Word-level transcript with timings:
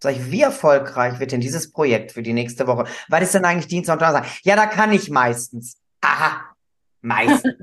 Sag 0.00 0.14
ich, 0.14 0.30
wie 0.30 0.42
erfolgreich 0.42 1.18
wird 1.18 1.32
denn 1.32 1.40
dieses 1.40 1.72
Projekt 1.72 2.12
für 2.12 2.22
die 2.22 2.32
nächste 2.32 2.66
Woche? 2.66 2.84
Was 3.08 3.22
ist 3.22 3.34
denn 3.34 3.44
eigentlich 3.44 3.66
Dienstag 3.66 3.94
und 3.94 4.02
Donnerstag? 4.02 4.26
Ja, 4.42 4.54
da 4.54 4.66
kann 4.66 4.92
ich 4.92 5.10
meistens. 5.10 5.78
Aha, 6.00 6.54
meistens. 7.00 7.54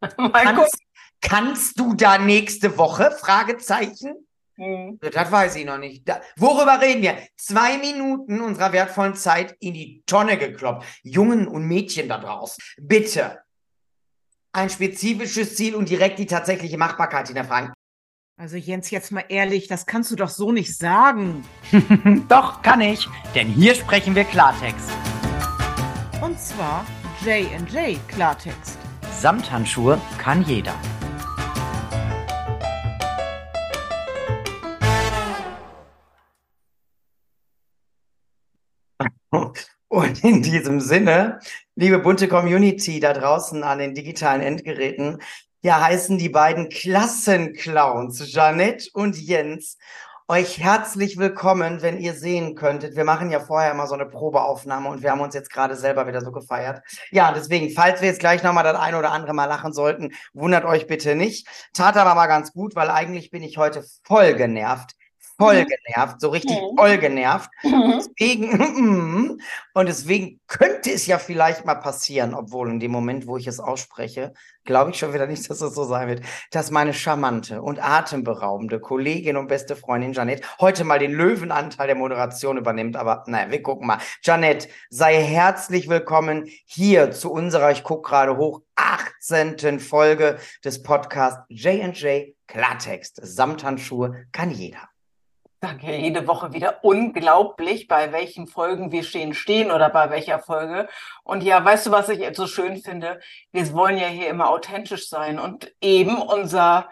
kannst, 0.32 0.78
kannst 1.22 1.80
du 1.80 1.94
da 1.94 2.18
nächste 2.18 2.76
Woche? 2.76 3.10
Fragezeichen. 3.10 4.28
Hm. 4.56 4.98
Das 5.00 5.30
weiß 5.30 5.56
ich 5.56 5.64
noch 5.64 5.78
nicht. 5.78 6.06
Da, 6.06 6.20
worüber 6.36 6.80
reden 6.80 7.02
wir? 7.02 7.16
Zwei 7.36 7.78
Minuten 7.78 8.40
unserer 8.40 8.72
wertvollen 8.72 9.14
Zeit 9.14 9.56
in 9.60 9.72
die 9.72 10.02
Tonne 10.04 10.36
gekloppt. 10.36 10.84
Jungen 11.02 11.46
und 11.46 11.64
Mädchen 11.64 12.08
da 12.08 12.18
draußen. 12.18 12.62
Bitte. 12.76 13.40
Ein 14.52 14.68
spezifisches 14.68 15.54
Ziel 15.54 15.74
und 15.74 15.88
direkt 15.88 16.18
die 16.18 16.26
tatsächliche 16.26 16.76
Machbarkeit 16.76 17.28
hinterfragen. 17.28 17.72
Also 18.40 18.56
Jens, 18.56 18.90
jetzt 18.90 19.10
mal 19.10 19.24
ehrlich, 19.28 19.66
das 19.66 19.84
kannst 19.84 20.12
du 20.12 20.14
doch 20.14 20.28
so 20.28 20.52
nicht 20.52 20.76
sagen. 20.76 21.44
doch, 22.28 22.62
kann 22.62 22.80
ich, 22.80 23.08
denn 23.34 23.48
hier 23.48 23.74
sprechen 23.74 24.14
wir 24.14 24.22
Klartext. 24.22 24.92
Und 26.22 26.38
zwar 26.38 26.86
J&J 27.24 27.98
Klartext. 28.06 28.78
Samthandschuhe 29.10 30.00
kann 30.18 30.44
jeder. 30.44 30.72
Und 39.88 40.22
in 40.22 40.42
diesem 40.42 40.80
Sinne, 40.80 41.40
liebe 41.74 41.98
bunte 41.98 42.28
Community 42.28 43.00
da 43.00 43.14
draußen 43.14 43.64
an 43.64 43.80
den 43.80 43.94
digitalen 43.94 44.42
Endgeräten, 44.42 45.20
ja, 45.62 45.80
heißen 45.80 46.18
die 46.18 46.28
beiden 46.28 46.68
Klassenclowns, 46.68 48.32
Janette 48.32 48.88
und 48.92 49.16
Jens, 49.20 49.76
euch 50.28 50.60
herzlich 50.60 51.16
willkommen, 51.16 51.82
wenn 51.82 51.98
ihr 51.98 52.14
sehen 52.14 52.54
könntet. 52.54 52.94
Wir 52.94 53.04
machen 53.04 53.30
ja 53.30 53.40
vorher 53.40 53.72
immer 53.72 53.88
so 53.88 53.94
eine 53.94 54.06
Probeaufnahme 54.06 54.88
und 54.88 55.02
wir 55.02 55.10
haben 55.10 55.20
uns 55.20 55.34
jetzt 55.34 55.50
gerade 55.50 55.74
selber 55.74 56.06
wieder 56.06 56.20
so 56.20 56.30
gefeiert. 56.30 56.82
Ja, 57.10 57.32
deswegen, 57.32 57.70
falls 57.70 58.02
wir 58.02 58.08
jetzt 58.08 58.20
gleich 58.20 58.42
nochmal 58.42 58.62
das 58.62 58.76
ein 58.76 58.94
oder 58.94 59.10
andere 59.10 59.32
Mal 59.32 59.46
lachen 59.46 59.72
sollten, 59.72 60.12
wundert 60.32 60.64
euch 60.64 60.86
bitte 60.86 61.16
nicht. 61.16 61.48
Tat 61.72 61.96
aber 61.96 62.14
mal 62.14 62.26
ganz 62.26 62.52
gut, 62.52 62.76
weil 62.76 62.90
eigentlich 62.90 63.30
bin 63.30 63.42
ich 63.42 63.58
heute 63.58 63.82
voll 64.04 64.34
genervt 64.34 64.97
voll 65.38 65.62
mhm. 65.62 65.68
genervt, 65.68 66.20
so 66.20 66.28
richtig 66.30 66.60
mhm. 66.60 66.76
voll 66.76 66.98
genervt. 66.98 67.50
Mhm. 67.62 68.02
Deswegen, 68.18 69.40
und 69.74 69.86
deswegen 69.88 70.40
könnte 70.48 70.90
es 70.90 71.06
ja 71.06 71.18
vielleicht 71.18 71.64
mal 71.64 71.76
passieren, 71.76 72.34
obwohl 72.34 72.68
in 72.68 72.80
dem 72.80 72.90
Moment, 72.90 73.26
wo 73.26 73.36
ich 73.36 73.46
es 73.46 73.60
ausspreche, 73.60 74.34
glaube 74.64 74.90
ich 74.90 74.98
schon 74.98 75.14
wieder 75.14 75.26
nicht, 75.26 75.48
dass 75.48 75.60
es 75.60 75.74
so 75.74 75.84
sein 75.84 76.08
wird, 76.08 76.22
dass 76.50 76.70
meine 76.70 76.92
charmante 76.92 77.62
und 77.62 77.82
atemberaubende 77.82 78.80
Kollegin 78.80 79.36
und 79.36 79.46
beste 79.46 79.76
Freundin 79.76 80.12
Janette 80.12 80.42
heute 80.60 80.84
mal 80.84 80.98
den 80.98 81.12
Löwenanteil 81.12 81.86
der 81.86 81.96
Moderation 81.96 82.58
übernimmt. 82.58 82.96
Aber 82.96 83.24
naja, 83.26 83.50
wir 83.50 83.62
gucken 83.62 83.86
mal. 83.86 83.98
Janette, 84.22 84.68
sei 84.90 85.22
herzlich 85.22 85.88
willkommen 85.88 86.48
hier 86.66 87.12
zu 87.12 87.32
unserer, 87.32 87.70
ich 87.70 87.84
gucke 87.84 88.08
gerade 88.08 88.36
hoch, 88.36 88.60
18. 88.74 89.80
Folge 89.80 90.38
des 90.64 90.82
Podcasts 90.82 91.40
J&J 91.48 92.34
Klartext. 92.46 93.20
Samthandschuhe 93.22 94.26
kann 94.32 94.50
jeder 94.50 94.88
ja 95.62 95.92
jede 95.92 96.26
Woche 96.26 96.52
wieder 96.52 96.84
unglaublich, 96.84 97.88
bei 97.88 98.12
welchen 98.12 98.46
Folgen 98.46 98.92
wir 98.92 99.02
stehen, 99.02 99.34
stehen 99.34 99.70
oder 99.70 99.90
bei 99.90 100.10
welcher 100.10 100.38
Folge. 100.38 100.88
Und 101.24 101.42
ja, 101.42 101.64
weißt 101.64 101.86
du, 101.86 101.90
was 101.90 102.08
ich 102.08 102.36
so 102.36 102.46
schön 102.46 102.76
finde? 102.76 103.20
Wir 103.52 103.72
wollen 103.72 103.98
ja 103.98 104.06
hier 104.06 104.28
immer 104.28 104.50
authentisch 104.50 105.08
sein 105.08 105.38
und 105.38 105.72
eben 105.80 106.16
unser 106.16 106.88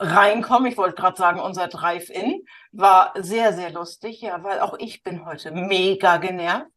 Reinkommen, 0.00 0.70
ich 0.70 0.78
wollte 0.78 0.94
gerade 0.94 1.16
sagen, 1.16 1.40
unser 1.40 1.66
Drive-In 1.66 2.44
war 2.70 3.12
sehr, 3.16 3.52
sehr 3.52 3.70
lustig, 3.70 4.20
ja, 4.20 4.42
weil 4.44 4.60
auch 4.60 4.78
ich 4.78 5.02
bin 5.02 5.26
heute 5.26 5.50
mega 5.50 6.18
genervt. 6.18 6.70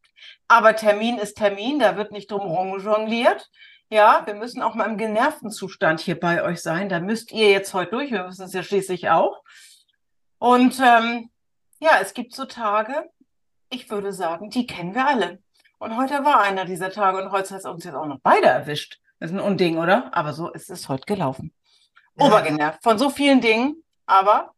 Aber 0.48 0.74
Termin 0.74 1.18
ist 1.18 1.36
Termin, 1.36 1.78
da 1.78 1.96
wird 1.96 2.10
nicht 2.10 2.30
drum 2.30 2.78
jongliert. 2.80 3.48
Ja, 3.90 4.22
wir 4.24 4.34
müssen 4.34 4.62
auch 4.62 4.74
mal 4.74 4.88
im 4.88 4.96
genervten 4.96 5.50
Zustand 5.50 6.00
hier 6.00 6.18
bei 6.18 6.42
euch 6.42 6.62
sein. 6.62 6.88
Da 6.88 6.98
müsst 6.98 7.30
ihr 7.30 7.50
jetzt 7.50 7.74
heute 7.74 7.90
durch. 7.90 8.10
Wir 8.10 8.24
müssen 8.24 8.44
es 8.44 8.54
ja 8.54 8.62
schließlich 8.62 9.10
auch. 9.10 9.42
Und 10.42 10.80
ähm, 10.80 11.30
ja, 11.78 12.00
es 12.00 12.14
gibt 12.14 12.34
so 12.34 12.46
Tage, 12.46 13.08
ich 13.70 13.88
würde 13.90 14.12
sagen, 14.12 14.50
die 14.50 14.66
kennen 14.66 14.92
wir 14.92 15.06
alle. 15.06 15.40
Und 15.78 15.96
heute 15.96 16.24
war 16.24 16.40
einer 16.40 16.64
dieser 16.64 16.90
Tage 16.90 17.22
und 17.22 17.30
heute 17.30 17.50
hat 17.50 17.60
es 17.60 17.64
uns 17.64 17.84
jetzt 17.84 17.94
auch 17.94 18.06
noch 18.06 18.18
beide 18.24 18.48
erwischt. 18.48 18.98
Das 19.20 19.30
ist 19.30 19.36
ein 19.36 19.40
Unding, 19.40 19.78
oder? 19.78 20.10
Aber 20.12 20.32
so 20.32 20.50
ist 20.50 20.68
es 20.68 20.88
heute 20.88 21.04
gelaufen. 21.06 21.54
Ja. 22.16 22.26
Obergenervt 22.26 22.82
von 22.82 22.98
so 22.98 23.08
vielen 23.08 23.40
Dingen, 23.40 23.84
aber. 24.04 24.52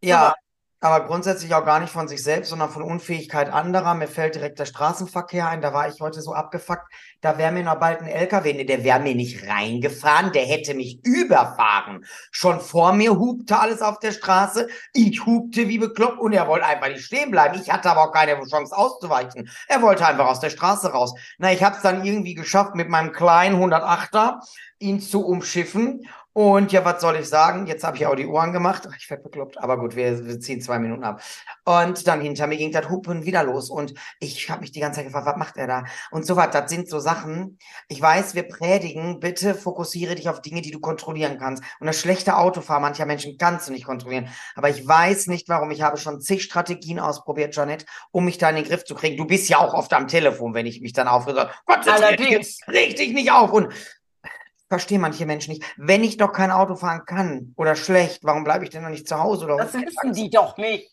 Ja, 0.00 0.36
aber 0.84 1.06
grundsätzlich 1.06 1.54
auch 1.54 1.64
gar 1.64 1.80
nicht 1.80 1.92
von 1.92 2.08
sich 2.08 2.22
selbst, 2.22 2.50
sondern 2.50 2.68
von 2.68 2.82
Unfähigkeit 2.82 3.50
anderer. 3.50 3.94
Mir 3.94 4.06
fällt 4.06 4.34
direkt 4.34 4.58
der 4.58 4.66
Straßenverkehr 4.66 5.48
ein, 5.48 5.62
da 5.62 5.72
war 5.72 5.88
ich 5.88 5.98
heute 6.00 6.20
so 6.20 6.34
abgefuckt. 6.34 6.92
Da 7.22 7.38
wäre 7.38 7.52
mir 7.52 7.62
noch 7.62 7.80
bald 7.80 8.00
ein 8.00 8.06
LKW, 8.06 8.52
nee, 8.52 8.64
der 8.64 8.84
wäre 8.84 9.00
mir 9.00 9.14
nicht 9.14 9.48
reingefahren, 9.48 10.32
der 10.32 10.44
hätte 10.44 10.74
mich 10.74 11.02
überfahren. 11.02 12.04
Schon 12.30 12.60
vor 12.60 12.92
mir 12.92 13.18
hupte 13.18 13.58
alles 13.58 13.80
auf 13.80 13.98
der 13.98 14.12
Straße, 14.12 14.68
ich 14.92 15.24
hupte 15.24 15.68
wie 15.68 15.78
bekloppt 15.78 16.18
und 16.18 16.34
er 16.34 16.48
wollte 16.48 16.66
einfach 16.66 16.88
nicht 16.88 17.04
stehen 17.04 17.30
bleiben. 17.30 17.58
Ich 17.58 17.72
hatte 17.72 17.90
aber 17.90 18.02
auch 18.02 18.12
keine 18.12 18.38
Chance 18.46 18.76
auszuweichen. 18.76 19.48
Er 19.68 19.80
wollte 19.80 20.06
einfach 20.06 20.26
aus 20.26 20.40
der 20.40 20.50
Straße 20.50 20.92
raus. 20.92 21.14
Na, 21.38 21.50
ich 21.50 21.64
habe 21.64 21.76
es 21.76 21.82
dann 21.82 22.04
irgendwie 22.04 22.34
geschafft, 22.34 22.74
mit 22.74 22.90
meinem 22.90 23.12
kleinen 23.12 23.56
108er 23.56 24.40
ihn 24.80 25.00
zu 25.00 25.24
umschiffen 25.24 26.06
und 26.34 26.72
ja, 26.72 26.84
was 26.84 27.00
soll 27.00 27.14
ich 27.14 27.28
sagen? 27.28 27.68
Jetzt 27.68 27.84
habe 27.84 27.96
ich 27.96 28.06
auch 28.06 28.16
die 28.16 28.26
Ohren 28.26 28.52
gemacht. 28.52 28.88
Ach, 28.90 28.96
ich 28.98 29.08
werde 29.08 29.22
bekloppt. 29.22 29.56
Aber 29.62 29.78
gut, 29.78 29.94
wir, 29.94 30.26
wir, 30.26 30.40
ziehen 30.40 30.60
zwei 30.60 30.80
Minuten 30.80 31.04
ab. 31.04 31.22
Und 31.64 32.08
dann 32.08 32.20
hinter 32.20 32.48
mir 32.48 32.56
ging 32.56 32.72
das 32.72 32.90
Hupen 32.90 33.24
wieder 33.24 33.44
los. 33.44 33.70
Und 33.70 33.94
ich 34.18 34.50
habe 34.50 34.62
mich 34.62 34.72
die 34.72 34.80
ganze 34.80 34.96
Zeit 34.96 35.06
gefragt, 35.06 35.26
was 35.26 35.36
macht 35.36 35.56
er 35.56 35.68
da? 35.68 35.84
Und 36.10 36.26
so 36.26 36.34
was, 36.34 36.50
das 36.50 36.68
sind 36.68 36.88
so 36.88 36.98
Sachen. 36.98 37.56
Ich 37.86 38.02
weiß, 38.02 38.34
wir 38.34 38.48
predigen, 38.48 39.20
bitte 39.20 39.54
fokussiere 39.54 40.16
dich 40.16 40.28
auf 40.28 40.42
Dinge, 40.42 40.60
die 40.60 40.72
du 40.72 40.80
kontrollieren 40.80 41.38
kannst. 41.38 41.62
Und 41.78 41.86
das 41.86 42.00
schlechte 42.00 42.36
Autofahren 42.36 42.82
mancher 42.82 43.06
Menschen 43.06 43.38
kannst 43.38 43.68
du 43.68 43.72
nicht 43.72 43.86
kontrollieren. 43.86 44.28
Aber 44.56 44.68
ich 44.68 44.84
weiß 44.84 45.28
nicht, 45.28 45.48
warum. 45.48 45.70
Ich 45.70 45.82
habe 45.82 45.98
schon 45.98 46.20
zig 46.20 46.42
Strategien 46.42 46.98
ausprobiert, 46.98 47.54
Janet, 47.54 47.86
um 48.10 48.24
mich 48.24 48.38
da 48.38 48.50
in 48.50 48.56
den 48.56 48.64
Griff 48.64 48.84
zu 48.84 48.96
kriegen. 48.96 49.16
Du 49.16 49.24
bist 49.24 49.48
ja 49.48 49.58
auch 49.58 49.72
oft 49.72 49.92
am 49.92 50.08
Telefon, 50.08 50.52
wenn 50.52 50.66
ich 50.66 50.80
mich 50.80 50.94
dann 50.94 51.06
aufrege. 51.06 51.48
Gott, 51.64 51.86
Allerdings. 51.86 52.58
Richtig 52.66 53.14
nicht 53.14 53.30
auf. 53.30 53.52
Und 53.52 53.68
verstehe 54.74 54.98
manche 54.98 55.24
Menschen 55.24 55.52
nicht. 55.52 55.64
Wenn 55.76 56.02
ich 56.02 56.16
doch 56.16 56.32
kein 56.32 56.50
Auto 56.50 56.74
fahren 56.74 57.04
kann 57.06 57.54
oder 57.56 57.76
schlecht, 57.76 58.24
warum 58.24 58.42
bleibe 58.42 58.64
ich 58.64 58.70
denn 58.70 58.82
noch 58.82 58.90
nicht 58.90 59.08
zu 59.08 59.18
Hause? 59.18 59.44
Oder 59.44 59.56
das 59.58 59.72
wissen 59.74 60.12
die 60.12 60.30
doch 60.30 60.56
nicht. 60.56 60.90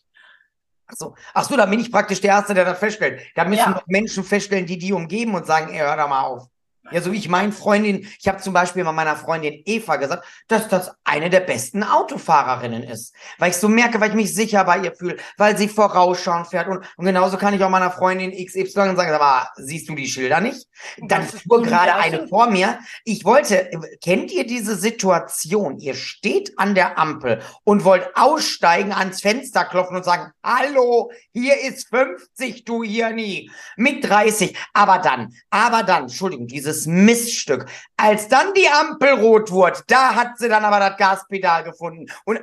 Ach 0.86 0.94
so, 0.96 1.14
ach 1.34 1.44
so, 1.44 1.56
da 1.56 1.66
bin 1.66 1.80
ich 1.80 1.90
praktisch 1.90 2.20
der 2.20 2.30
Erste, 2.30 2.54
der 2.54 2.64
das 2.64 2.78
feststellt. 2.78 3.22
Da 3.34 3.44
müssen 3.44 3.72
ja. 3.72 3.82
Menschen 3.86 4.22
feststellen, 4.22 4.66
die 4.66 4.78
die 4.78 4.92
umgeben 4.92 5.34
und 5.34 5.46
sagen, 5.46 5.72
ey, 5.72 5.80
hör 5.80 5.96
da 5.96 6.06
mal 6.06 6.22
auf. 6.22 6.46
Ja, 6.92 7.00
so 7.00 7.12
wie 7.12 7.18
ich 7.18 7.28
meinen 7.28 7.52
Freundin, 7.52 8.06
ich 8.18 8.28
habe 8.28 8.40
zum 8.40 8.52
Beispiel 8.52 8.84
mal 8.84 8.92
meiner 8.92 9.16
Freundin 9.16 9.62
Eva 9.64 9.96
gesagt, 9.96 10.24
dass 10.48 10.68
das 10.68 10.92
eine 11.04 11.30
der 11.30 11.40
besten 11.40 11.82
Autofahrerinnen 11.82 12.82
ist. 12.82 13.14
Weil 13.38 13.50
ich 13.50 13.56
so 13.56 13.68
merke, 13.68 14.00
weil 14.00 14.10
ich 14.10 14.14
mich 14.14 14.34
sicher 14.34 14.64
bei 14.64 14.78
ihr 14.78 14.94
fühle, 14.94 15.16
weil 15.36 15.56
sie 15.56 15.68
vorausschauen 15.68 16.44
fährt. 16.44 16.68
Und, 16.68 16.84
und 16.96 17.04
genauso 17.04 17.36
kann 17.36 17.54
ich 17.54 17.62
auch 17.62 17.70
meiner 17.70 17.90
Freundin 17.90 18.32
XY 18.32 18.72
sagen, 18.72 19.12
aber 19.12 19.48
siehst 19.56 19.88
du 19.88 19.94
die 19.94 20.06
Schilder 20.06 20.40
nicht? 20.40 20.66
Dann 20.98 21.26
fuhr 21.26 21.62
gerade 21.62 21.94
eine 21.94 22.28
vor 22.28 22.50
mir. 22.50 22.78
Ich 23.04 23.24
wollte, 23.24 23.70
kennt 24.02 24.32
ihr 24.32 24.46
diese 24.46 24.76
Situation? 24.76 25.78
Ihr 25.78 25.94
steht 25.94 26.58
an 26.58 26.74
der 26.74 26.98
Ampel 26.98 27.40
und 27.64 27.84
wollt 27.84 28.08
aussteigen, 28.14 28.92
ans 28.92 29.20
Fenster 29.20 29.64
klopfen 29.64 29.96
und 29.96 30.04
sagen, 30.04 30.32
hallo, 30.44 31.10
hier 31.32 31.60
ist 31.60 31.88
50, 31.88 32.64
du 32.64 32.82
hier 32.82 33.10
nie. 33.10 33.50
Mit 33.76 34.08
30. 34.08 34.56
Aber 34.72 34.98
dann, 34.98 35.34
aber 35.50 35.82
dann, 35.82 36.02
Entschuldigung, 36.02 36.46
dieses 36.46 36.81
Miststück. 36.86 37.66
Als 37.96 38.28
dann 38.28 38.54
die 38.54 38.68
Ampel 38.68 39.10
rot 39.14 39.50
wurde, 39.50 39.80
da 39.86 40.14
hat 40.14 40.38
sie 40.38 40.48
dann 40.48 40.64
aber 40.64 40.78
das 40.80 40.96
Gaspedal 40.96 41.64
gefunden. 41.64 42.06
Und, 42.24 42.40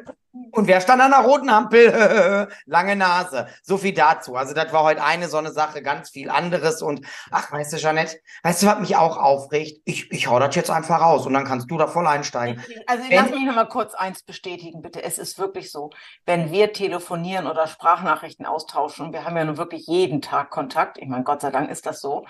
und 0.52 0.68
wer 0.68 0.80
stand 0.80 1.02
an 1.02 1.12
der 1.12 1.22
roten 1.22 1.50
Ampel? 1.50 2.48
Lange 2.66 2.96
Nase. 2.96 3.48
So 3.64 3.78
viel 3.78 3.94
dazu. 3.94 4.36
Also 4.36 4.54
das 4.54 4.72
war 4.72 4.84
heute 4.84 5.04
eine 5.04 5.28
so 5.28 5.38
eine 5.38 5.52
Sache, 5.52 5.82
ganz 5.82 6.10
viel 6.10 6.30
anderes. 6.30 6.82
Und 6.82 7.06
ach, 7.32 7.52
weißt 7.52 7.74
du, 7.74 7.78
Jeanette, 7.78 8.20
weißt 8.44 8.64
du, 8.64 8.68
was 8.68 8.80
mich 8.80 8.96
auch 8.96 9.18
aufregt? 9.18 9.82
Ich, 9.86 10.12
ich 10.12 10.28
hau 10.28 10.40
das 10.40 10.56
jetzt 10.56 10.70
einfach 10.70 11.02
raus 11.02 11.26
und 11.26 11.34
dann 11.34 11.46
kannst 11.46 11.70
du 11.70 11.78
da 11.78 11.88
voll 11.88 12.08
einsteigen. 12.08 12.64
Also 12.88 13.04
wenn, 13.10 13.18
lass 13.18 13.32
mich 13.32 13.44
noch 13.44 13.56
mal 13.56 13.68
kurz 13.68 13.94
eins 13.94 14.24
bestätigen, 14.24 14.82
bitte. 14.82 15.04
Es 15.04 15.18
ist 15.18 15.40
wirklich 15.40 15.72
so, 15.72 15.90
wenn 16.26 16.52
wir 16.52 16.74
telefonieren 16.74 17.48
oder 17.48 17.68
Sprachnachrichten 17.68 18.46
austauschen, 18.46 19.14
wir 19.14 19.26
haben 19.26 19.36
ja 19.36 19.46
nun 19.46 19.58
wirklich 19.58 19.88
jeden 19.88 20.22
Tag 20.22 20.50
Kontakt, 20.50 20.98
ich 20.98 21.08
meine, 21.08 21.24
Gott 21.24 21.42
sei 21.42 21.52
Dank 21.52 21.70
ist 21.70 21.86
das 21.86 22.02
so, 22.02 22.26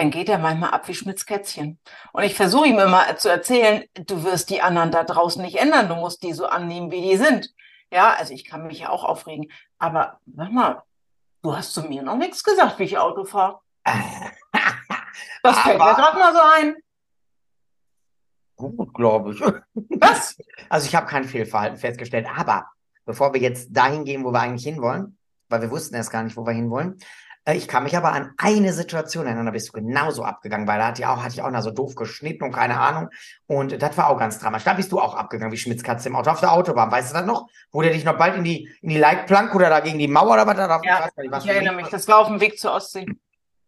dann 0.00 0.10
geht 0.10 0.30
er 0.30 0.38
manchmal 0.38 0.70
ab 0.70 0.88
wie 0.88 0.94
Schmitz 0.94 1.26
Kätzchen. 1.26 1.78
Und 2.12 2.22
ich 2.22 2.34
versuche 2.34 2.66
ihm 2.66 2.78
immer 2.78 3.16
zu 3.18 3.28
erzählen, 3.28 3.84
du 3.94 4.24
wirst 4.24 4.48
die 4.48 4.62
anderen 4.62 4.90
da 4.90 5.04
draußen 5.04 5.42
nicht 5.42 5.58
ändern, 5.58 5.88
du 5.88 5.94
musst 5.94 6.22
die 6.22 6.32
so 6.32 6.46
annehmen, 6.46 6.90
wie 6.90 7.02
die 7.02 7.18
sind. 7.18 7.54
Ja, 7.92 8.14
also 8.14 8.32
ich 8.32 8.46
kann 8.46 8.66
mich 8.66 8.80
ja 8.80 8.88
auch 8.88 9.04
aufregen. 9.04 9.52
Aber 9.78 10.18
sag 10.34 10.52
mal, 10.52 10.82
du 11.42 11.54
hast 11.54 11.74
zu 11.74 11.82
mir 11.82 12.02
noch 12.02 12.16
nichts 12.16 12.42
gesagt, 12.42 12.78
wie 12.78 12.84
ich 12.84 12.98
Auto 12.98 13.24
fahre. 13.24 13.60
Das 15.42 15.58
fällt 15.60 15.78
mir 15.78 15.94
gerade 15.94 16.18
mal 16.18 16.32
so 16.32 16.40
ein. 16.40 16.76
Gut, 18.56 18.94
glaube 18.94 19.32
ich. 19.32 19.40
Was? 20.00 20.36
Also 20.68 20.86
ich 20.86 20.94
habe 20.94 21.06
kein 21.06 21.24
Fehlverhalten 21.24 21.78
festgestellt, 21.78 22.26
aber 22.36 22.66
bevor 23.06 23.32
wir 23.32 23.40
jetzt 23.40 23.68
dahin 23.70 24.04
gehen, 24.04 24.22
wo 24.22 24.32
wir 24.32 24.40
eigentlich 24.40 24.64
hinwollen, 24.64 25.18
weil 25.48 25.62
wir 25.62 25.70
wussten 25.70 25.94
erst 25.94 26.10
gar 26.10 26.22
nicht, 26.22 26.36
wo 26.36 26.46
wir 26.46 26.52
hinwollen. 26.52 26.98
Äh, 27.44 27.56
ich 27.56 27.68
kann 27.68 27.84
mich 27.84 27.96
aber 27.96 28.12
an 28.12 28.32
eine 28.38 28.72
Situation 28.72 29.26
erinnern, 29.26 29.46
da 29.46 29.52
bist 29.52 29.68
du 29.68 29.72
genauso 29.72 30.24
abgegangen, 30.24 30.66
weil 30.66 30.78
da 30.78 30.88
hatte 30.88 31.02
ich 31.02 31.06
auch, 31.06 31.22
hatte 31.22 31.34
ich 31.34 31.42
auch 31.42 31.50
noch 31.50 31.62
so 31.62 31.70
doof 31.70 31.94
geschnitten 31.94 32.44
und 32.44 32.52
keine 32.52 32.78
Ahnung. 32.78 33.08
Und 33.46 33.80
das 33.80 33.96
war 33.96 34.08
auch 34.08 34.18
ganz 34.18 34.38
dramatisch. 34.38 34.64
Da 34.64 34.74
bist 34.74 34.92
du 34.92 35.00
auch 35.00 35.14
abgegangen 35.14 35.52
wie 35.52 35.58
Schmitzkatze 35.58 36.08
im 36.08 36.16
Auto 36.16 36.30
auf 36.30 36.40
der 36.40 36.52
Autobahn. 36.52 36.90
Weißt 36.90 37.10
du 37.10 37.18
das 37.18 37.26
noch? 37.26 37.46
Wo 37.70 37.82
der 37.82 37.92
dich 37.92 38.04
noch 38.04 38.18
bald 38.18 38.36
in 38.36 38.44
die, 38.44 38.68
in 38.82 38.90
die 38.90 38.98
Leitplanke 38.98 39.54
oder 39.54 39.68
da 39.68 39.80
gegen 39.80 39.98
die 39.98 40.08
Mauer 40.08 40.32
oder 40.32 40.46
was 40.46 40.56
da? 40.56 40.80
Ja, 40.82 41.08
ich, 41.16 41.44
ich 41.44 41.48
erinnere 41.48 41.74
mich. 41.74 41.88
Das 41.88 42.06
war 42.08 42.18
auf 42.18 42.28
dem 42.28 42.40
Weg 42.40 42.58
zur 42.58 42.72
Ostsee. 42.72 43.06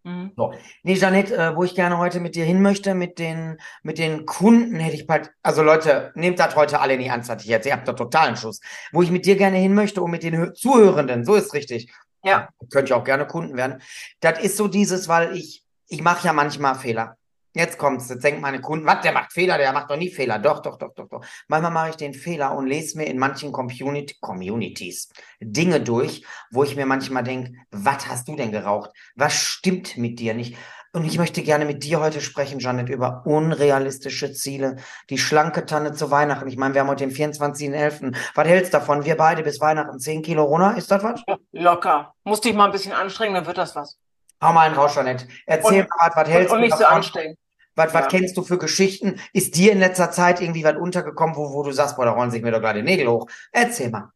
Mhm. 0.04 0.32
So. 0.36 0.52
Nee, 0.82 0.94
Janette, 0.94 1.36
äh, 1.36 1.56
wo 1.56 1.62
ich 1.62 1.74
gerne 1.74 1.98
heute 1.98 2.18
mit 2.18 2.34
dir 2.34 2.44
hin 2.44 2.60
möchte, 2.60 2.94
mit 2.94 3.18
den, 3.18 3.58
mit 3.82 3.98
den 3.98 4.26
Kunden 4.26 4.80
hätte 4.80 4.96
ich 4.96 5.06
bald, 5.06 5.30
also 5.42 5.62
Leute, 5.62 6.10
nehmt 6.14 6.40
das 6.40 6.56
heute 6.56 6.80
alle 6.80 6.94
in 6.94 7.00
die 7.00 7.06
Ernst, 7.06 7.30
ich 7.38 7.44
jetzt, 7.44 7.66
ihr 7.66 7.72
habt 7.72 7.86
da 7.86 7.92
totalen 7.92 8.36
Schuss. 8.36 8.60
Wo 8.90 9.02
ich 9.02 9.10
mit 9.10 9.26
dir 9.26 9.36
gerne 9.36 9.58
hin 9.58 9.74
möchte 9.74 10.02
und 10.02 10.10
mit 10.10 10.24
den 10.24 10.54
Zuhörenden, 10.54 11.24
so 11.24 11.34
ist 11.36 11.54
richtig, 11.54 11.92
ja. 12.24 12.48
Könnte 12.70 12.90
ich 12.90 12.92
auch 12.92 13.04
gerne 13.04 13.26
Kunden 13.26 13.56
werden. 13.56 13.82
Das 14.20 14.40
ist 14.40 14.56
so 14.56 14.68
dieses, 14.68 15.08
weil 15.08 15.36
ich, 15.36 15.64
ich 15.88 16.02
mache 16.02 16.26
ja 16.26 16.32
manchmal 16.32 16.74
Fehler. 16.74 17.16
Jetzt 17.54 17.76
kommt's, 17.76 18.08
jetzt 18.08 18.24
denken 18.24 18.40
meine 18.40 18.62
Kunden, 18.62 18.86
was, 18.86 19.02
der 19.02 19.12
macht 19.12 19.32
Fehler, 19.32 19.58
der 19.58 19.74
macht 19.74 19.90
doch 19.90 19.96
nie 19.98 20.10
Fehler. 20.10 20.38
Doch, 20.38 20.62
doch, 20.62 20.78
doch, 20.78 20.94
doch, 20.94 21.06
doch. 21.06 21.22
Manchmal 21.48 21.70
mache 21.70 21.90
ich 21.90 21.96
den 21.96 22.14
Fehler 22.14 22.56
und 22.56 22.66
lese 22.66 22.96
mir 22.96 23.04
in 23.04 23.18
manchen 23.18 23.52
Community, 23.52 24.16
Communities 24.20 25.10
Dinge 25.38 25.80
durch, 25.82 26.24
wo 26.50 26.64
ich 26.64 26.76
mir 26.76 26.86
manchmal 26.86 27.24
denke, 27.24 27.52
was 27.70 28.06
hast 28.08 28.28
du 28.28 28.36
denn 28.36 28.52
geraucht? 28.52 28.90
Was 29.16 29.34
stimmt 29.34 29.98
mit 29.98 30.18
dir 30.18 30.32
nicht? 30.32 30.56
Und 30.94 31.06
ich 31.06 31.16
möchte 31.16 31.42
gerne 31.42 31.64
mit 31.64 31.84
dir 31.84 32.00
heute 32.00 32.20
sprechen, 32.20 32.58
Janet, 32.58 32.90
über 32.90 33.22
unrealistische 33.24 34.34
Ziele. 34.34 34.76
Die 35.08 35.16
schlanke 35.16 35.64
Tanne 35.64 35.94
zu 35.94 36.10
Weihnachten. 36.10 36.46
Ich 36.48 36.58
meine, 36.58 36.74
wir 36.74 36.82
haben 36.82 36.88
heute 36.88 37.06
den 37.06 37.16
24.11. 37.16 38.14
Was 38.34 38.46
hältst 38.46 38.74
du 38.74 38.78
davon? 38.78 39.06
Wir 39.06 39.16
beide 39.16 39.42
bis 39.42 39.58
Weihnachten 39.58 39.98
10 39.98 40.20
Kilo 40.20 40.44
runter. 40.44 40.76
Ist 40.76 40.90
das 40.90 41.02
was? 41.02 41.22
Locker. 41.52 42.12
Musst 42.24 42.44
dich 42.44 42.52
mal 42.52 42.66
ein 42.66 42.72
bisschen 42.72 42.92
anstrengen, 42.92 43.34
dann 43.34 43.46
wird 43.46 43.56
das 43.56 43.74
was. 43.74 43.96
Hau 44.42 44.52
mal 44.52 44.66
einen 44.66 44.74
raus, 44.74 44.94
Janet. 44.94 45.26
Erzähl 45.46 45.80
und, 45.80 45.88
mal, 45.88 46.08
was, 46.08 46.16
was 46.16 46.28
hältst 46.28 46.50
und, 46.50 46.56
und 46.56 46.60
nicht 46.60 46.72
davon? 46.72 46.86
so 46.86 46.94
anstrengend. 46.94 47.38
Was, 47.74 47.94
was 47.94 48.02
ja. 48.02 48.08
kennst 48.08 48.36
du 48.36 48.42
für 48.42 48.58
Geschichten? 48.58 49.18
Ist 49.32 49.56
dir 49.56 49.72
in 49.72 49.78
letzter 49.78 50.10
Zeit 50.10 50.42
irgendwie 50.42 50.62
was 50.62 50.76
untergekommen, 50.76 51.36
wo, 51.36 51.54
wo 51.54 51.62
du 51.62 51.72
sagst, 51.72 51.96
boah, 51.96 52.04
da 52.04 52.10
rollen 52.10 52.30
sich 52.30 52.42
mir 52.42 52.50
doch 52.50 52.60
gerade 52.60 52.80
die 52.80 52.84
Nägel 52.84 53.08
hoch? 53.08 53.26
Erzähl 53.50 53.88
mal. 53.88 54.10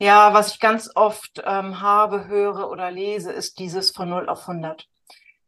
Ja, 0.00 0.34
was 0.34 0.54
ich 0.54 0.60
ganz 0.60 0.90
oft 0.96 1.40
ähm, 1.44 1.80
habe, 1.80 2.26
höre 2.26 2.68
oder 2.68 2.90
lese, 2.90 3.30
ist 3.30 3.60
dieses 3.60 3.92
von 3.92 4.08
0 4.08 4.28
auf 4.28 4.48
100. 4.48 4.88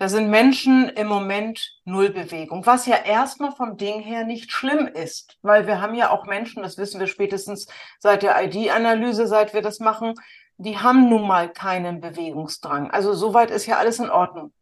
Da 0.02 0.08
sind 0.08 0.31
Menschen 0.31 0.88
im 0.88 1.06
Moment 1.06 1.78
null 1.84 2.10
Bewegung, 2.10 2.66
was 2.66 2.87
ja 2.87 2.96
erstmal 2.96 3.52
vom 3.52 3.76
Ding 3.76 4.00
her 4.00 4.25
nicht 4.25 4.50
schlimm 4.50 4.88
ist, 4.88 5.38
weil 5.43 5.69
wir 5.69 5.81
haben 5.81 5.94
ja 5.94 6.10
auch 6.10 6.26
Menschen, 6.26 6.64
das 6.64 6.76
wissen 6.76 6.99
wir 6.99 7.06
spätestens 7.06 7.69
seit 8.00 8.25
der 8.25 8.43
ID-Analyse, 8.43 9.28
seit 9.28 9.54
wir 9.54 9.62
das 9.62 9.78
machen, 9.78 10.14
die 10.56 10.76
haben 10.76 11.08
nun 11.08 11.25
mal 11.25 11.52
keinen 11.52 12.00
Bewegungsdrang. 12.00 12.90
Also 12.90 13.14
soweit 13.14 13.52
ist 13.52 13.66
ja 13.66 13.76
alles 13.76 14.00
in 14.00 14.10
Ordnung. 14.10 14.52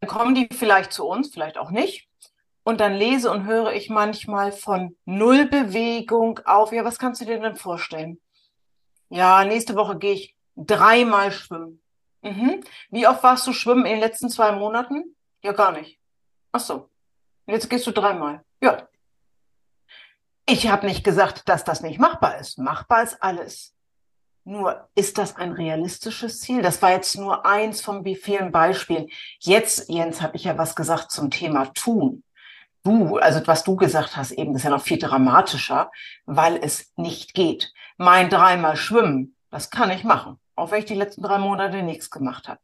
Dann 0.00 0.10
kommen 0.10 0.34
die 0.34 0.46
vielleicht 0.52 0.92
zu 0.92 1.06
uns, 1.06 1.32
vielleicht 1.32 1.56
auch 1.56 1.70
nicht. 1.70 2.10
Und 2.62 2.80
dann 2.80 2.92
lese 2.92 3.30
und 3.30 3.46
höre 3.46 3.72
ich 3.72 3.88
manchmal 3.88 4.52
von 4.52 4.94
null 5.06 5.46
Bewegung 5.46 6.38
auf. 6.44 6.70
Ja, 6.70 6.84
was 6.84 6.98
kannst 6.98 7.22
du 7.22 7.24
dir 7.24 7.40
denn 7.40 7.56
vorstellen? 7.56 8.20
Ja, 9.08 9.42
nächste 9.42 9.74
Woche 9.74 9.96
gehe 9.96 10.12
ich 10.12 10.36
dreimal 10.54 11.32
schwimmen. 11.32 11.79
Mhm. 12.22 12.62
Wie 12.90 13.06
oft 13.06 13.22
warst 13.22 13.46
du 13.46 13.52
schwimmen 13.52 13.86
in 13.86 13.92
den 13.92 14.00
letzten 14.00 14.28
zwei 14.28 14.52
Monaten? 14.52 15.16
Ja, 15.42 15.52
gar 15.52 15.72
nicht. 15.72 15.98
Ach 16.52 16.60
so. 16.60 16.90
Jetzt 17.46 17.70
gehst 17.70 17.86
du 17.86 17.92
dreimal. 17.92 18.44
Ja. 18.60 18.86
Ich 20.46 20.68
habe 20.68 20.86
nicht 20.86 21.04
gesagt, 21.04 21.48
dass 21.48 21.64
das 21.64 21.80
nicht 21.80 21.98
machbar 21.98 22.38
ist. 22.38 22.58
Machbar 22.58 23.02
ist 23.02 23.22
alles. 23.22 23.74
Nur 24.44 24.88
ist 24.94 25.18
das 25.18 25.36
ein 25.36 25.52
realistisches 25.52 26.40
Ziel? 26.40 26.62
Das 26.62 26.82
war 26.82 26.90
jetzt 26.90 27.16
nur 27.16 27.46
eins 27.46 27.80
von 27.80 28.04
vielen 28.04 28.52
Beispielen. 28.52 29.08
Jetzt, 29.38 29.88
Jens, 29.88 30.22
habe 30.22 30.36
ich 30.36 30.44
ja 30.44 30.58
was 30.58 30.74
gesagt 30.74 31.10
zum 31.10 31.30
Thema 31.30 31.66
tun. 31.66 32.24
Du, 32.82 33.18
also 33.18 33.46
was 33.46 33.64
du 33.64 33.76
gesagt 33.76 34.16
hast 34.16 34.32
eben, 34.32 34.54
ist 34.54 34.64
ja 34.64 34.70
noch 34.70 34.82
viel 34.82 34.98
dramatischer, 34.98 35.90
weil 36.24 36.56
es 36.56 36.92
nicht 36.96 37.34
geht. 37.34 37.72
Mein 37.98 38.30
dreimal 38.30 38.76
schwimmen, 38.76 39.36
das 39.50 39.70
kann 39.70 39.90
ich 39.90 40.02
machen 40.02 40.40
auch 40.60 40.70
wenn 40.70 40.80
ich 40.80 40.84
die 40.84 40.94
letzten 40.94 41.22
drei 41.22 41.38
Monate 41.38 41.82
nichts 41.82 42.10
gemacht 42.10 42.48
habe. 42.48 42.60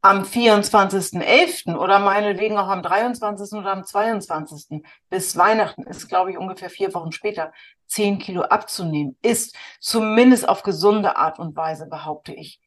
Am 0.00 0.22
24.11. 0.22 1.76
oder 1.76 1.98
meinetwegen 1.98 2.58
auch 2.58 2.68
am 2.68 2.82
23. 2.82 3.58
oder 3.58 3.72
am 3.72 3.84
22. 3.84 4.82
bis 5.08 5.36
Weihnachten 5.36 5.84
ist, 5.84 6.08
glaube 6.08 6.30
ich, 6.30 6.38
ungefähr 6.38 6.68
vier 6.68 6.92
Wochen 6.92 7.10
später, 7.10 7.52
zehn 7.86 8.18
Kilo 8.18 8.42
abzunehmen, 8.42 9.16
ist 9.22 9.56
zumindest 9.80 10.46
auf 10.48 10.62
gesunde 10.62 11.16
Art 11.16 11.38
und 11.38 11.56
Weise, 11.56 11.86
behaupte 11.86 12.34
ich, 12.34 12.60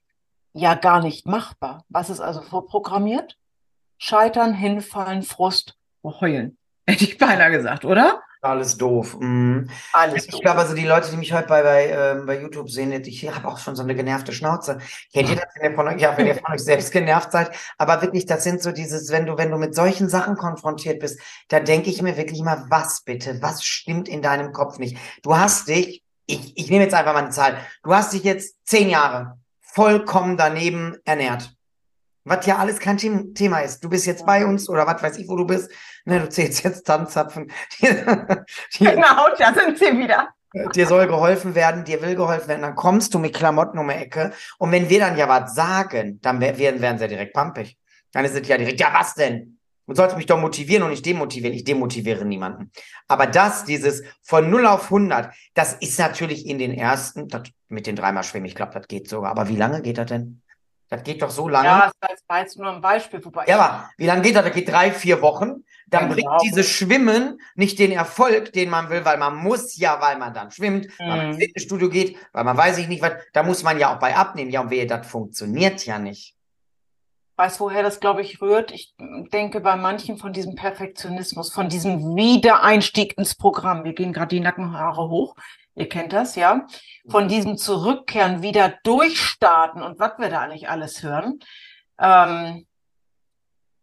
ja 0.54 0.74
gar 0.74 1.02
nicht 1.02 1.28
machbar. 1.28 1.86
Was 1.90 2.10
ist 2.10 2.22
also 2.22 2.42
vorprogrammiert? 2.42 3.38
Scheitern, 4.00 4.54
hinfallen, 4.54 5.22
Frust, 5.22 5.78
heulen. 6.04 6.58
Hätte 6.88 7.04
ich 7.04 7.18
beinahe 7.18 7.52
gesagt, 7.52 7.86
oder? 7.86 8.22
Alles 8.48 8.78
doof. 8.78 9.18
Mhm. 9.20 9.70
Alles 9.92 10.26
ich 10.28 10.40
glaube, 10.42 10.60
also 10.60 10.74
die 10.74 10.86
Leute, 10.86 11.12
die 11.12 11.18
mich 11.18 11.34
heute 11.34 11.48
bei, 11.48 11.64
bei, 11.64 11.90
ähm, 11.90 12.26
bei 12.26 12.40
YouTube 12.40 12.70
sehen, 12.70 12.94
ich 12.94 13.30
habe 13.30 13.46
auch 13.46 13.58
schon 13.58 13.76
so 13.76 13.84
eine 13.84 13.94
genervte 13.94 14.32
Schnauze. 14.32 14.78
Kennt 15.14 15.30
ihr 15.30 15.36
das, 15.36 15.48
wenn 15.56 15.72
ihr 15.72 15.76
von 15.76 15.88
euch, 15.90 16.00
ja, 16.00 16.18
wenn 16.18 16.28
ihr 16.28 16.36
von 16.36 16.54
euch 16.54 16.64
selbst 16.64 16.94
genervt 16.94 17.34
seid? 17.34 17.52
Aber 17.78 18.02
wirklich, 18.02 18.26
das 18.26 18.46
sind 18.46 18.62
so 18.62 18.72
dieses, 18.72 19.12
wenn 19.12 19.26
du, 19.26 19.38
wenn 19.38 19.52
du 19.52 19.58
mit 19.58 19.76
solchen 19.76 20.08
Sachen 20.08 20.38
konfrontiert 20.38 21.02
bist, 21.02 21.20
da 21.50 21.60
denke 21.60 21.90
ich 21.90 22.02
mir 22.02 22.16
wirklich 22.16 22.42
mal, 22.42 22.66
was 22.70 23.02
bitte? 23.02 23.42
Was 23.42 23.66
stimmt 23.66 24.08
in 24.08 24.22
deinem 24.22 24.54
Kopf 24.54 24.80
nicht? 24.80 24.98
Du 25.24 25.36
hast 25.38 25.68
dich, 25.68 26.02
ich, 26.26 26.58
ich 26.58 26.70
nehme 26.70 26.86
jetzt 26.86 26.94
einfach 26.94 27.14
mal 27.14 27.24
eine 27.24 27.32
Zahl, 27.32 27.58
du 27.84 27.94
hast 27.94 28.14
dich 28.14 28.24
jetzt 28.24 28.56
zehn 28.64 28.90
Jahre 28.90 29.38
vollkommen 29.60 30.38
daneben 30.38 30.96
ernährt 31.04 31.57
was 32.28 32.46
ja 32.46 32.58
alles 32.58 32.80
kein 32.80 32.98
Thema 32.98 33.60
ist. 33.60 33.84
Du 33.84 33.90
bist 33.90 34.06
jetzt 34.06 34.26
bei 34.26 34.46
uns 34.46 34.70
oder 34.70 34.86
was 34.86 35.02
weiß 35.02 35.18
ich, 35.18 35.28
wo 35.28 35.36
du 35.36 35.46
bist. 35.46 35.72
Ne, 36.06 36.20
du 36.20 36.30
zählst 36.30 36.64
jetzt 36.64 36.86
Tanzzapfen. 36.86 37.52
genau, 37.80 39.28
da 39.38 39.54
sind 39.54 39.78
sie 39.78 39.98
wieder. 39.98 40.30
Dir 40.74 40.88
soll 40.88 41.08
geholfen 41.08 41.56
werden, 41.56 41.84
dir 41.84 42.02
will 42.02 42.16
geholfen 42.16 42.48
werden, 42.48 42.62
dann 42.62 42.76
kommst 42.76 43.14
du 43.14 43.20
mit 43.20 43.36
Klamotten 43.36 43.78
um 43.78 43.90
die 43.90 43.96
Ecke. 43.96 44.32
Und 44.58 44.72
wenn 44.72 44.90
wir 44.90 45.00
dann 45.00 45.18
ja 45.18 45.28
was 45.28 45.54
sagen, 45.54 46.20
dann 46.22 46.40
werden, 46.40 46.82
werden 46.82 46.98
sie 46.98 47.04
ja 47.04 47.08
direkt 47.08 47.34
pampig. 47.34 47.78
Dann 48.12 48.26
ist 48.26 48.36
es 48.36 48.48
ja 48.48 48.58
direkt, 48.58 48.80
ja, 48.80 48.94
was 48.94 49.14
denn? 49.14 49.60
Du 49.86 49.96
sollst 49.96 50.18
mich 50.18 50.26
doch 50.26 50.40
motivieren 50.40 50.84
und 50.84 50.90
nicht 50.90 51.06
demotivieren. 51.06 51.56
Ich 51.56 51.64
demotiviere 51.64 52.26
niemanden. 52.26 52.72
Aber 53.08 53.26
das, 53.26 53.64
dieses 53.64 54.04
von 54.22 54.50
0 54.50 54.66
auf 54.66 54.86
100, 54.86 55.34
das 55.54 55.74
ist 55.74 55.98
natürlich 55.98 56.46
in 56.46 56.60
den 56.60 56.74
ersten, 56.74 57.28
das, 57.30 57.44
mit 57.70 57.88
den 57.88 57.96
dreimal 57.96 58.24
Schwimmen, 58.24 58.48
ich 58.48 58.56
glaube, 58.56 58.74
das 58.74 58.88
geht 58.88 59.10
sogar. 59.10 59.32
Aber 59.32 59.48
wie 59.48 59.56
lange 59.56 59.82
geht 59.82 59.98
das 59.98 60.08
denn? 60.08 60.42
Das 60.90 61.04
geht 61.04 61.22
doch 61.22 61.30
so 61.30 61.50
lange. 61.50 61.68
Ja, 61.68 61.92
das 62.00 62.24
war 62.28 62.40
jetzt 62.40 62.58
nur 62.58 62.72
ein 62.72 62.82
Beispiel. 62.82 63.24
Wobei 63.24 63.46
ja, 63.46 63.60
aber 63.60 63.90
wie 63.98 64.06
lange 64.06 64.22
geht 64.22 64.36
das? 64.36 64.46
Das 64.46 64.54
geht 64.54 64.70
drei, 64.70 64.92
vier 64.92 65.22
Wochen. 65.22 65.66
Dann 65.88 66.10
bringt 66.10 66.28
genau. 66.28 66.38
dieses 66.40 66.70
Schwimmen 66.70 67.42
nicht 67.56 67.80
den 67.80 67.92
Erfolg, 67.92 68.52
den 68.54 68.70
man 68.70 68.90
will, 68.90 69.06
weil 69.06 69.18
man 69.18 69.36
muss 69.36 69.78
ja, 69.78 70.02
weil 70.02 70.18
man 70.18 70.34
dann 70.34 70.52
schwimmt, 70.52 70.88
mhm. 70.88 70.92
weil 71.00 71.08
man 71.08 71.28
ins 71.28 71.38
mhm. 71.38 71.42
Fitnessstudio 71.42 71.90
geht, 71.90 72.18
weil 72.34 72.44
man 72.44 72.58
weiß 72.58 72.78
ich 72.78 72.88
nicht 72.88 73.02
was. 73.02 73.14
Da 73.34 73.44
muss 73.44 73.64
man 73.64 73.80
ja 73.80 73.94
auch 73.94 74.00
bei 74.00 74.16
abnehmen. 74.16 74.52
Ja, 74.52 74.62
und 74.62 74.70
wehe, 74.70 74.88
das 74.88 75.08
funktioniert 75.08 75.86
ja 75.86 76.00
nicht. 76.00 76.36
Weiß, 77.36 77.60
woher 77.60 77.84
das, 77.84 78.00
glaube 78.00 78.22
ich, 78.22 78.42
rührt. 78.42 78.72
Ich 78.72 78.96
denke 79.32 79.60
bei 79.60 79.76
manchen 79.76 80.18
von 80.18 80.34
diesem 80.34 80.56
Perfektionismus, 80.56 81.54
von 81.54 81.70
diesem 81.70 82.16
Wiedereinstieg 82.16 83.16
ins 83.18 83.36
Programm. 83.36 83.84
Wir 83.84 83.94
gehen 83.94 84.12
gerade 84.12 84.36
die 84.36 84.40
Nackenhaare 84.40 85.10
hoch. 85.10 85.36
Ihr 85.78 85.88
kennt 85.88 86.12
das, 86.12 86.36
ja? 86.36 86.66
Von 87.08 87.28
diesem 87.28 87.56
Zurückkehren, 87.56 88.42
wieder 88.42 88.74
durchstarten 88.84 89.84
und 89.84 90.00
was 90.00 90.18
wir 90.18 90.30
da 90.30 90.42
eigentlich 90.42 90.70
alles 90.70 91.04
hören. 91.04 91.40
Ähm, 92.00 92.66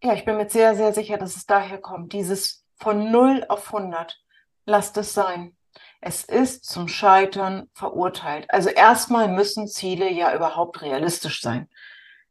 ja, 0.03 0.13
ich 0.15 0.25
bin 0.25 0.37
mir 0.37 0.51
sehr, 0.51 0.75
sehr 0.75 0.93
sicher, 0.93 1.19
dass 1.19 1.37
es 1.37 1.47
daher 1.47 1.79
kommt. 1.79 2.13
Dieses 2.13 2.67
von 2.75 3.13
0 3.13 3.47
auf 3.49 3.73
100. 3.73 4.21
Lasst 4.67 4.97
es 4.97 5.15
sein. 5.15 5.57
Es 6.01 6.25
ist 6.25 6.65
zum 6.65 6.89
Scheitern 6.89 7.71
verurteilt. 7.75 8.51
Also 8.51 8.71
erstmal 8.71 9.29
müssen 9.29 9.69
Ziele 9.69 10.11
ja 10.11 10.35
überhaupt 10.35 10.83
realistisch 10.83 11.41
sein. 11.43 11.69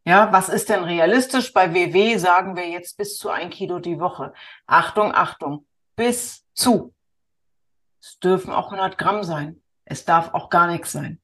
Ja, 0.04 0.34
was 0.34 0.50
ist 0.50 0.68
denn 0.68 0.84
realistisch? 0.84 1.54
Bei 1.54 1.74
WW 1.74 2.18
sagen 2.18 2.58
wir 2.58 2.68
jetzt 2.68 2.98
bis 2.98 3.18
zu 3.18 3.30
ein 3.30 3.50
Kilo 3.50 3.80
die 3.80 4.02
Woche. 4.02 4.34
Achtung, 4.68 5.16
Achtung. 5.16 5.66
Bis 5.96 6.46
zu. 6.54 6.94
Es 8.04 8.20
dürfen 8.20 8.52
auch 8.52 8.66
100 8.66 8.98
Gramm 8.98 9.24
sein. 9.24 9.62
Es 9.86 10.04
darf 10.04 10.34
auch 10.34 10.50
gar 10.50 10.68
nichts 10.68 10.92
sein. 10.92 11.22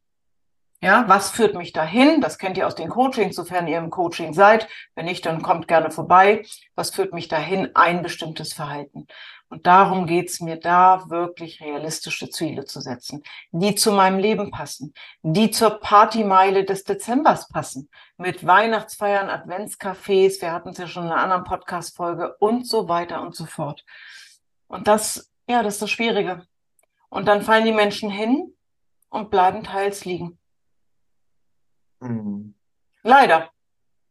Ja, 0.81 1.03
was 1.09 1.29
führt 1.29 1.55
mich 1.55 1.73
dahin? 1.73 2.21
Das 2.21 2.37
kennt 2.37 2.57
ihr 2.57 2.65
aus 2.65 2.75
den 2.75 2.87
Coachings, 2.87 3.35
sofern 3.35 3.67
ihr 3.67 3.77
im 3.77 3.89
Coaching 3.89 4.33
seid. 4.33 4.65
Wenn 4.95 5.03
nicht, 5.05 5.25
dann 5.25 5.41
kommt 5.41 5.67
gerne 5.67 5.91
vorbei. 5.91 6.45
Was 6.75 6.91
führt 6.91 7.13
mich 7.13 7.27
dahin? 7.27 7.75
Ein 7.75 8.01
bestimmtes 8.01 8.53
Verhalten. 8.53 9.07
Und 9.49 9.67
darum 9.67 10.05
geht's 10.05 10.39
mir 10.39 10.55
da, 10.55 11.09
wirklich 11.09 11.59
realistische 11.59 12.29
Ziele 12.29 12.63
zu 12.63 12.79
setzen, 12.79 13.23
die 13.51 13.75
zu 13.75 13.91
meinem 13.91 14.19
Leben 14.19 14.49
passen, 14.49 14.93
die 15.21 15.51
zur 15.51 15.81
Partymeile 15.81 16.63
des 16.63 16.85
Dezembers 16.85 17.49
passen, 17.49 17.89
mit 18.15 18.45
Weihnachtsfeiern, 18.45 19.29
Adventscafés, 19.29 20.41
wir 20.41 20.53
hatten 20.53 20.69
es 20.69 20.77
ja 20.77 20.87
schon 20.87 21.07
in 21.07 21.11
einer 21.11 21.21
anderen 21.21 21.43
Podcast-Folge 21.43 22.37
und 22.37 22.65
so 22.65 22.87
weiter 22.87 23.21
und 23.21 23.35
so 23.35 23.47
fort. 23.47 23.83
Und 24.67 24.87
das, 24.87 25.29
ja, 25.49 25.61
das 25.61 25.73
ist 25.73 25.81
das 25.81 25.91
Schwierige. 25.91 26.45
Und 27.09 27.27
dann 27.27 27.41
fallen 27.41 27.65
die 27.65 27.71
Menschen 27.71 28.09
hin 28.09 28.55
und 29.09 29.29
bleiben 29.29 29.63
teils 29.63 30.05
liegen. 30.05 30.37
Hm. 32.01 32.53
Leider. 33.03 33.49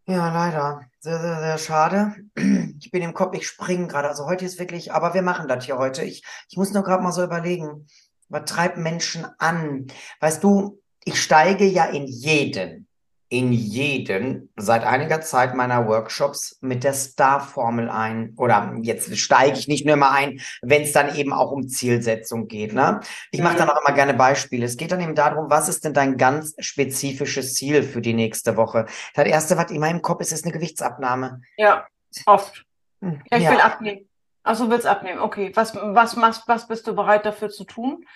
Ja, 0.07 0.33
leider. 0.33 0.83
Sehr, 1.01 1.21
sehr, 1.21 1.39
sehr 1.39 1.59
schade. 1.59 2.17
Ich 2.81 2.93
bin 2.93 3.03
im 3.03 3.13
Kopf, 3.13 3.37
ich 3.37 3.47
springe 3.47 3.89
gerade. 3.89 4.09
Also 4.09 4.27
heute 4.27 4.45
ist 4.45 4.59
wirklich, 4.59 4.93
aber 4.93 5.13
wir 5.13 5.23
machen 5.23 5.49
das 5.49 5.65
hier 5.65 5.79
heute. 5.79 6.05
Ich, 6.05 6.25
ich 6.49 6.57
muss 6.57 6.73
nur 6.73 6.85
gerade 6.85 7.03
mal 7.03 7.13
so 7.13 7.25
überlegen, 7.25 7.87
was 8.29 8.45
treibt 8.45 8.79
Menschen 8.79 9.27
an? 9.39 9.89
Weißt 10.21 10.43
du, 10.43 10.81
ich 11.05 11.21
steige 11.21 11.65
ja 11.65 11.87
in 11.87 12.07
jeden, 12.07 12.88
in 13.31 13.53
jeden 13.53 14.51
seit 14.57 14.85
einiger 14.85 15.21
Zeit 15.21 15.55
meiner 15.55 15.87
Workshops 15.87 16.59
mit 16.63 16.83
der 16.83 16.95
Star-Formel 16.95 17.91
ein. 17.91 18.33
Oder 18.39 18.75
jetzt 18.83 19.17
steige 19.19 19.59
ich 19.59 19.69
nicht 19.69 19.85
nur 19.85 19.95
immer 19.95 20.13
ein, 20.13 20.41
wenn 20.63 20.83
es 20.83 20.93
dann 20.93 21.15
eben 21.15 21.35
auch 21.35 21.51
um 21.51 21.69
Zielsetzung 21.69 22.49
geht. 22.49 22.73
Ne? 22.73 23.01
Ich 23.31 23.43
mache 23.43 23.59
dann 23.59 23.69
auch 23.69 23.81
immer 23.85 23.95
gerne 23.95 24.15
Beispiele. 24.15 24.65
Es 24.65 24.79
geht 24.79 24.93
dann 24.93 25.01
eben 25.01 25.15
darum, 25.15 25.51
was 25.51 25.69
ist 25.69 25.85
denn 25.85 25.93
dein 25.93 26.17
ganz 26.17 26.55
spezifisches 26.59 27.55
Ziel 27.55 27.83
für 27.83 28.01
die 28.01 28.15
nächste 28.15 28.57
Woche? 28.57 28.87
Das 29.15 29.27
erste, 29.27 29.59
was 29.59 29.71
immer 29.71 29.91
im 29.91 30.01
Kopf 30.01 30.23
ist, 30.23 30.33
ist 30.33 30.45
eine 30.45 30.55
Gewichtsabnahme. 30.55 31.43
Ja, 31.59 31.87
oft. 32.25 32.65
Hm, 33.03 33.21
Ja, 33.31 33.37
ich 33.37 33.45
ja. 33.45 33.51
will 33.51 33.61
abnehmen. 33.61 34.09
Also 34.43 34.65
du 34.65 34.71
willst 34.71 34.87
abnehmen. 34.87 35.21
Okay, 35.21 35.53
was, 35.55 35.75
was, 35.75 36.17
was, 36.17 36.49
was 36.49 36.67
bist 36.67 36.87
du 36.87 36.95
bereit 36.95 37.27
dafür 37.27 37.51
zu 37.51 37.65
tun? 37.65 38.07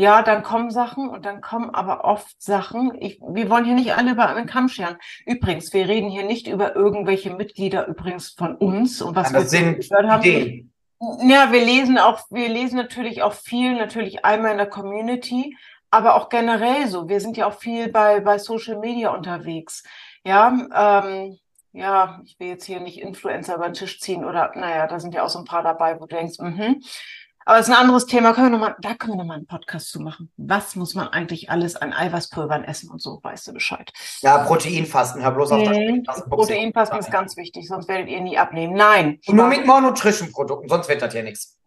Ja, 0.00 0.22
dann 0.22 0.42
kommen 0.42 0.70
Sachen 0.70 1.10
und 1.10 1.26
dann 1.26 1.42
kommen 1.42 1.68
aber 1.74 2.06
oft 2.06 2.42
Sachen. 2.42 2.96
Ich, 3.00 3.20
wir 3.20 3.50
wollen 3.50 3.66
hier 3.66 3.74
nicht 3.74 3.98
alle 3.98 4.12
über 4.12 4.30
einen 4.30 4.46
Kamm 4.46 4.70
scheren. 4.70 4.96
Übrigens, 5.26 5.74
wir 5.74 5.88
reden 5.88 6.08
hier 6.08 6.24
nicht 6.24 6.46
über 6.46 6.74
irgendwelche 6.74 7.34
Mitglieder 7.34 7.86
übrigens 7.86 8.30
von 8.30 8.56
uns 8.56 9.02
und 9.02 9.14
was 9.14 9.30
das 9.30 9.52
wir 9.52 9.58
sind 9.58 9.90
gehört 9.90 10.08
haben. 10.08 10.22
Ideen. 10.22 10.72
Ja, 11.28 11.52
wir 11.52 11.62
lesen 11.62 11.98
auch, 11.98 12.22
wir 12.30 12.48
lesen 12.48 12.76
natürlich 12.76 13.22
auch 13.22 13.34
viel, 13.34 13.74
natürlich 13.74 14.24
einmal 14.24 14.52
in 14.52 14.56
der 14.56 14.70
Community, 14.70 15.54
aber 15.90 16.14
auch 16.14 16.30
generell 16.30 16.86
so. 16.86 17.10
Wir 17.10 17.20
sind 17.20 17.36
ja 17.36 17.46
auch 17.46 17.58
viel 17.58 17.90
bei, 17.90 18.20
bei 18.20 18.38
Social 18.38 18.78
Media 18.78 19.10
unterwegs. 19.10 19.82
Ja, 20.24 21.02
ähm, 21.04 21.38
ja, 21.72 22.22
ich 22.24 22.40
will 22.40 22.48
jetzt 22.48 22.64
hier 22.64 22.80
nicht 22.80 23.02
Influencer 23.02 23.56
über 23.56 23.68
den 23.68 23.74
Tisch 23.74 24.00
ziehen 24.00 24.24
oder, 24.24 24.50
naja, 24.54 24.86
da 24.86 24.98
sind 24.98 25.12
ja 25.12 25.24
auch 25.24 25.28
so 25.28 25.38
ein 25.38 25.44
paar 25.44 25.62
dabei, 25.62 26.00
wo 26.00 26.06
du 26.06 26.16
denkst, 26.16 26.38
mhm. 26.38 26.80
Aber 27.46 27.56
das 27.58 27.68
ist 27.68 27.74
ein 27.74 27.80
anderes 27.80 28.06
Thema. 28.06 28.32
Können 28.32 28.52
wir 28.52 28.58
noch 28.58 28.66
mal, 28.68 28.76
da 28.80 28.94
können 28.94 29.14
wir 29.14 29.18
noch 29.18 29.24
mal 29.24 29.34
einen 29.34 29.46
Podcast 29.46 29.90
zu 29.90 30.00
machen. 30.00 30.30
Was 30.36 30.76
muss 30.76 30.94
man 30.94 31.08
eigentlich 31.08 31.50
alles 31.50 31.74
an 31.74 31.92
Eiweißpulvern 31.92 32.64
essen 32.64 32.90
und 32.90 33.00
so, 33.00 33.18
weißt 33.22 33.48
du 33.48 33.52
Bescheid. 33.54 33.90
Ja, 34.20 34.38
Proteinfasten, 34.44 35.22
hör 35.22 35.30
bloß 35.32 35.52
auf. 35.52 35.68
Mhm. 35.68 36.04
das 36.04 36.24
Proteinfasten 36.28 36.98
ist 36.98 37.10
ganz 37.10 37.36
wichtig, 37.36 37.66
sonst 37.66 37.88
werdet 37.88 38.08
ihr 38.08 38.20
nie 38.20 38.38
abnehmen. 38.38 38.74
Nein. 38.74 39.18
Und 39.26 39.36
nur 39.36 39.46
mit 39.48 39.66
Monotrition-Produkten, 39.66 40.68
sonst 40.68 40.88
wird 40.88 41.02
das 41.02 41.14
ja 41.14 41.22
nichts. 41.22 41.58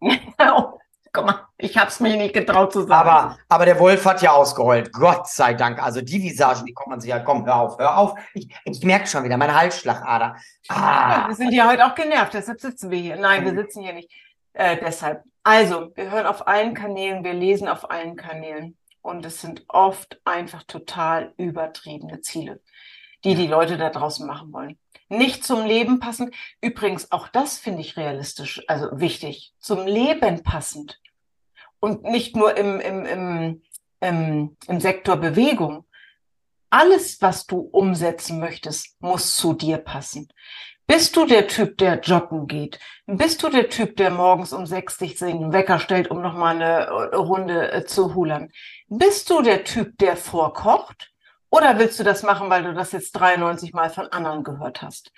Guck 1.12 1.26
mal, 1.26 1.46
ich 1.58 1.78
hab's 1.78 2.00
mir 2.00 2.16
nicht 2.16 2.34
getraut 2.34 2.72
zu 2.72 2.80
sagen. 2.82 3.08
Aber, 3.08 3.38
aber 3.48 3.64
der 3.66 3.78
Wolf 3.78 4.04
hat 4.04 4.20
ja 4.20 4.32
ausgeheult. 4.32 4.92
Gott 4.92 5.28
sei 5.28 5.54
Dank. 5.54 5.80
Also 5.80 6.00
die 6.00 6.20
Visagen, 6.20 6.66
die 6.66 6.72
kommt 6.72 6.88
man 6.88 7.00
sich 7.00 7.10
ja, 7.10 7.20
komm, 7.20 7.46
hör 7.46 7.54
auf, 7.56 7.78
hör 7.78 7.96
auf. 7.98 8.18
Ich, 8.34 8.48
ich 8.64 8.82
merke 8.82 9.06
schon 9.06 9.22
wieder, 9.22 9.36
meine 9.36 9.54
Halsschlagader. 9.54 10.34
Ja, 10.68 10.74
Ah, 10.74 11.28
wir 11.28 11.36
sind 11.36 11.52
ja 11.52 11.68
heute 11.70 11.86
auch 11.86 11.94
genervt, 11.94 12.34
deshalb 12.34 12.60
sitzen 12.60 12.90
wir 12.90 12.98
hier. 12.98 13.14
Nein, 13.16 13.44
wir 13.44 13.52
Mhm. 13.52 13.58
sitzen 13.58 13.82
hier 13.84 13.92
nicht. 13.92 14.10
Äh, 14.54 14.76
deshalb. 14.84 15.22
Also, 15.44 15.92
wir 15.94 16.10
hören 16.10 16.26
auf 16.26 16.48
allen 16.48 16.72
Kanälen, 16.72 17.22
wir 17.22 17.34
lesen 17.34 17.68
auf 17.68 17.90
allen 17.90 18.16
Kanälen. 18.16 18.78
Und 19.02 19.26
es 19.26 19.42
sind 19.42 19.64
oft 19.68 20.18
einfach 20.24 20.62
total 20.62 21.34
übertriebene 21.36 22.22
Ziele, 22.22 22.62
die 23.22 23.34
die 23.34 23.46
Leute 23.46 23.76
da 23.76 23.90
draußen 23.90 24.26
machen 24.26 24.50
wollen. 24.54 24.78
Nicht 25.10 25.44
zum 25.44 25.66
Leben 25.66 26.00
passend. 26.00 26.34
Übrigens, 26.62 27.12
auch 27.12 27.28
das 27.28 27.58
finde 27.58 27.82
ich 27.82 27.98
realistisch, 27.98 28.64
also 28.66 28.88
wichtig. 28.98 29.52
Zum 29.58 29.86
Leben 29.86 30.42
passend. 30.42 30.98
Und 31.78 32.04
nicht 32.04 32.34
nur 32.34 32.56
im, 32.56 32.80
im, 32.80 33.04
im, 33.04 33.62
im, 34.00 34.56
im 34.66 34.80
Sektor 34.80 35.18
Bewegung. 35.18 35.84
Alles, 36.70 37.20
was 37.20 37.46
du 37.46 37.58
umsetzen 37.58 38.40
möchtest, 38.40 38.98
muss 39.02 39.36
zu 39.36 39.52
dir 39.52 39.76
passen. 39.76 40.28
Bist 40.86 41.16
du 41.16 41.24
der 41.24 41.48
Typ, 41.48 41.78
der 41.78 42.00
joggen 42.00 42.46
geht? 42.46 42.78
Bist 43.06 43.42
du 43.42 43.48
der 43.48 43.70
Typ, 43.70 43.96
der 43.96 44.10
morgens 44.10 44.52
um 44.52 44.66
sechs 44.66 44.98
sich 44.98 45.16
den 45.16 45.52
Wecker 45.52 45.78
stellt, 45.78 46.10
um 46.10 46.20
nochmal 46.20 46.56
eine 46.56 46.86
äh, 46.86 47.16
Runde 47.16 47.72
äh, 47.72 47.84
zu 47.84 48.14
hulern? 48.14 48.50
Bist 48.88 49.30
du 49.30 49.40
der 49.40 49.64
Typ, 49.64 49.96
der 49.98 50.16
vorkocht? 50.16 51.10
Oder 51.48 51.78
willst 51.78 51.98
du 52.00 52.04
das 52.04 52.22
machen, 52.22 52.50
weil 52.50 52.64
du 52.64 52.74
das 52.74 52.92
jetzt 52.92 53.12
93 53.12 53.72
Mal 53.72 53.88
von 53.88 54.08
anderen 54.08 54.44
gehört 54.44 54.82
hast? 54.82 55.12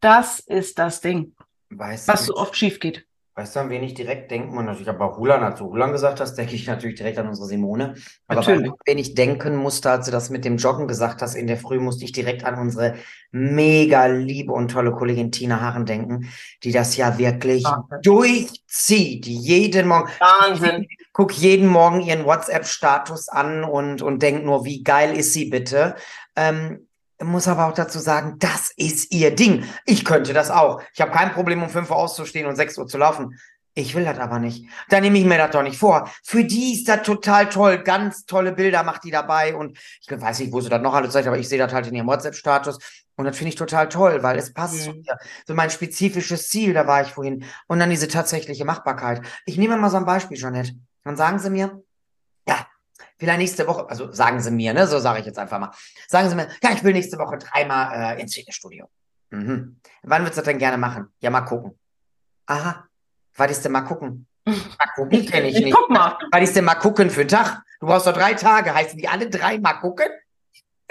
Das 0.00 0.40
ist 0.40 0.78
das 0.78 1.00
Ding, 1.00 1.34
weißt 1.70 2.08
was 2.08 2.26
du, 2.26 2.32
so 2.32 2.36
oft 2.36 2.56
schief 2.56 2.80
geht. 2.80 3.06
Weißt 3.34 3.56
du, 3.56 3.60
an 3.60 3.70
wen 3.70 3.82
ich 3.82 3.94
direkt 3.94 4.30
denken 4.30 4.54
muss? 4.54 4.64
Natürlich, 4.64 4.88
aber 4.88 5.16
Hulan, 5.16 5.42
als 5.42 5.58
du 5.58 5.70
Hulan 5.70 5.92
gesagt 5.92 6.20
hast, 6.20 6.34
denke 6.34 6.54
ich 6.54 6.66
natürlich 6.66 6.96
direkt 6.96 7.18
an 7.18 7.28
unsere 7.28 7.46
Simone. 7.48 7.94
Aber 8.26 8.40
Natürlich. 8.40 8.70
an 8.70 8.76
wen 8.84 8.98
ich 8.98 9.14
denken 9.14 9.56
musste, 9.56 9.90
als 9.90 10.06
du 10.06 10.12
das 10.12 10.30
mit 10.30 10.44
dem 10.44 10.58
Joggen 10.58 10.86
gesagt 10.86 11.22
hast, 11.22 11.34
in 11.34 11.46
der 11.46 11.56
Früh 11.56 11.80
musste 11.80 12.04
ich 12.04 12.12
direkt 12.12 12.44
an 12.44 12.58
unsere 12.58 12.96
mega 13.30 14.06
liebe 14.06 14.52
und 14.52 14.70
tolle 14.70 14.92
Kollegin 14.92 15.32
Tina 15.32 15.60
Harren 15.60 15.86
denken, 15.86 16.28
die 16.62 16.72
das 16.72 16.96
ja 16.96 17.18
wirklich 17.18 17.64
Wahnsinn. 17.64 17.98
durchzieht, 18.02 19.26
jeden 19.26 19.88
Morgen. 19.88 20.10
Wahnsinn. 20.18 20.86
guck 21.12 21.32
jeden 21.32 21.68
Morgen 21.68 22.00
ihren 22.00 22.24
WhatsApp-Status 22.24 23.28
an 23.28 23.64
und, 23.64 24.02
und 24.02 24.22
denk 24.22 24.44
nur, 24.44 24.64
wie 24.64 24.82
geil 24.82 25.16
ist 25.16 25.32
sie 25.32 25.46
bitte. 25.46 25.94
Ähm, 26.36 26.86
muss 27.24 27.48
aber 27.48 27.66
auch 27.66 27.74
dazu 27.74 27.98
sagen, 27.98 28.36
das 28.38 28.70
ist 28.76 29.12
ihr 29.12 29.34
Ding. 29.34 29.64
Ich 29.84 30.04
könnte 30.04 30.32
das 30.32 30.50
auch. 30.50 30.82
Ich 30.94 31.00
habe 31.00 31.12
kein 31.12 31.32
Problem, 31.32 31.62
um 31.62 31.68
5 31.68 31.90
Uhr 31.90 31.96
auszustehen 31.96 32.46
und 32.46 32.56
6 32.56 32.78
Uhr 32.78 32.86
zu 32.86 32.98
laufen. 32.98 33.38
Ich 33.74 33.94
will 33.94 34.04
das 34.04 34.18
aber 34.18 34.38
nicht. 34.38 34.66
Da 34.90 35.00
nehme 35.00 35.18
ich 35.18 35.24
mir 35.24 35.38
das 35.38 35.50
doch 35.52 35.62
nicht 35.62 35.78
vor. 35.78 36.10
Für 36.22 36.44
die 36.44 36.74
ist 36.74 36.88
das 36.88 37.02
total 37.04 37.48
toll. 37.48 37.78
Ganz 37.82 38.26
tolle 38.26 38.52
Bilder 38.52 38.82
macht 38.82 39.02
die 39.04 39.10
dabei. 39.10 39.54
Und 39.54 39.78
ich 40.00 40.10
weiß 40.10 40.40
nicht, 40.40 40.52
wo 40.52 40.60
sie 40.60 40.68
das 40.68 40.82
noch 40.82 40.92
alle 40.92 41.08
zeigt, 41.08 41.26
aber 41.26 41.38
ich 41.38 41.48
sehe 41.48 41.58
das 41.58 41.72
halt 41.72 41.86
in 41.86 41.94
ihrem 41.94 42.06
WhatsApp-Status. 42.06 42.78
Und 43.16 43.24
das 43.24 43.36
finde 43.36 43.48
ich 43.48 43.54
total 43.54 43.88
toll, 43.88 44.22
weil 44.22 44.36
es 44.38 44.52
passt 44.52 44.82
zu 44.82 44.90
Mhm. 44.90 44.96
mir. 45.06 45.16
So 45.46 45.54
mein 45.54 45.70
spezifisches 45.70 46.48
Ziel, 46.50 46.74
da 46.74 46.86
war 46.86 47.00
ich 47.00 47.08
vorhin. 47.12 47.44
Und 47.66 47.78
dann 47.78 47.88
diese 47.88 48.08
tatsächliche 48.08 48.66
Machbarkeit. 48.66 49.22
Ich 49.46 49.56
nehme 49.56 49.76
mal 49.78 49.88
so 49.90 49.96
ein 49.96 50.04
Beispiel, 50.04 50.36
Jeanette. 50.36 50.74
Dann 51.04 51.16
sagen 51.16 51.38
sie 51.38 51.48
mir, 51.50 51.82
vielleicht 53.22 53.38
nächste 53.38 53.66
Woche, 53.66 53.88
also 53.88 54.12
sagen 54.12 54.40
sie 54.40 54.50
mir, 54.50 54.74
ne, 54.74 54.86
so 54.86 54.98
sage 54.98 55.20
ich 55.20 55.26
jetzt 55.26 55.38
einfach 55.38 55.58
mal. 55.58 55.70
Sagen 56.08 56.28
sie 56.28 56.34
mir, 56.34 56.48
ja, 56.62 56.70
ich 56.72 56.82
will 56.82 56.92
nächste 56.92 57.18
Woche 57.18 57.38
dreimal 57.38 58.16
äh, 58.16 58.20
ins 58.20 58.34
Fitnessstudio. 58.34 58.88
Mhm. 59.30 59.76
Wann 60.02 60.22
würdest 60.22 60.36
du 60.36 60.40
das 60.40 60.46
denn 60.46 60.58
gerne 60.58 60.76
machen? 60.76 61.08
Ja, 61.20 61.30
mal 61.30 61.42
gucken. 61.42 61.78
Aha. 62.46 62.84
Was 63.36 63.50
ist 63.50 63.64
denn 63.64 63.72
mal 63.72 63.82
gucken? 63.82 64.26
Mal 64.44 64.88
gucken 64.96 65.24
kenne 65.24 65.48
ich 65.48 65.60
nicht. 65.60 65.74
Guck 65.74 65.88
mal. 65.88 66.18
Was 66.32 66.42
ist 66.42 66.56
denn 66.56 66.64
mal 66.64 66.74
gucken 66.74 67.10
für 67.10 67.20
einen 67.20 67.28
Tag? 67.28 67.62
Du 67.80 67.86
brauchst 67.86 68.06
doch 68.06 68.12
drei 68.12 68.34
Tage. 68.34 68.74
Heißen 68.74 68.98
die 68.98 69.08
alle 69.08 69.30
drei 69.30 69.58
mal 69.58 69.74
gucken? 69.74 70.08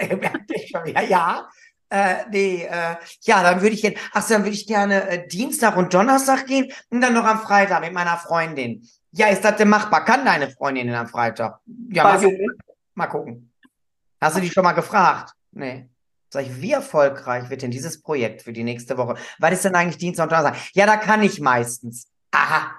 ja, 0.00 1.02
ja. 1.02 1.48
Äh, 1.90 2.24
nee, 2.30 2.64
äh, 2.64 2.96
ja, 3.20 3.42
dann 3.42 3.60
würde 3.60 3.74
ich 3.74 3.82
jetzt, 3.82 4.00
ach 4.12 4.22
so, 4.22 4.32
dann 4.32 4.44
würde 4.44 4.54
ich 4.54 4.66
gerne 4.66 5.08
äh, 5.10 5.28
Dienstag 5.28 5.76
und 5.76 5.92
Donnerstag 5.92 6.46
gehen 6.46 6.72
und 6.88 7.02
dann 7.02 7.12
noch 7.12 7.24
am 7.24 7.40
Freitag 7.42 7.82
mit 7.82 7.92
meiner 7.92 8.16
Freundin. 8.16 8.88
Ja, 9.12 9.28
ist 9.28 9.44
das 9.44 9.56
denn 9.56 9.68
machbar? 9.68 10.04
Kann 10.04 10.24
deine 10.24 10.50
Freundin 10.50 10.92
am 10.94 11.06
Freitag? 11.06 11.60
Ja, 11.90 12.04
mal, 12.04 12.18
gucken. 12.18 12.58
mal 12.94 13.06
gucken. 13.06 13.52
Hast 14.20 14.36
du 14.36 14.40
die 14.40 14.50
schon 14.50 14.64
mal 14.64 14.72
gefragt? 14.72 15.34
Nee. 15.50 15.88
Sag 16.30 16.46
ich, 16.46 16.62
wie 16.62 16.72
erfolgreich 16.72 17.50
wird 17.50 17.60
denn 17.60 17.70
dieses 17.70 18.00
Projekt 18.00 18.40
für 18.42 18.54
die 18.54 18.64
nächste 18.64 18.96
Woche? 18.96 19.16
Was 19.38 19.52
ist 19.52 19.64
denn 19.66 19.74
eigentlich 19.74 19.98
Dienstag 19.98 20.24
und 20.24 20.32
Donnerstag? 20.32 20.56
Ja, 20.72 20.86
da 20.86 20.96
kann 20.96 21.22
ich 21.22 21.40
meistens. 21.40 22.08
Aha, 22.30 22.70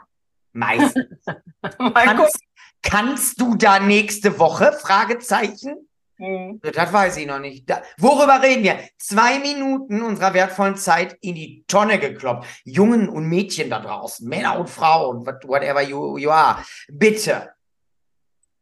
meistens. 0.53 1.05
Mal 1.61 1.77
gucken. 1.77 1.93
Kannst, 1.93 2.39
kannst 2.81 3.41
du 3.41 3.55
da 3.55 3.79
nächste 3.79 4.39
Woche? 4.39 4.73
Fragezeichen. 4.73 5.87
Mhm. 6.23 6.61
Das 6.61 6.93
weiß 6.93 7.17
ich 7.17 7.27
noch 7.27 7.39
nicht. 7.39 7.69
Da, 7.69 7.81
worüber 7.97 8.41
reden 8.41 8.63
wir? 8.63 8.79
Zwei 8.97 9.39
Minuten 9.39 10.01
unserer 10.01 10.33
wertvollen 10.33 10.77
Zeit 10.77 11.17
in 11.21 11.35
die 11.35 11.65
Tonne 11.67 11.99
gekloppt. 11.99 12.45
Jungen 12.63 13.09
und 13.09 13.25
Mädchen 13.27 13.69
da 13.69 13.79
draußen, 13.79 14.27
Männer 14.27 14.57
und 14.57 14.69
Frauen, 14.69 15.25
what- 15.25 15.45
whatever 15.47 15.81
you, 15.81 16.17
you 16.17 16.29
are. 16.29 16.63
Bitte. 16.89 17.49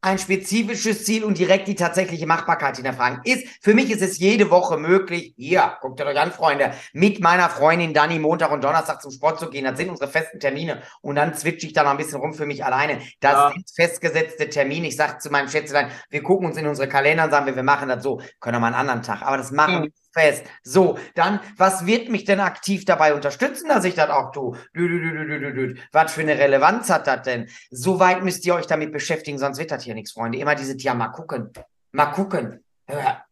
Ein 0.04 0.18
spezifisches 0.18 1.06
Ziel 1.06 1.24
und 1.24 1.38
direkt 1.38 1.68
die 1.68 1.76
tatsächliche 1.76 2.26
Machbarkeit 2.26 2.76
hinterfragen. 2.78 3.22
Ist, 3.24 3.46
für 3.62 3.76
mich 3.76 3.92
ist 3.92 4.02
es 4.02 4.18
jede 4.18 4.50
Woche 4.50 4.78
möglich, 4.78 5.36
hier, 5.38 5.78
guckt 5.80 6.00
ihr 6.00 6.08
euch 6.08 6.18
an, 6.20 6.32
Freunde, 6.32 6.72
mit 6.94 7.20
meiner 7.20 7.50
Freundin 7.52 7.94
Dani 7.94 8.18
Montag 8.18 8.52
und 8.52 8.64
Donnerstag 8.64 9.00
zum 9.02 9.12
Sport 9.12 9.40
zu 9.40 9.50
gehen. 9.52 9.64
Das 9.66 9.78
sind 9.78 9.92
unsere 9.92 10.10
festen 10.10 10.40
Termine. 10.40 10.82
Und 11.02 11.16
dann 11.18 11.36
zwitsche 11.36 11.68
ich 11.68 11.74
da 11.74 11.84
noch 11.84 11.92
ein 11.92 11.98
bisschen 11.98 12.20
rum 12.20 12.34
für 12.34 12.48
mich 12.48 12.66
alleine. 12.66 13.00
Das 13.20 13.34
Ja. 13.34 13.52
sind 13.52 13.70
festgesetzte 13.76 14.50
Termine. 14.50 14.88
Ich 14.88 14.96
sage 14.96 15.20
zu 15.20 15.30
meinem 15.30 15.50
Schätzelein, 15.50 15.92
wir 16.10 16.24
gucken 16.24 16.48
uns 16.48 16.58
in 16.58 16.66
unsere 16.66 16.90
Kalender 16.90 17.26
und 17.26 17.30
sagen 17.32 17.46
wir, 17.46 17.56
wir 17.56 17.62
machen 17.62 17.88
das 17.88 18.02
so. 18.02 18.20
Können 18.40 18.56
wir 18.56 18.60
mal 18.60 18.68
einen 18.68 18.76
anderen 18.78 19.04
Tag. 19.04 19.22
Aber 19.22 19.38
das 19.38 19.52
machen 19.52 19.82
Mhm. 19.82 19.94
Fest. 20.12 20.46
So, 20.64 20.98
dann, 21.16 21.40
was 21.58 21.86
wird 21.86 22.10
mich 22.10 22.26
denn 22.26 22.40
aktiv 22.40 22.86
dabei 22.86 23.14
unterstützen, 23.14 23.70
dass 23.70 23.86
ich 23.86 23.96
das 23.96 24.10
auch 24.10 24.32
tue? 24.32 24.58
Dü, 24.76 24.88
dü, 24.88 25.54
dü. 25.54 25.76
Was 25.92 26.14
für 26.14 26.22
eine 26.22 26.38
Relevanz 26.38 26.90
hat 26.90 27.08
das 27.08 27.24
denn? 27.24 27.50
So 27.70 28.00
weit 28.00 28.24
müsst 28.24 28.46
ihr 28.46 28.56
euch 28.56 28.68
damit 28.68 28.92
beschäftigen, 28.92 29.38
sonst 29.38 29.58
wird 29.58 29.72
das 29.72 29.84
hier 29.84 29.96
nichts, 29.96 30.12
Freunde. 30.12 30.38
Immer 30.38 30.56
diese, 30.56 30.78
ja, 30.78 30.94
mal 30.94 31.10
gucken. 31.10 31.52
Mal 31.92 32.08
gucken. 32.08 32.64
Ja. 32.90 33.26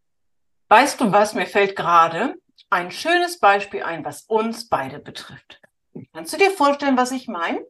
Weißt 0.70 1.02
du 1.02 1.12
was, 1.12 1.34
mir 1.34 1.48
fällt 1.48 1.76
gerade 1.76 2.36
ein 2.70 2.92
schönes 2.92 3.40
Beispiel 3.40 3.84
ein, 3.84 4.06
was 4.06 4.22
uns 4.24 4.70
beide 4.70 5.00
betrifft. 5.00 5.62
Kannst 6.14 6.34
du 6.34 6.38
dir 6.38 6.52
vorstellen, 6.52 6.98
was 6.98 7.12
ich 7.12 7.28
meine? 7.28 7.66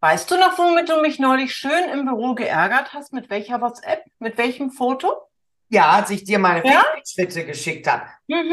Weißt 0.00 0.28
du 0.32 0.36
noch, 0.36 0.58
womit 0.58 0.88
du 0.88 1.00
mich 1.00 1.20
neulich 1.20 1.54
schön 1.54 1.88
im 1.92 2.06
Büro 2.06 2.34
geärgert 2.34 2.92
hast? 2.92 3.12
Mit 3.12 3.30
welcher 3.30 3.60
WhatsApp? 3.60 4.04
Mit 4.18 4.36
welchem 4.36 4.72
Foto? 4.72 5.28
Ja, 5.72 5.90
als 5.92 6.10
ich 6.10 6.24
dir 6.24 6.38
meine 6.38 6.64
Ja? 6.66 6.84
Schritte 7.06 7.46
geschickt 7.46 7.86
habe. 7.86 8.02
Mhm. 8.26 8.52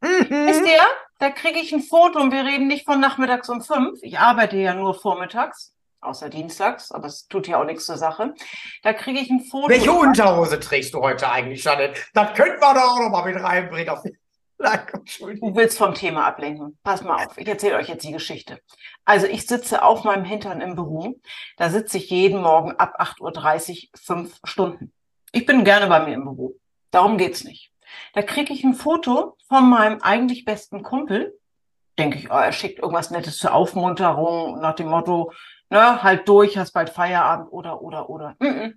Mhm. 0.00 0.46
Wisst 0.46 0.66
ihr, 0.66 0.80
da 1.18 1.30
kriege 1.30 1.58
ich 1.58 1.72
ein 1.72 1.82
Foto 1.82 2.18
und 2.18 2.32
wir 2.32 2.44
reden 2.44 2.66
nicht 2.68 2.86
von 2.86 3.00
nachmittags 3.00 3.50
um 3.50 3.60
fünf. 3.60 3.98
Ich 4.02 4.18
arbeite 4.18 4.56
ja 4.56 4.74
nur 4.74 4.94
vormittags, 4.94 5.74
außer 6.00 6.30
dienstags, 6.30 6.90
aber 6.90 7.06
es 7.06 7.28
tut 7.28 7.48
ja 7.48 7.60
auch 7.60 7.66
nichts 7.66 7.84
zur 7.84 7.98
Sache. 7.98 8.34
Da 8.82 8.94
kriege 8.94 9.20
ich 9.20 9.28
ein 9.30 9.44
Foto. 9.44 9.68
Welche 9.68 9.92
Unterhose 9.92 10.58
trägst 10.58 10.94
du 10.94 11.02
heute 11.02 11.30
eigentlich, 11.30 11.62
Janet? 11.64 12.02
Das 12.14 12.32
könnten 12.34 12.60
wir 12.60 12.72
doch 12.74 12.94
auch 12.94 12.98
noch 12.98 13.10
mal 13.10 13.30
mit 13.30 13.42
reinbringen. 13.42 13.90
Auf. 13.90 14.02
Du 14.56 15.54
willst 15.54 15.76
vom 15.76 15.92
Thema 15.92 16.26
ablenken. 16.26 16.78
Pass 16.84 17.02
mal 17.02 17.26
auf, 17.26 17.36
ich 17.36 17.46
erzähle 17.46 17.76
euch 17.76 17.88
jetzt 17.88 18.04
die 18.04 18.12
Geschichte. 18.12 18.60
Also 19.04 19.26
ich 19.26 19.46
sitze 19.46 19.82
auf 19.82 20.04
meinem 20.04 20.24
Hintern 20.24 20.62
im 20.62 20.76
Büro. 20.76 21.16
Da 21.58 21.68
sitze 21.68 21.98
ich 21.98 22.08
jeden 22.08 22.40
Morgen 22.40 22.70
ab 22.76 22.98
8.30 22.98 23.70
Uhr 23.70 23.98
fünf 24.00 24.38
Stunden. 24.44 24.93
Ich 25.34 25.46
bin 25.46 25.64
gerne 25.64 25.88
bei 25.88 25.98
mir 25.98 26.14
im 26.14 26.24
Büro. 26.24 26.54
Darum 26.92 27.18
geht's 27.18 27.42
nicht. 27.42 27.72
Da 28.12 28.22
kriege 28.22 28.52
ich 28.52 28.62
ein 28.62 28.74
Foto 28.74 29.36
von 29.48 29.68
meinem 29.68 30.00
eigentlich 30.00 30.44
besten 30.44 30.84
Kumpel. 30.84 31.36
Denke 31.98 32.18
ich, 32.18 32.30
oh, 32.30 32.34
er 32.36 32.52
schickt 32.52 32.78
irgendwas 32.78 33.10
Nettes 33.10 33.38
zur 33.38 33.52
Aufmunterung 33.52 34.60
nach 34.60 34.74
dem 34.74 34.88
Motto, 34.88 35.32
ne, 35.70 36.02
halt 36.02 36.28
durch, 36.28 36.56
hast 36.56 36.72
bald 36.72 36.90
Feierabend 36.90 37.52
oder, 37.52 37.82
oder, 37.82 38.08
oder. 38.10 38.36
Mm 38.38 38.46
-mm. 38.46 38.74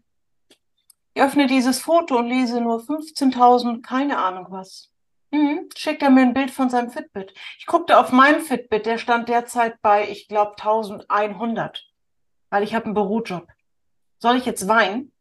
Ich 1.13 1.21
öffne 1.21 1.45
dieses 1.45 1.79
Foto 1.79 2.17
und 2.17 2.27
lese 2.27 2.59
nur 2.59 2.79
15.000, 2.79 3.81
keine 3.81 4.17
Ahnung 4.17 4.47
was. 4.49 4.91
Mhm. 5.31 5.69
Schickt 5.75 6.01
er 6.01 6.09
mir 6.09 6.21
ein 6.21 6.33
Bild 6.33 6.51
von 6.51 6.69
seinem 6.69 6.89
Fitbit. 6.89 7.33
Ich 7.59 7.65
guckte 7.65 7.99
auf 7.99 8.11
meinen 8.11 8.41
Fitbit, 8.41 8.85
der 8.85 8.97
stand 8.97 9.29
derzeit 9.29 9.81
bei, 9.81 10.09
ich 10.09 10.27
glaube, 10.27 10.51
1100, 10.57 11.85
weil 12.49 12.63
ich 12.63 12.73
habe 12.73 12.85
einen 12.85 12.93
Bürojob. 12.93 13.47
Soll 14.19 14.37
ich 14.37 14.45
jetzt 14.45 14.67
weinen? 14.67 15.11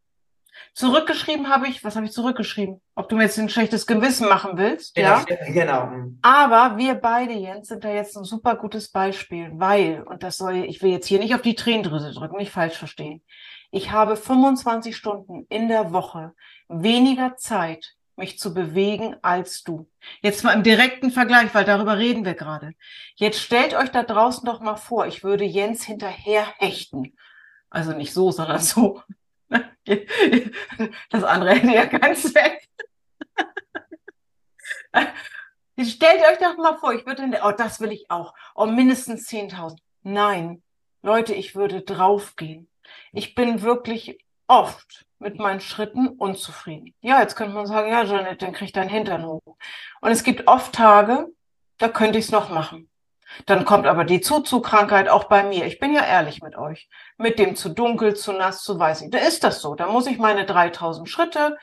Zurückgeschrieben 0.75 1.49
habe 1.49 1.69
ich, 1.69 1.85
was 1.85 1.97
habe 1.97 2.07
ich 2.07 2.13
zurückgeschrieben? 2.13 2.81
Ob 2.95 3.09
du 3.09 3.17
mir 3.17 3.25
jetzt 3.25 3.39
ein 3.39 3.49
schlechtes 3.49 3.87
Gewissen 3.87 4.29
machen 4.29 4.53
willst, 4.57 4.97
ja? 4.97 5.25
Genau. 5.49 5.91
Aber 6.23 6.77
wir 6.77 6.95
beide, 6.95 7.33
Jens, 7.33 7.69
sind 7.69 7.85
da 7.85 7.91
jetzt 7.91 8.17
ein 8.17 8.25
super 8.25 8.57
gutes 8.57 8.91
Beispiel, 8.91 9.51
weil, 9.55 10.03
und 10.03 10.23
das 10.23 10.37
soll, 10.37 10.57
ich 10.57 10.83
will 10.83 10.91
jetzt 10.91 11.07
hier 11.07 11.19
nicht 11.19 11.35
auf 11.35 11.43
die 11.43 11.55
Tränendrüse 11.55 12.13
drücken, 12.13 12.37
nicht 12.37 12.53
falsch 12.53 12.77
verstehen. 12.77 13.23
Ich 13.71 13.91
habe 13.91 14.17
25 14.17 14.97
Stunden 14.97 15.47
in 15.49 15.69
der 15.69 15.93
Woche 15.93 16.33
weniger 16.69 17.37
Zeit, 17.37 17.95
mich 18.17 18.39
zu 18.39 18.55
bewegen 18.55 19.17
als 19.23 19.63
du. 19.63 19.89
Jetzt 20.23 20.43
mal 20.45 20.53
im 20.53 20.63
direkten 20.63 21.11
Vergleich, 21.11 21.55
weil 21.55 21.65
darüber 21.65 21.99
reden 21.99 22.25
wir 22.25 22.35
gerade. 22.35 22.73
Jetzt 23.15 23.41
stellt 23.41 23.75
euch 23.75 23.91
da 23.91 24.03
draußen 24.03 24.45
doch 24.47 24.61
mal 24.61 24.77
vor, 24.77 25.07
ich 25.07 25.23
würde 25.23 25.45
Jens 25.45 25.85
hinterher 25.85 26.47
hechten. 26.59 27.15
Also 27.69 27.93
nicht 27.93 28.13
so, 28.13 28.31
sondern 28.31 28.61
so. 28.61 29.03
Das 31.11 31.23
andere 31.25 31.55
hätte 31.55 31.73
ja 31.73 31.85
ganz 31.87 32.35
weg. 32.35 32.67
Stellt 35.79 36.23
euch 36.23 36.38
doch 36.38 36.57
mal 36.57 36.76
vor, 36.79 36.93
ich 36.95 37.05
würde, 37.07 37.23
in 37.23 37.31
der- 37.33 37.45
oh, 37.45 37.53
das 37.53 37.81
will 37.81 37.93
ich 37.93 38.11
auch, 38.11 38.35
oh, 38.55 38.67
mindestens 38.67 39.29
10.000. 39.29 39.79
Nein, 40.03 40.62
Leute, 41.03 41.35
ich 41.35 41.55
würde 41.55 41.83
draufgehen. 41.83 42.69
Ich 43.12 43.35
bin 43.35 43.62
wirklich 43.62 44.19
oft 44.47 45.07
mit 45.19 45.38
meinen 45.38 45.61
Schritten 45.61 46.09
unzufrieden. 46.09 46.95
Ja, 47.00 47.21
jetzt 47.21 47.37
könnte 47.37 47.55
man 47.55 47.67
sagen, 47.67 47.91
ja, 47.91 48.03
Janet, 48.05 48.43
dann 48.43 48.53
krieg 48.53 48.73
deinen 48.73 48.88
Hintern 48.88 49.25
hoch. 49.26 49.57
Und 50.00 50.11
es 50.11 50.23
gibt 50.25 50.47
oft 50.49 50.73
Tage, 50.75 51.26
da 51.79 51.88
könnte 51.88 52.19
ich 52.19 52.26
es 52.26 52.31
noch 52.33 52.49
machen. 52.50 52.88
Dann 53.47 53.64
kommt 53.64 53.87
aber 53.87 54.04
die 54.04 54.21
Zuzu-Krankheit 54.21 55.09
auch 55.09 55.25
bei 55.25 55.42
mir. 55.42 55.66
Ich 55.66 55.78
bin 55.78 55.92
ja 55.92 56.04
ehrlich 56.04 56.42
mit 56.42 56.56
euch. 56.56 56.88
Mit 57.18 57.38
dem 57.38 57.56
zu 57.56 57.68
dunkel, 57.68 58.14
zu 58.14 58.33
nass, 58.33 58.62
zu 58.62 58.78
weiß. 58.78 59.04
Da 59.11 59.18
ist 59.18 59.45
das 59.45 59.61
so. 59.61 59.75
Da 59.75 59.87
muss 59.88 60.06
ich 60.06 60.18
meine 60.18 60.47
3000 60.47 61.09
Schritte 61.09 61.56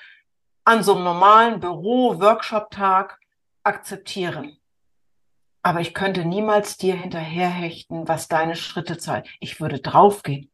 an 0.66 0.84
so 0.84 0.96
einem 0.96 1.04
normalen 1.04 1.60
Büro-Workshop-Tag 1.60 3.20
akzeptieren. 3.64 4.58
Aber 5.62 5.80
ich 5.80 5.94
könnte 5.94 6.26
niemals 6.26 6.78
dir 6.78 6.96
hinterherhechten, 6.96 8.08
was 8.08 8.28
deine 8.28 8.56
Schritte 8.56 8.98
zahlt. 8.98 9.28
Ich 9.40 9.62
würde 9.62 9.80
draufgehen. 9.80 10.50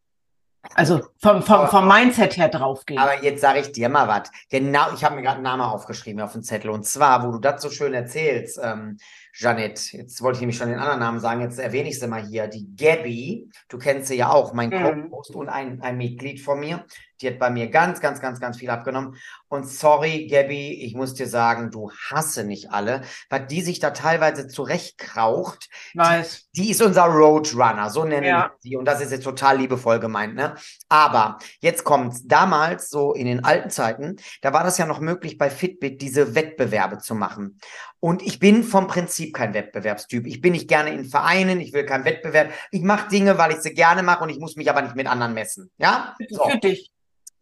Also 0.76 1.02
vom, 1.20 1.42
vom, 1.42 1.68
vom 1.68 1.88
Mindset 1.88 2.38
her 2.38 2.50
draufgehen. 2.50 3.00
Aber 3.00 3.24
jetzt 3.24 3.42
sage 3.42 3.60
ich 3.60 3.72
dir 3.72 3.90
mal 3.90 4.08
was. 4.08 4.30
Genau, 4.50 4.94
ich 4.94 5.04
habe 5.04 5.16
mir 5.16 5.22
gerade 5.22 5.36
einen 5.36 5.44
Namen 5.44 5.62
aufgeschrieben 5.62 6.22
auf 6.22 6.34
dem 6.34 6.44
Zettel. 6.44 6.70
Und 6.70 6.86
zwar, 6.86 7.26
wo 7.26 7.32
du 7.32 7.40
das 7.40 7.62
so 7.62 7.70
schön 7.70 7.94
erzählst, 7.94 8.60
ähm, 8.62 8.98
Janet, 9.34 9.94
jetzt 9.94 10.22
wollte 10.22 10.38
ich 10.38 10.42
nämlich 10.42 10.58
schon 10.58 10.70
den 10.70 10.80
anderen 10.80 11.00
Namen 11.00 11.20
sagen, 11.20 11.42
jetzt 11.42 11.60
erwähne 11.60 11.90
ich 11.90 12.00
sie 12.00 12.08
mal 12.08 12.26
hier. 12.26 12.48
Die 12.48 12.76
Gabby, 12.76 13.50
du 13.70 13.78
kennst 13.78 14.08
sie 14.08 14.16
ja 14.16 14.32
auch, 14.32 14.54
mein 14.54 14.70
Mhm. 14.70 15.10
Co-Host 15.10 15.36
und 15.36 15.50
ein, 15.50 15.82
ein 15.82 15.98
Mitglied 15.98 16.42
von 16.42 16.60
mir. 16.60 16.86
Die 17.22 17.28
hat 17.28 17.40
bei 17.40 17.50
mir 17.50 17.68
ganz, 17.70 18.00
ganz, 18.00 18.22
ganz, 18.22 18.40
ganz 18.40 18.58
viel 18.58 18.70
abgenommen. 18.70 19.16
Und 19.48 19.68
sorry, 19.68 20.28
Gabby, 20.28 20.84
ich 20.84 20.96
muss 20.96 21.14
dir 21.14 21.28
sagen, 21.28 21.72
du 21.72 21.92
hasse 21.92 22.44
nicht 22.44 22.72
alle, 22.72 23.02
weil 23.30 23.46
die 23.48 23.62
sich 23.62 23.80
da 23.80 23.92
teilweise 23.92 24.48
zurechtkraucht. 24.48 25.70
Weiß. 25.96 26.50
Die 26.56 26.72
ist 26.72 26.82
unser 26.82 27.04
Roadrunner, 27.06 27.90
so 27.90 28.04
nennen 28.06 28.26
Ja. 28.26 28.44
wir 28.44 28.52
sie. 28.60 28.76
Und 28.78 28.86
das 28.86 29.02
ist 29.02 29.12
jetzt 29.12 29.24
total 29.24 29.58
liebevoll 29.58 30.00
gemeint, 30.00 30.36
ne? 30.36 30.56
Aber 30.88 31.40
jetzt 31.60 31.84
kommt's. 31.84 32.26
Damals, 32.26 32.90
so 32.90 33.14
in 33.14 33.26
den 33.26 33.44
alten 33.44 33.70
Zeiten, 33.70 34.18
da 34.42 34.54
war 34.54 34.64
das 34.64 34.78
ja 34.78 34.86
noch 34.86 35.00
möglich, 35.00 35.38
bei 35.38 35.50
Fitbit 35.50 36.02
diese 36.02 36.36
Wettbewerbe 36.36 37.00
zu 37.00 37.16
machen. 37.16 37.60
Und 38.00 38.22
ich 38.22 38.40
bin 38.40 38.64
vom 38.64 38.88
Prinzip 38.88 39.36
kein 39.36 39.54
Wettbewerbstyp. 39.54 40.26
Ich 40.26 40.42
bin 40.42 40.54
nicht 40.54 40.68
gerne 40.68 40.92
in 40.92 41.06
Vereinen, 41.06 41.60
ich 41.60 41.74
will 41.74 41.86
keinen 41.86 42.06
Wettbewerb. 42.06 42.52
Ich 42.72 42.82
mache 42.82 43.10
Dinge, 43.10 43.38
weil 43.38 43.52
ich 43.52 43.58
sie 43.60 43.74
gerne 43.74 44.04
mache 44.04 44.24
und 44.24 44.30
ich 44.30 44.40
muss 44.40 44.56
mich 44.56 44.70
aber 44.70 44.82
nicht 44.82 44.96
mit 44.96 45.08
anderen 45.08 45.34
messen. 45.34 45.70
Ja? 45.78 46.16
So, 46.30 46.48
Für 46.48 46.58
dich. 46.60 46.92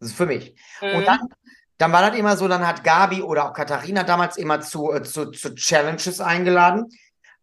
Das 0.00 0.10
ist 0.10 0.16
für 0.16 0.26
mich. 0.26 0.54
Mhm. 0.80 0.96
Und 0.96 1.06
dann, 1.06 1.20
dann 1.78 1.92
war 1.92 2.08
das 2.08 2.18
immer 2.18 2.36
so, 2.36 2.48
dann 2.48 2.66
hat 2.66 2.84
Gabi 2.84 3.22
oder 3.22 3.48
auch 3.48 3.52
Katharina 3.52 4.02
damals 4.02 4.36
immer 4.36 4.60
zu, 4.60 4.92
äh, 4.92 5.02
zu, 5.02 5.30
zu 5.30 5.54
Challenges 5.54 6.20
eingeladen. 6.20 6.86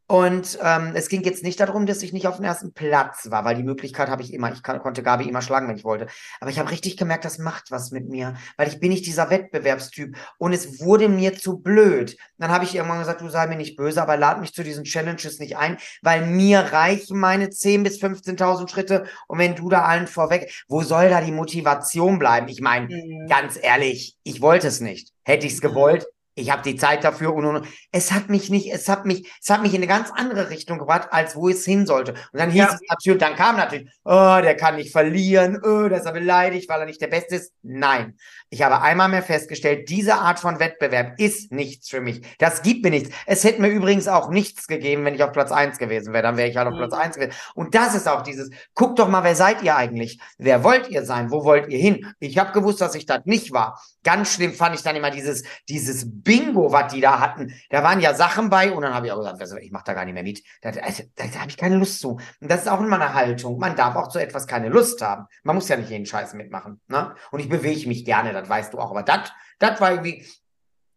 Und 0.08 0.60
ähm, 0.62 0.92
es 0.96 1.10
ging 1.10 1.24
jetzt 1.24 1.44
nicht 1.44 1.60
darum, 1.60 1.86
dass 1.86 2.04
ich 2.04 2.14
nicht 2.14 2.28
auf 2.28 2.36
dem 2.36 2.46
ersten 2.46 2.74
Platz 2.74 3.30
war, 3.32 3.44
weil 3.46 3.56
die 3.56 3.64
Möglichkeit 3.64 4.10
habe 4.10 4.22
ich 4.22 4.34
immer, 4.34 4.52
ich 4.52 4.62
kann, 4.62 4.80
konnte 4.80 5.04
Gabi 5.04 5.28
immer 5.28 5.42
schlagen, 5.42 5.68
wenn 5.68 5.78
ich 5.78 5.84
wollte. 5.84 6.08
Aber 6.40 6.50
ich 6.50 6.60
habe 6.60 6.70
richtig 6.72 6.98
gemerkt, 6.98 7.26
das 7.26 7.38
macht 7.38 7.72
was 7.72 7.92
mit 7.92 8.08
mir, 8.10 8.36
weil 8.58 8.68
ich 8.68 8.80
bin 8.80 8.90
nicht 8.90 9.06
dieser 9.06 9.30
Wettbewerbstyp 9.30 10.16
und 10.38 10.54
es 10.54 10.80
wurde 10.80 11.10
mir 11.10 11.36
zu 11.38 11.58
blöd. 11.60 12.18
Dann 12.38 12.52
habe 12.52 12.66
ich 12.66 12.76
irgendwann 12.76 13.00
gesagt, 13.00 13.22
du 13.22 13.30
sei 13.30 13.48
mir 13.48 13.56
nicht 13.56 13.78
böse, 13.78 14.02
aber 14.02 14.18
lad 14.18 14.40
mich 14.42 14.54
zu 14.54 14.64
diesen 14.64 14.84
Challenges 14.84 15.40
nicht 15.40 15.58
ein, 15.58 15.78
weil 16.02 16.26
mir 16.26 16.60
reichen 16.60 17.20
meine 17.20 17.48
10.000 17.48 17.84
bis 17.84 18.02
15.000 18.02 18.70
Schritte 18.70 19.06
und 19.28 19.40
wenn 19.40 19.56
du 19.56 19.70
da 19.70 19.84
allen 19.86 20.08
vorweg, 20.08 20.52
wo 20.68 20.84
soll 20.84 21.10
da 21.10 21.22
die 21.22 21.32
Motivation 21.32 22.20
bleiben? 22.20 22.48
Ich 22.48 22.62
meine, 22.62 22.86
Mhm. 22.90 23.28
Ganz 23.28 23.58
ehrlich, 23.62 24.16
ich 24.24 24.42
wollte 24.42 24.68
es 24.68 24.80
nicht. 24.80 25.12
Hätte 25.24 25.48
ich 25.48 25.54
es 25.54 25.62
gewollt, 25.62 26.06
ich 26.36 26.52
habe 26.52 26.62
die 26.62 26.76
Zeit 26.76 27.04
dafür 27.04 27.34
und, 27.34 27.46
und, 27.46 27.56
und. 27.58 27.68
Es 27.92 28.12
hat 28.12 28.30
mich 28.30 28.50
nicht, 28.50 28.72
es 28.72 28.88
hat 28.90 29.06
mich, 29.06 29.32
es 29.42 29.50
hat 29.50 29.62
mich 29.62 29.72
in 29.74 29.78
eine 29.78 29.88
ganz 29.88 30.12
andere 30.14 30.50
Richtung 30.50 30.78
gebracht, 30.80 31.08
als 31.12 31.36
wo 31.36 31.50
es 31.50 31.66
hin 31.66 31.86
sollte. 31.86 32.12
Und 32.32 32.40
dann 32.40 32.52
hieß 32.52 32.62
Ja. 32.62 32.74
es 32.74 32.80
natürlich, 32.90 33.20
dann 33.22 33.36
kam 33.36 33.56
natürlich, 33.58 33.90
oh, 34.04 34.38
der 34.44 34.56
kann 34.56 34.76
nicht 34.76 34.92
verlieren, 34.92 35.58
oh, 35.64 35.88
der 35.88 36.00
ist 36.00 36.06
er 36.06 36.12
beleidigt, 36.12 36.70
weil 36.70 36.82
er 36.82 36.86
nicht 36.86 37.02
der 37.02 37.08
Beste 37.08 37.36
ist. 37.38 37.54
Nein. 37.64 38.16
Ich 38.50 38.62
habe 38.62 38.82
einmal 38.82 39.10
mehr 39.10 39.24
festgestellt, 39.24 39.90
diese 39.90 40.16
Art 40.16 40.40
von 40.40 40.60
Wettbewerb 40.60 41.20
ist 41.20 41.52
nichts 41.52 41.90
für 41.90 42.02
mich. 42.02 42.22
Das 42.38 42.62
gibt 42.62 42.84
mir 42.84 42.90
nichts. 42.92 43.10
Es 43.26 43.44
hätte 43.44 43.62
mir 43.62 43.70
übrigens 43.70 44.08
auch 44.08 44.30
nichts 44.30 44.68
gegeben, 44.68 45.04
wenn 45.06 45.16
ich 45.16 45.24
auf 45.24 45.32
Platz 45.32 45.52
eins 45.52 45.78
gewesen 45.78 46.14
wäre. 46.14 46.24
Dann 46.24 46.38
wäre 46.38 46.50
ich 46.50 46.58
halt 46.58 46.68
auf 46.68 46.74
Mhm. 46.74 46.78
Platz 46.80 46.94
eins 46.94 47.16
gewesen. 47.16 47.34
Und 47.56 47.76
das 47.76 47.96
ist 47.96 48.08
auch 48.08 48.22
dieses, 48.24 48.50
guckt 48.74 49.00
doch 49.00 49.08
mal, 49.08 49.24
wer 49.24 49.36
seid 49.36 49.64
ihr 49.64 49.76
eigentlich? 49.76 50.20
Wer 50.38 50.64
wollt 50.64 50.90
ihr 50.90 51.06
sein? 51.06 51.32
Wo 51.32 51.44
wollt 51.44 51.70
ihr 51.70 51.80
hin? 51.80 52.14
Ich 52.20 52.38
habe 52.38 52.52
gewusst, 52.52 52.82
dass 52.82 52.94
ich 52.96 53.06
das 53.06 53.22
nicht 53.26 53.52
war. 53.54 53.82
Ganz 54.04 54.34
schlimm 54.34 54.54
fand 54.54 54.76
ich 54.76 54.84
dann 54.84 54.96
immer 54.96 55.12
dieses, 55.12 55.44
dieses 55.68 56.06
Bingo, 56.26 56.72
was 56.72 56.92
die 56.92 57.00
da 57.00 57.20
hatten. 57.20 57.54
Da 57.70 57.84
waren 57.84 58.02
ja 58.02 58.14
Sachen 58.14 58.50
bei 58.50 58.74
und 58.74 58.82
dann 58.82 58.94
habe 58.94 59.06
ich 59.06 59.14
auch 59.14 59.20
gesagt, 59.20 59.40
also, 59.40 59.56
ich 59.58 59.72
mache 59.72 59.86
da 59.86 59.94
gar 59.94 60.04
nicht 60.04 60.16
mehr 60.16 60.24
mit. 60.24 60.44
Da, 60.62 60.72
da, 60.72 60.82
da, 60.82 61.24
da 61.28 61.40
habe 61.40 61.50
ich 61.50 61.56
keine 61.56 61.78
Lust 61.78 62.02
zu. 62.02 62.20
Und 62.42 62.52
das 62.52 62.64
ist 62.64 62.68
auch 62.68 62.82
immer 62.82 62.96
eine 62.96 63.14
Haltung. 63.14 63.60
Man 63.60 63.76
darf 63.76 63.96
auch 63.96 64.10
zu 64.10 64.20
etwas 64.20 64.48
keine 64.48 64.70
Lust 64.70 65.02
haben. 65.02 65.28
Man 65.44 65.56
muss 65.56 65.70
ja 65.70 65.78
nicht 65.78 65.90
jeden 65.90 66.06
Scheiß 66.06 66.34
mitmachen. 66.34 66.82
Ne? 66.88 67.16
Und 67.32 67.40
ich 67.40 67.48
bewege 67.48 67.88
mich 67.88 68.04
gerne, 68.04 68.34
das 68.34 68.50
weißt 68.50 68.74
du 68.74 68.80
auch. 68.80 68.90
Aber 68.90 69.04
das, 69.04 69.32
das 69.60 69.80
war 69.80 69.92
irgendwie, 69.92 70.26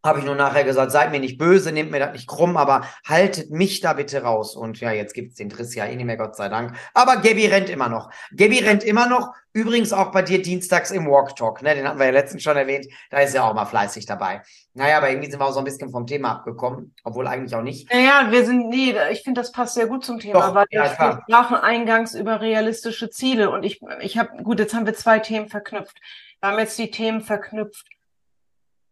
habe 0.04 0.20
ich 0.20 0.24
nur 0.24 0.34
nachher 0.34 0.64
gesagt, 0.64 0.92
seid 0.92 1.10
mir 1.10 1.20
nicht 1.20 1.38
böse, 1.38 1.72
nehmt 1.72 1.90
mir 1.90 1.98
das 1.98 2.12
nicht 2.12 2.26
krumm, 2.26 2.56
aber 2.56 2.86
haltet 3.06 3.50
mich 3.50 3.80
da 3.80 3.92
bitte 3.92 4.22
raus. 4.22 4.56
Und 4.56 4.80
ja, 4.80 4.92
jetzt 4.92 5.12
gibt's 5.12 5.36
den 5.36 5.50
Driss 5.50 5.74
ja 5.74 5.84
eh 5.84 5.94
nicht 5.94 6.06
mehr, 6.06 6.16
Gott 6.16 6.36
sei 6.36 6.48
Dank. 6.48 6.76
Aber 6.94 7.16
Gabby 7.16 7.46
rennt 7.46 7.68
immer 7.68 7.88
noch. 7.88 8.10
Gabby 8.34 8.60
rennt 8.60 8.82
immer 8.82 9.08
noch. 9.08 9.34
Übrigens 9.58 9.92
auch 9.92 10.12
bei 10.12 10.22
dir 10.22 10.40
dienstags 10.40 10.92
im 10.92 11.06
Walk 11.06 11.34
Talk, 11.34 11.62
ne? 11.62 11.74
Den 11.74 11.88
hatten 11.88 11.98
wir 11.98 12.06
ja 12.06 12.12
letztens 12.12 12.44
schon 12.44 12.56
erwähnt. 12.56 12.86
Da 13.10 13.18
ist 13.18 13.34
ja 13.34 13.42
auch 13.42 13.54
mal 13.54 13.66
fleißig 13.66 14.06
dabei. 14.06 14.42
Naja, 14.74 14.98
aber 14.98 15.10
irgendwie 15.10 15.28
sind 15.28 15.40
wir 15.40 15.46
auch 15.46 15.52
so 15.52 15.58
ein 15.58 15.64
bisschen 15.64 15.90
vom 15.90 16.06
Thema 16.06 16.30
abgekommen, 16.30 16.94
obwohl 17.02 17.26
eigentlich 17.26 17.56
auch 17.56 17.62
nicht. 17.62 17.92
Naja, 17.92 18.28
wir 18.30 18.44
sind, 18.46 18.68
nee, 18.68 18.94
ich 19.10 19.22
finde, 19.22 19.40
das 19.40 19.50
passt 19.50 19.74
sehr 19.74 19.88
gut 19.88 20.04
zum 20.04 20.20
Thema, 20.20 20.40
Doch, 20.40 20.54
weil 20.54 20.66
ja, 20.70 20.84
wir 20.84 21.22
sprachen 21.22 21.56
eingangs 21.56 22.14
über 22.14 22.40
realistische 22.40 23.10
Ziele 23.10 23.50
und 23.50 23.64
ich, 23.64 23.80
ich 24.00 24.16
habe, 24.16 24.42
gut, 24.44 24.60
jetzt 24.60 24.74
haben 24.74 24.86
wir 24.86 24.94
zwei 24.94 25.18
Themen 25.18 25.48
verknüpft. 25.48 25.96
Wir 26.40 26.50
haben 26.50 26.58
jetzt 26.60 26.78
die 26.78 26.92
Themen 26.92 27.20
verknüpft. 27.20 27.86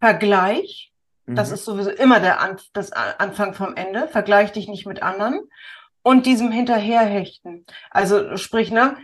Vergleich, 0.01 0.93
das 1.27 1.49
Mhm. 1.49 1.55
ist 1.55 1.65
sowieso 1.65 1.91
immer 1.91 2.21
der 2.21 2.41
An 2.41 2.59
das 2.73 2.93
Anfang 2.93 3.55
vom 3.55 3.75
Ende. 3.77 4.09
Vergleich 4.09 4.53
dich 4.53 4.69
nicht 4.69 4.87
mit 4.87 5.03
anderen 5.03 5.41
und 6.03 6.27
diesem 6.27 6.51
Hinterherhechten. 6.51 7.65
Also 7.91 8.37
sprich, 8.37 8.71
ne, 8.71 8.97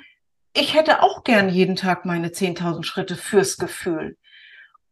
ich 0.54 0.74
hätte 0.74 1.02
auch 1.02 1.24
gern 1.24 1.48
jeden 1.48 1.76
Tag 1.76 2.04
meine 2.04 2.28
10.000 2.28 2.84
Schritte 2.84 3.16
fürs 3.16 3.56
Gefühl. 3.56 4.16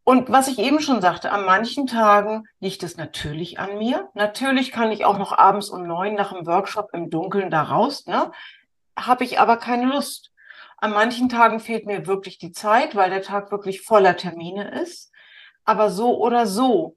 Und 0.04 0.30
was 0.30 0.48
ich 0.48 0.58
eben 0.58 0.80
schon 0.80 1.00
sagte, 1.02 1.30
an 1.30 1.44
manchen 1.44 1.86
Tagen 1.86 2.44
liegt 2.58 2.82
es 2.82 2.96
natürlich 2.96 3.58
an 3.58 3.78
mir. 3.78 4.08
Natürlich 4.14 4.72
kann 4.72 4.90
ich 4.90 5.04
auch 5.04 5.18
noch 5.18 5.32
abends 5.36 5.68
um 5.68 5.86
neun 5.86 6.14
nach 6.14 6.32
dem 6.32 6.46
Workshop 6.46 6.90
im 6.92 7.10
Dunkeln 7.10 7.50
da 7.50 7.62
raus, 7.62 8.06
ne? 8.06 8.32
Habe 8.98 9.24
ich 9.24 9.38
aber 9.38 9.56
keine 9.56 9.86
Lust. 9.86 10.32
An 10.78 10.92
manchen 10.92 11.28
Tagen 11.28 11.60
fehlt 11.60 11.86
mir 11.86 12.06
wirklich 12.06 12.38
die 12.38 12.52
Zeit, 12.52 12.96
weil 12.96 13.10
der 13.10 13.22
Tag 13.22 13.52
wirklich 13.52 13.82
voller 13.82 14.16
Termine 14.16 14.80
ist. 14.80 15.12
Aber 15.64 15.90
so 15.90 16.18
oder 16.18 16.46
so, 16.46 16.96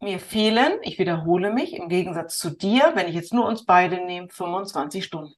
mir 0.00 0.18
fehlen, 0.18 0.72
ich 0.82 0.98
wiederhole 0.98 1.52
mich, 1.52 1.72
im 1.74 1.88
Gegensatz 1.88 2.36
zu 2.36 2.50
dir, 2.50 2.92
wenn 2.94 3.08
ich 3.08 3.14
jetzt 3.14 3.32
nur 3.32 3.46
uns 3.46 3.64
beide 3.64 4.04
nehme, 4.04 4.28
25 4.28 5.04
Stunden. 5.04 5.34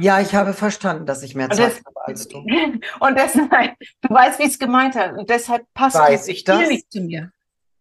Ja, 0.00 0.20
ich 0.20 0.34
habe 0.34 0.52
verstanden, 0.52 1.06
dass 1.06 1.22
ich 1.22 1.34
mehr 1.34 1.50
Zeit 1.50 1.58
das- 1.78 1.84
habe 1.84 2.06
als 2.06 2.28
du. 2.28 2.38
Und 3.00 3.18
deshalb, 3.18 3.74
du 4.00 4.08
weißt, 4.14 4.38
wie 4.38 4.44
ich 4.44 4.50
es 4.52 4.58
gemeint 4.58 4.94
habe. 4.94 5.18
Und 5.18 5.28
deshalb 5.30 5.66
passt 5.74 5.96
Weiß 5.96 6.28
ich 6.28 6.44
das? 6.44 6.68
Nicht 6.68 6.90
zu 6.92 7.00
mir. 7.00 7.32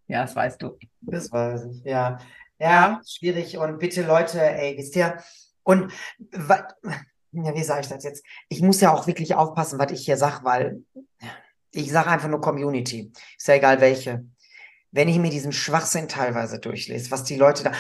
Ja, 0.08 0.24
das 0.24 0.36
weißt 0.36 0.62
du. 0.62 0.78
Das 1.02 1.32
weiß 1.32 1.66
ich, 1.66 1.84
ja. 1.84 2.18
Ja, 2.60 2.70
Ja. 2.70 3.02
schwierig. 3.08 3.58
Und 3.58 3.80
bitte 3.80 4.02
Leute, 4.04 4.42
ey, 4.42 4.78
wisst 4.78 4.96
ihr, 4.96 5.18
und 5.64 5.92
ja, 7.34 7.56
wie 7.56 7.64
sage 7.64 7.82
ich 7.82 7.88
das 7.88 8.04
jetzt? 8.04 8.26
Ich 8.50 8.62
muss 8.62 8.82
ja 8.82 8.92
auch 8.94 9.08
wirklich 9.08 9.36
aufpassen, 9.36 9.80
was 9.80 9.92
ich 9.92 10.04
hier 10.06 10.18
sage, 10.18 10.44
weil 10.44 10.84
ich 11.72 11.92
sage 11.92 12.10
einfach 12.10 12.28
nur 12.28 12.42
Community. 12.42 13.12
Ist 13.38 13.48
ja 13.48 13.54
egal 13.56 13.80
welche. 13.80 14.26
Wenn 14.92 15.08
ich 15.08 15.18
mir 15.20 15.30
diesen 15.30 15.54
Schwachsinn 15.54 16.10
teilweise 16.10 16.60
durchlese, 16.60 17.10
was 17.12 17.24
die 17.24 17.38
Leute 17.38 17.64
da. 17.64 17.72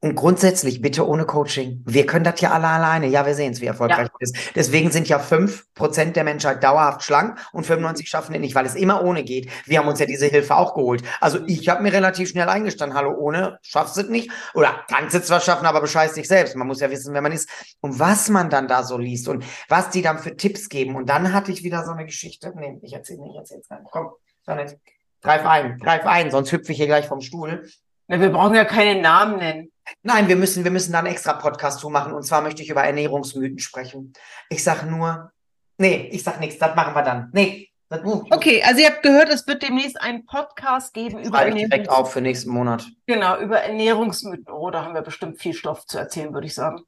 Und 0.00 0.14
grundsätzlich 0.14 0.80
bitte 0.80 1.08
ohne 1.08 1.26
Coaching. 1.26 1.82
Wir 1.84 2.06
können 2.06 2.22
das 2.22 2.40
ja 2.40 2.52
alle 2.52 2.68
alleine. 2.68 3.08
Ja, 3.08 3.26
wir 3.26 3.34
sehen 3.34 3.52
es, 3.52 3.60
wie 3.60 3.66
erfolgreich 3.66 4.08
es 4.20 4.30
ist. 4.30 4.54
Deswegen 4.54 4.92
sind 4.92 5.08
ja 5.08 5.18
fünf 5.18 5.66
Prozent 5.74 6.14
der 6.14 6.22
Menschheit 6.22 6.62
dauerhaft 6.62 7.02
schlank 7.02 7.40
und 7.52 7.66
95 7.66 8.08
schaffen 8.08 8.32
es 8.32 8.40
nicht, 8.40 8.54
weil 8.54 8.64
es 8.64 8.76
immer 8.76 9.02
ohne 9.02 9.24
geht. 9.24 9.50
Wir 9.64 9.80
haben 9.80 9.88
uns 9.88 9.98
ja 9.98 10.06
diese 10.06 10.26
Hilfe 10.26 10.54
auch 10.54 10.74
geholt. 10.74 11.02
Also 11.20 11.40
ich 11.48 11.68
habe 11.68 11.82
mir 11.82 11.92
relativ 11.92 12.28
schnell 12.28 12.48
eingestanden, 12.48 12.96
hallo, 12.96 13.12
ohne 13.18 13.58
schaffst 13.62 13.96
du 13.96 14.02
es 14.02 14.08
nicht. 14.08 14.30
Oder 14.54 14.84
kannst 14.88 15.16
du 15.16 15.22
zwar 15.22 15.40
schaffen, 15.40 15.66
aber 15.66 15.80
bescheiß 15.80 16.12
dich 16.14 16.28
selbst. 16.28 16.54
Man 16.54 16.68
muss 16.68 16.80
ja 16.80 16.90
wissen, 16.90 17.12
wer 17.12 17.20
man 17.20 17.32
ist. 17.32 17.50
Und 17.80 17.98
was 17.98 18.28
man 18.28 18.50
dann 18.50 18.68
da 18.68 18.84
so 18.84 18.98
liest 18.98 19.26
und 19.26 19.44
was 19.68 19.90
die 19.90 20.02
dann 20.02 20.20
für 20.20 20.36
Tipps 20.36 20.68
geben. 20.68 20.94
Und 20.94 21.08
dann 21.08 21.32
hatte 21.32 21.50
ich 21.50 21.64
wieder 21.64 21.84
so 21.84 21.90
eine 21.90 22.04
Geschichte. 22.04 22.52
Nee, 22.54 22.78
ich 22.82 22.92
erzähle 22.92 23.22
nicht, 23.22 23.32
ich 23.32 23.38
erzähle 23.38 23.62
es 23.62 23.68
gar 23.68 23.80
nicht. 23.80 23.90
Komm, 23.90 24.10
Janet, 24.46 24.78
greif 25.22 25.44
ein, 25.44 25.76
greif 25.78 26.06
ein, 26.06 26.30
sonst 26.30 26.52
hüpfe 26.52 26.70
ich 26.70 26.78
hier 26.78 26.86
gleich 26.86 27.08
vom 27.08 27.20
Stuhl. 27.20 27.68
Wir 28.06 28.30
brauchen 28.30 28.54
ja 28.54 28.64
keine 28.64 29.02
Namen 29.02 29.38
nennen. 29.38 29.72
Nein, 30.02 30.28
wir 30.28 30.36
müssen, 30.36 30.64
wir 30.64 30.70
müssen 30.70 30.92
da 30.92 30.98
einen 30.98 31.08
extra 31.08 31.34
Podcast 31.34 31.80
zu 31.80 31.90
machen. 31.90 32.12
Und 32.12 32.22
zwar 32.24 32.42
möchte 32.42 32.62
ich 32.62 32.70
über 32.70 32.82
Ernährungsmythen 32.82 33.58
sprechen. 33.58 34.12
Ich 34.48 34.62
sag 34.64 34.84
nur, 34.84 35.32
nee, 35.78 36.08
ich 36.12 36.22
sag 36.22 36.40
nichts, 36.40 36.58
das 36.58 36.74
machen 36.74 36.94
wir 36.94 37.02
dann. 37.02 37.30
Nee, 37.32 37.68
das, 37.88 38.04
uh, 38.04 38.24
Okay, 38.30 38.62
also 38.62 38.80
ihr 38.80 38.88
habt 38.88 39.02
gehört, 39.02 39.30
es 39.30 39.46
wird 39.46 39.62
demnächst 39.62 40.00
einen 40.00 40.26
Podcast 40.26 40.92
geben 40.92 41.20
über 41.20 41.48
ich 41.48 41.54
direkt 41.54 41.88
auf 41.88 42.12
für 42.12 42.20
nächsten 42.20 42.50
Monat. 42.50 42.86
Genau, 43.06 43.38
über 43.38 43.60
Ernährungsmythen. 43.60 44.52
Oh, 44.52 44.70
da 44.70 44.84
haben 44.84 44.94
wir 44.94 45.02
bestimmt 45.02 45.40
viel 45.40 45.54
Stoff 45.54 45.86
zu 45.86 45.98
erzählen, 45.98 46.32
würde 46.34 46.46
ich 46.46 46.54
sagen. 46.54 46.82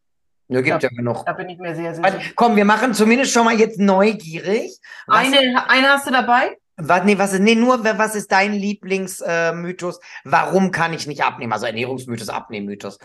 Nö, 0.48 0.62
gibt 0.62 0.82
Ja. 0.82 0.88
ja 0.90 0.96
genug. 0.96 1.24
Da 1.24 1.32
bin 1.32 1.48
ich 1.48 1.58
mir 1.58 1.74
sehr, 1.74 1.94
sehr 1.94 2.12
sicher. 2.12 2.32
Komm, 2.34 2.56
wir 2.56 2.64
machen 2.64 2.92
zumindest 2.92 3.32
schon 3.32 3.44
mal 3.44 3.58
jetzt 3.58 3.78
neugierig. 3.78 4.78
Was, 5.06 5.18
Eine, 5.18 5.70
eine 5.70 5.88
hast 5.88 6.06
du 6.06 6.10
dabei? 6.10 6.58
Was, 6.82 7.04
nee, 7.04 7.18
was 7.18 7.32
ist, 7.32 7.40
nee, 7.40 7.54
nur, 7.54 7.84
was 7.84 8.14
ist 8.14 8.30
dein 8.32 8.52
Lieblingsmythos? 8.52 9.98
Äh? 9.98 10.00
Warum 10.24 10.70
kann 10.70 10.92
ich 10.92 11.06
nicht 11.06 11.22
abnehmen? 11.22 11.52
Also 11.52 11.66
Ernährungsmythos, 11.66 12.28
Abnehmmythos. 12.28 12.98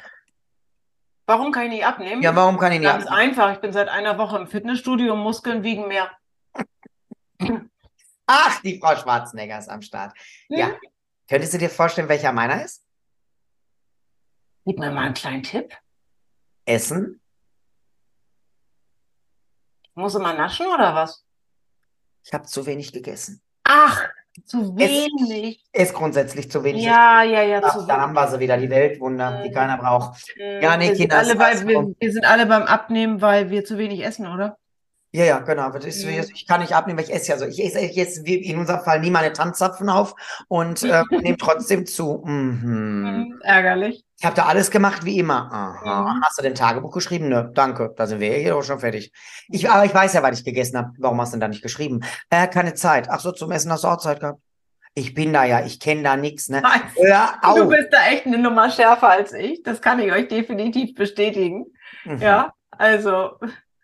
Warum 1.28 1.52
kann 1.52 1.66
ich 1.66 1.72
nicht 1.72 1.86
abnehmen? 1.86 2.22
Ja, 2.22 2.36
warum 2.36 2.58
kann 2.58 2.72
ich 2.72 2.80
nicht 2.80 2.88
Ganz 2.88 3.08
abnehmen? 3.08 3.30
einfach. 3.32 3.54
Ich 3.54 3.60
bin 3.60 3.74
seit 3.74 3.90
einer 3.90 4.18
Woche 4.18 4.38
im 4.38 4.48
Fitnessstudio 4.48 5.14
und 5.14 5.20
Muskeln 5.20 5.64
wiegen 5.64 5.88
mehr. 5.88 6.12
Ach, 8.28 8.62
die 8.62 8.80
Frau 8.80 8.96
Schwarzenegger 8.96 9.60
ist 9.60 9.70
am 9.70 9.82
Start. 9.82 10.16
Ja. 10.50 10.68
Hm? 10.68 10.76
Könntest 11.28 11.54
du 11.54 11.58
dir 11.58 11.70
vorstellen, 11.70 12.10
welcher 12.10 12.32
meiner 12.32 12.64
ist? 12.64 12.84
Gib 14.66 14.80
mir 14.80 14.92
mal 14.92 15.06
einen 15.06 15.14
kleinen 15.14 15.44
Tipp. 15.44 15.76
Essen? 16.66 17.22
Muss 19.94 20.16
immer 20.16 20.34
naschen 20.34 20.68
oder 20.68 20.94
was? 20.94 21.26
Ich 22.24 22.34
habe 22.34 22.46
zu 22.46 22.66
wenig 22.66 22.92
gegessen. 22.92 23.42
Ach, 23.68 24.02
zu 24.46 24.76
Es- 24.78 24.90
wenig. 24.90 25.64
Ist 25.74 25.94
grundsätzlich 25.94 26.50
zu 26.52 26.64
wenig. 26.64 26.84
Ja, 26.84 27.24
ja, 27.24 27.42
ja, 27.42 27.62
Ach, 27.64 27.74
zu 27.78 27.86
da 27.88 28.00
haben 28.02 28.16
wenig. 28.16 28.24
wir 28.24 28.32
sie 28.32 28.40
wieder, 28.40 28.58
die 28.58 28.70
Weltwunder, 28.70 29.42
die 29.44 29.50
Mhm. 29.50 29.54
keiner 29.54 29.78
braucht. 29.78 30.20
Hm, 30.36 30.62
Ja, 30.62 30.78
nee, 30.78 30.90
wir 30.90 30.96
sind 30.96 30.98
Kinder, 31.10 31.18
alle 31.18 31.32
es 31.32 31.38
bei, 31.38 31.68
wir, 31.68 31.94
wir 32.00 32.12
sind 32.12 32.26
alle 32.26 32.46
beim 32.46 32.64
Abnehmen, 32.64 33.22
weil 33.22 33.50
wir 33.50 33.66
zu 33.66 33.78
wenig 33.78 34.04
essen, 34.06 34.28
oder? 34.28 34.58
Ja, 35.16 35.24
ja, 35.24 35.40
genau. 35.40 35.70
Das 35.70 35.86
ist, 35.86 36.06
Mhm. 36.06 36.26
Ich 36.34 36.46
kann 36.46 36.60
nicht 36.60 36.74
abnehmen, 36.74 37.00
weil 37.00 37.06
ich 37.06 37.14
esse 37.14 37.32
ja 37.32 37.38
so. 37.38 37.46
Ich 37.46 37.64
esse 37.64 37.80
jetzt 37.80 38.26
wie 38.26 38.36
in 38.36 38.60
unserem 38.60 38.82
Fall 38.82 39.00
nie 39.00 39.12
meine 39.12 39.32
Tanzzapfen 39.32 39.90
auf 39.90 40.14
und 40.50 40.84
äh, 40.84 41.04
nehme 41.22 41.38
trotzdem 41.38 41.86
zu. 41.86 42.22
Mhm. 42.26 42.62
Hm, 42.62 43.40
ärgerlich. 43.42 44.04
Ich 44.20 44.26
habe 44.26 44.36
da 44.36 44.46
alles 44.46 44.72
gemacht 44.72 45.06
wie 45.06 45.20
immer. 45.20 45.50
Aha. 45.52 46.14
Mhm. 46.14 46.22
Hast 46.24 46.38
du 46.38 46.44
denn 46.44 46.56
Tagebuch 46.56 46.92
geschrieben? 46.92 47.30
Nö, 47.30 47.50
danke. 47.54 47.94
Da 47.96 48.08
sind 48.08 48.20
wir 48.20 48.34
hier 48.34 48.58
auch 48.58 48.64
schon 48.64 48.80
fertig. 48.80 49.14
Ich, 49.50 49.70
aber 49.70 49.86
ich 49.86 49.94
weiß 49.94 50.14
ja, 50.14 50.24
was 50.24 50.40
ich 50.40 50.46
gegessen 50.46 50.78
habe. 50.78 50.92
Warum 50.98 51.20
hast 51.22 51.32
du 51.32 51.36
denn 51.36 51.42
da 51.42 51.48
nicht 51.48 51.64
geschrieben? 51.64 52.02
Äh, 52.30 52.48
keine 52.48 52.74
Zeit. 52.74 53.08
Ach 53.10 53.22
so, 53.22 53.32
zum 53.32 53.52
Essen 53.52 53.72
hast 53.72 53.86
du 53.86 53.88
auch 53.88 53.98
Zeit 53.98 54.20
gehabt. 54.20 54.40
Ich 54.98 55.14
bin 55.14 55.34
da 55.34 55.44
ja, 55.44 55.66
ich 55.66 55.80
kenne 55.82 56.04
da 56.04 56.16
nichts, 56.16 56.48
ne? 56.48 56.64
Hör 56.96 57.56
Du 57.56 57.68
bist 57.68 57.90
da 57.92 58.08
echt 58.08 58.26
eine 58.26 58.38
Nummer 58.38 58.70
schärfer 58.70 59.10
als 59.10 59.34
ich. 59.34 59.62
Das 59.64 59.82
kann 59.82 60.00
ich 60.00 60.12
euch 60.12 60.30
definitiv 60.30 60.96
bestätigen. 60.96 61.66
Mhm. 62.06 62.20
Ja, 62.20 62.54
also, 62.72 63.38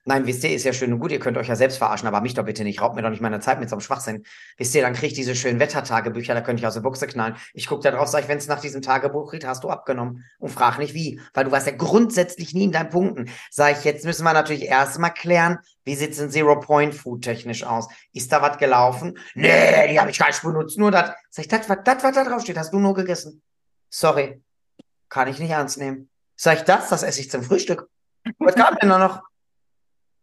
Nein, 0.04 0.26
wisst 0.26 0.44
ihr, 0.44 0.50
ist 0.50 0.64
ja 0.64 0.74
schön 0.74 0.92
und 0.92 1.00
gut, 1.00 1.12
ihr 1.12 1.20
könnt 1.20 1.38
euch 1.38 1.48
ja 1.48 1.56
selbst 1.56 1.78
verarschen, 1.78 2.08
aber 2.08 2.22
mich 2.22 2.34
doch 2.34 2.44
bitte 2.44 2.64
nicht. 2.64 2.82
Raubt 2.82 2.96
mir 2.96 3.04
doch 3.04 3.12
nicht 3.12 3.22
meine 3.22 3.40
Zeit 3.40 3.60
mit 3.60 3.70
so 3.70 3.76
einem 3.76 3.82
Schwachsinn. 3.82 4.24
Wisst 4.58 4.74
ihr, 4.74 4.82
dann 4.82 4.94
krieg 4.94 5.12
ich 5.12 5.14
diese 5.14 5.36
schönen 5.36 5.60
Wettertagebücher, 5.60 6.34
da 6.34 6.42
könnte 6.42 6.60
ich 6.60 6.66
aus 6.66 6.74
der 6.74 6.82
Buchse 6.82 7.06
knallen. 7.06 7.36
Ich 7.54 7.68
gucke 7.68 7.84
da 7.84 7.92
drauf, 7.92 8.08
sag 8.08 8.24
ich, 8.24 8.28
wenn 8.28 8.40
es 8.40 8.48
nach 8.48 8.60
diesem 8.60 8.82
Tagebuch 8.82 9.32
geht, 9.32 9.46
hast 9.46 9.64
du 9.64 9.70
abgenommen. 9.70 10.26
Und 10.40 10.50
frag 10.50 10.80
nicht 10.80 10.96
wie, 10.96 11.22
weil 11.36 11.46
du 11.46 11.52
warst 11.52 11.68
ja 11.68 11.74
grundsätzlich 11.76 12.56
nie 12.56 12.64
in 12.64 12.72
deinen 12.72 12.90
Punkten. 12.90 13.30
Sag 13.52 13.78
ich, 13.78 13.84
jetzt 13.84 14.04
müssen 14.04 14.24
wir 14.24 14.34
natürlich 14.34 14.64
erstmal 14.64 15.14
klären, 15.14 15.60
wie 15.84 15.96
sieht's 15.96 16.18
in 16.18 16.32
Zero-Point-Food 16.32 17.24
technisch 17.24 17.64
aus? 17.64 17.88
Ist 18.12 18.32
da 18.32 18.42
was 18.42 18.58
gelaufen? 18.58 19.20
Nee, 19.36 19.88
die 19.92 20.00
habe 20.00 20.10
ich 20.10 20.18
gar 20.18 20.28
nicht 20.28 20.42
benutzt, 20.42 20.80
nur 20.80 20.90
das. 20.90 21.12
Sag 21.30 21.46
ich, 21.46 21.48
das, 21.48 21.70
was 21.70 21.78
was 21.86 22.16
da 22.16 22.24
drauf 22.24 22.42
steht, 22.42 22.58
hast 22.58 22.74
du 22.74 22.80
nur 22.80 22.96
gegessen. 22.96 23.44
Sorry, 23.90 24.42
kann 25.10 25.28
ich 25.28 25.38
nicht 25.38 25.52
ernst 25.52 25.78
nehmen. 25.78 26.10
Sag 26.36 26.58
ich, 26.58 26.64
das, 26.64 26.90
das 26.90 27.04
esse 27.04 27.20
ich 27.20 27.30
zum 27.30 27.44
Frühstück. 27.44 27.88
Was 28.40 28.56
kam 28.56 28.76
denn 28.78 28.90
da 28.90 28.98
noch? 28.98 29.22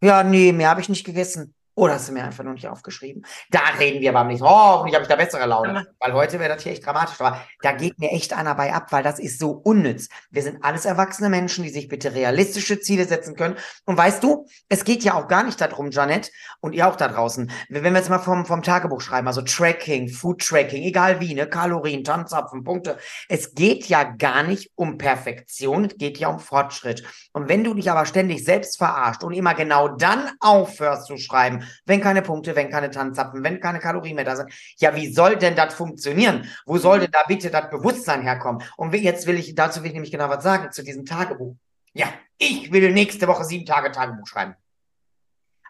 Ja, 0.03 0.23
nee, 0.25 0.53
mehr 0.53 0.71
habe 0.71 0.81
ich 0.81 0.89
nicht 0.89 1.05
gegessen. 1.05 1.55
Oder 1.79 1.95
hast 1.95 2.09
du 2.09 2.13
mir 2.13 2.25
einfach 2.25 2.43
noch 2.43 2.55
nicht 2.55 2.67
aufgeschrieben? 2.67 3.25
Da 3.51 3.61
reden 3.79 4.01
wir 4.01 4.11
aber 4.11 4.25
nicht. 4.25 4.43
Oh, 4.43 4.49
hoffentlich 4.49 4.97
habe 4.97 5.05
ich 5.05 5.09
da 5.09 5.15
bessere 5.15 5.47
Laune. 5.47 5.87
Weil 6.01 6.13
heute 6.13 6.41
wäre 6.41 6.53
das 6.53 6.65
hier 6.65 6.73
echt 6.73 6.85
dramatisch. 6.85 7.21
Aber 7.21 7.41
da 7.63 7.71
geht 7.71 8.01
mir 8.01 8.11
echt 8.11 8.33
einer 8.33 8.57
bei 8.57 8.75
ab, 8.75 8.91
weil 8.91 9.05
das 9.05 9.21
ist 9.21 9.39
so 9.39 9.53
unnütz. 9.53 10.09
Wir 10.29 10.43
sind 10.43 10.65
alles 10.65 10.87
erwachsene 10.87 11.29
Menschen, 11.29 11.63
die 11.63 11.71
sich 11.71 11.87
bitte 11.87 12.17
realistische 12.17 12.81
Ziele 12.81 13.05
setzen 13.05 13.37
können. 13.37 13.55
Und 13.85 13.97
weißt 13.97 14.25
du, 14.25 14.49
es 14.69 14.83
geht 14.83 15.05
ja 15.05 15.15
auch 15.15 15.29
gar 15.29 15.45
nicht 15.45 15.61
darum, 15.61 15.93
Janette, 15.93 16.33
und 16.59 16.73
ihr 16.73 16.89
auch 16.89 16.97
da 16.97 17.07
draußen, 17.07 17.49
wenn 17.69 17.85
wir 17.85 17.93
jetzt 17.93 18.11
mal 18.11 18.19
vom, 18.19 18.45
vom 18.45 18.65
Tagebuch 18.65 19.01
schreiben, 19.01 19.29
also 19.29 19.43
Tracking, 19.43 20.09
Food 20.09 20.45
Tracking, 20.45 20.83
egal 20.83 21.21
wie, 21.21 21.33
ne, 21.35 21.47
Kalorien, 21.47 22.03
Tanzapfen, 22.03 22.65
Punkte. 22.65 22.99
Es 23.29 23.55
geht 23.55 23.87
ja 23.87 24.03
gar 24.03 24.43
nicht 24.43 24.73
um 24.75 24.99
Perfektion, 24.99 25.85
es 25.85 25.97
geht 25.97 26.19
ja 26.19 26.27
um 26.27 26.41
Fortschritt. 26.41 27.05
Und 27.33 27.49
wenn 27.49 27.63
du 27.63 27.75
dich 27.75 27.89
aber 27.89 28.05
ständig 28.05 28.45
selbst 28.45 28.79
verarscht 28.79 29.23
und 29.23 29.33
immer 29.33 29.55
genau 29.55 29.87
dann 29.87 30.33
aufhörst 30.41 31.07
zu 31.07 31.19
schreiben, 31.19 31.68
wenn 31.87 32.01
keine 32.01 32.23
Punkte, 32.23 32.57
wenn 32.57 32.71
keine 32.71 32.91
Tanzapfen, 32.91 33.43
wenn 33.43 33.61
keine 33.61 33.79
Kalorien 33.79 34.17
mehr 34.17 34.25
da 34.25 34.37
sind, 34.37 34.53
ja, 34.79 34.95
wie 34.95 35.13
soll 35.13 35.37
denn 35.37 35.57
das 35.57 35.75
funktionieren? 35.75 36.49
Wo 36.67 36.79
soll 36.79 37.01
denn 37.01 37.11
da 37.11 37.23
bitte 37.27 37.51
das 37.51 37.71
Bewusstsein 37.71 38.23
herkommen? 38.23 38.63
Und 38.77 38.95
jetzt 38.95 39.27
will 39.27 39.39
ich, 39.39 39.55
dazu 39.55 39.83
will 39.83 39.89
ich 39.89 39.95
nämlich 39.95 40.13
genau 40.13 40.29
was 40.29 40.43
sagen 40.43 40.71
zu 40.73 40.83
diesem 40.83 41.05
Tagebuch. 41.05 41.57
Ja, 41.93 42.07
ich 42.39 42.73
will 42.73 42.93
nächste 42.93 43.27
Woche 43.27 43.45
sieben 43.45 43.67
Tage 43.67 43.91
Tagebuch 43.91 44.27
schreiben. 44.27 44.55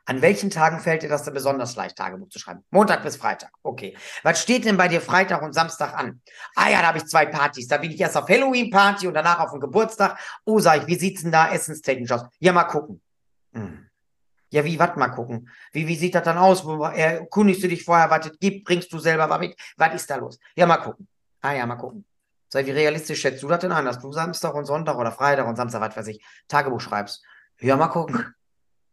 An 0.09 0.23
welchen 0.23 0.49
Tagen 0.49 0.81
fällt 0.81 1.03
dir 1.03 1.11
das 1.11 1.25
denn 1.25 1.35
besonders 1.35 1.77
leicht, 1.77 1.97
Tagebuch 1.97 2.31
zu 2.31 2.39
schreiben? 2.39 2.65
Montag 2.71 3.03
bis 3.03 3.17
Freitag. 3.17 3.51
Okay. 3.63 3.95
Was 4.23 4.41
steht 4.41 4.65
denn 4.65 4.79
bei 4.79 4.89
dir 4.89 5.03
Freitag 5.03 5.43
und 5.43 5.53
Samstag 5.53 5.93
an? 5.93 6.23
Ah 6.57 6.71
ja, 6.71 6.81
da 6.81 6.89
habe 6.89 6.97
ich 6.99 7.05
zwei 7.05 7.27
Partys. 7.27 7.69
Da 7.69 7.77
bin 7.77 7.91
ich 7.91 8.01
erst 8.01 8.17
auf 8.17 8.27
Halloween-Party 8.27 9.07
und 9.07 9.13
danach 9.13 9.39
auf 9.39 9.51
den 9.51 9.61
Geburtstag. 9.61 10.19
Oh, 10.47 10.61
sag 10.61 10.81
ich, 10.81 10.87
wie 10.87 10.95
sieht's 10.95 11.21
denn 11.21 11.33
da 11.33 11.53
essenstechnisch 11.53 12.11
aus? 12.11 12.23
Ja, 12.39 12.55
mal 12.55 12.65
gucken. 12.65 13.03
Hm. 13.53 13.88
Ja, 14.51 14.65
wie, 14.65 14.79
was 14.79 14.97
mal 14.97 15.09
gucken? 15.09 15.51
Wie, 15.73 15.87
wie 15.87 15.95
sieht 15.97 16.15
das 16.15 16.23
dann 16.25 16.39
aus? 16.39 16.65
Wo- 16.65 16.85
Erkundigst 16.85 17.63
du 17.63 17.69
dich 17.69 17.85
vorher, 17.85 18.11
was 18.11 18.27
es 18.27 18.39
gibt? 18.39 18.65
Bringst 18.65 18.93
du 18.93 18.99
selber 18.99 19.29
was 19.29 19.41
mit? 19.41 19.55
Was 19.77 19.95
ist 19.95 20.09
da 20.11 20.17
los? 20.17 20.39
Ja, 20.57 20.67
mal 20.67 20.79
gucken. 20.79 21.07
Ah 21.43 21.53
ja, 21.53 21.67
mal 21.67 21.77
gucken. 21.77 22.05
Sag, 22.51 22.65
wie 22.65 22.71
realistisch 22.71 23.21
schätzt 23.21 23.43
du 23.43 23.49
das 23.49 23.59
denn 23.59 23.73
ein, 23.73 23.85
dass 23.85 23.99
du 23.99 24.11
Samstag 24.11 24.55
und 24.55 24.65
Sonntag 24.65 24.97
oder 24.97 25.13
Freitag 25.13 25.47
und 25.47 25.57
Samstag, 25.57 25.83
was 25.83 25.97
weiß 25.97 26.07
ich, 26.09 26.25
Tagebuch 26.49 26.81
schreibst? 26.81 27.23
Ja, 27.61 27.77
mal 27.77 27.89
gucken. 27.89 28.35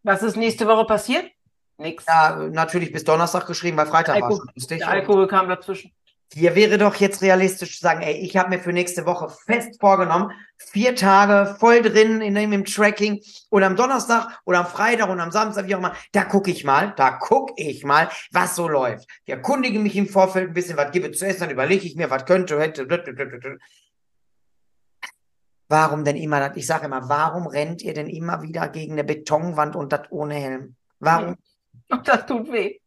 was 0.04 0.22
ist 0.24 0.36
nächste 0.36 0.68
Woche 0.68 0.86
passiert? 0.86 1.32
Nix. 1.78 2.06
Ja, 2.06 2.36
natürlich 2.52 2.92
bis 2.92 3.04
Donnerstag 3.06 3.48
geschrieben, 3.48 3.78
weil 3.78 3.86
Freitag 3.88 4.22
war 4.22 4.30
lustig. 4.56 4.80
Der 4.80 4.90
Alkohol 4.90 5.28
kam 5.28 5.48
dazwischen. 5.48 5.92
Hier 6.34 6.56
wäre 6.56 6.78
doch 6.78 6.96
jetzt 6.96 7.22
realistisch 7.22 7.78
zu 7.78 7.82
sagen, 7.82 8.02
ey, 8.02 8.16
ich 8.16 8.36
habe 8.36 8.50
mir 8.50 8.60
für 8.60 8.74
nächste 8.74 9.06
Woche 9.06 9.30
fest 9.46 9.80
vorgenommen, 9.80 10.32
vier 10.58 10.96
Tage 10.96 11.56
voll 11.60 11.82
drin 11.82 12.22
in 12.22 12.36
dem 12.36 12.66
Tracking 12.66 13.22
und 13.50 13.64
am 13.64 13.76
Donnerstag 13.76 14.40
oder 14.44 14.60
am 14.60 14.66
Freitag 14.66 15.10
und 15.10 15.20
am 15.20 15.32
Samstag, 15.32 15.68
wie 15.68 15.76
auch 15.76 15.80
immer, 15.80 15.96
da 16.12 16.24
gucke 16.26 16.52
ich 16.52 16.64
mal, 16.64 16.94
da 16.98 17.12
gucke 17.12 17.54
ich 17.58 17.84
mal, 17.84 18.10
was 18.32 18.56
so 18.56 18.68
läuft. 18.68 19.08
Ich 19.26 19.34
erkundige 19.34 19.80
mich 19.80 19.96
im 19.96 20.10
Vorfeld 20.10 20.50
ein 20.50 20.54
bisschen, 20.54 20.78
was 20.78 20.92
gibt 20.92 21.06
es 21.06 21.20
zu 21.20 21.26
essen, 21.26 21.42
dann 21.42 21.52
überlege 21.52 21.86
ich 21.86 21.96
mir, 21.96 22.10
was 22.10 22.26
könnte, 22.26 22.60
hätte. 22.60 22.88
Warum 25.68 26.04
denn 26.04 26.16
immer 26.16 26.40
das? 26.40 26.58
Ich 26.58 26.68
sage 26.68 26.86
immer, 26.86 27.08
warum 27.10 27.48
rennt 27.48 27.82
ihr 27.82 27.94
denn 27.94 28.10
immer 28.10 28.42
wieder 28.42 28.68
gegen 28.70 28.94
eine 28.94 29.04
Betonwand 29.04 29.76
und 29.76 29.92
das 29.92 30.12
ohne 30.12 30.36
Helm? 30.36 30.76
Warum? 31.00 31.38
Und 31.90 32.08
das 32.08 32.26
tut 32.26 32.52
weh. 32.52 32.80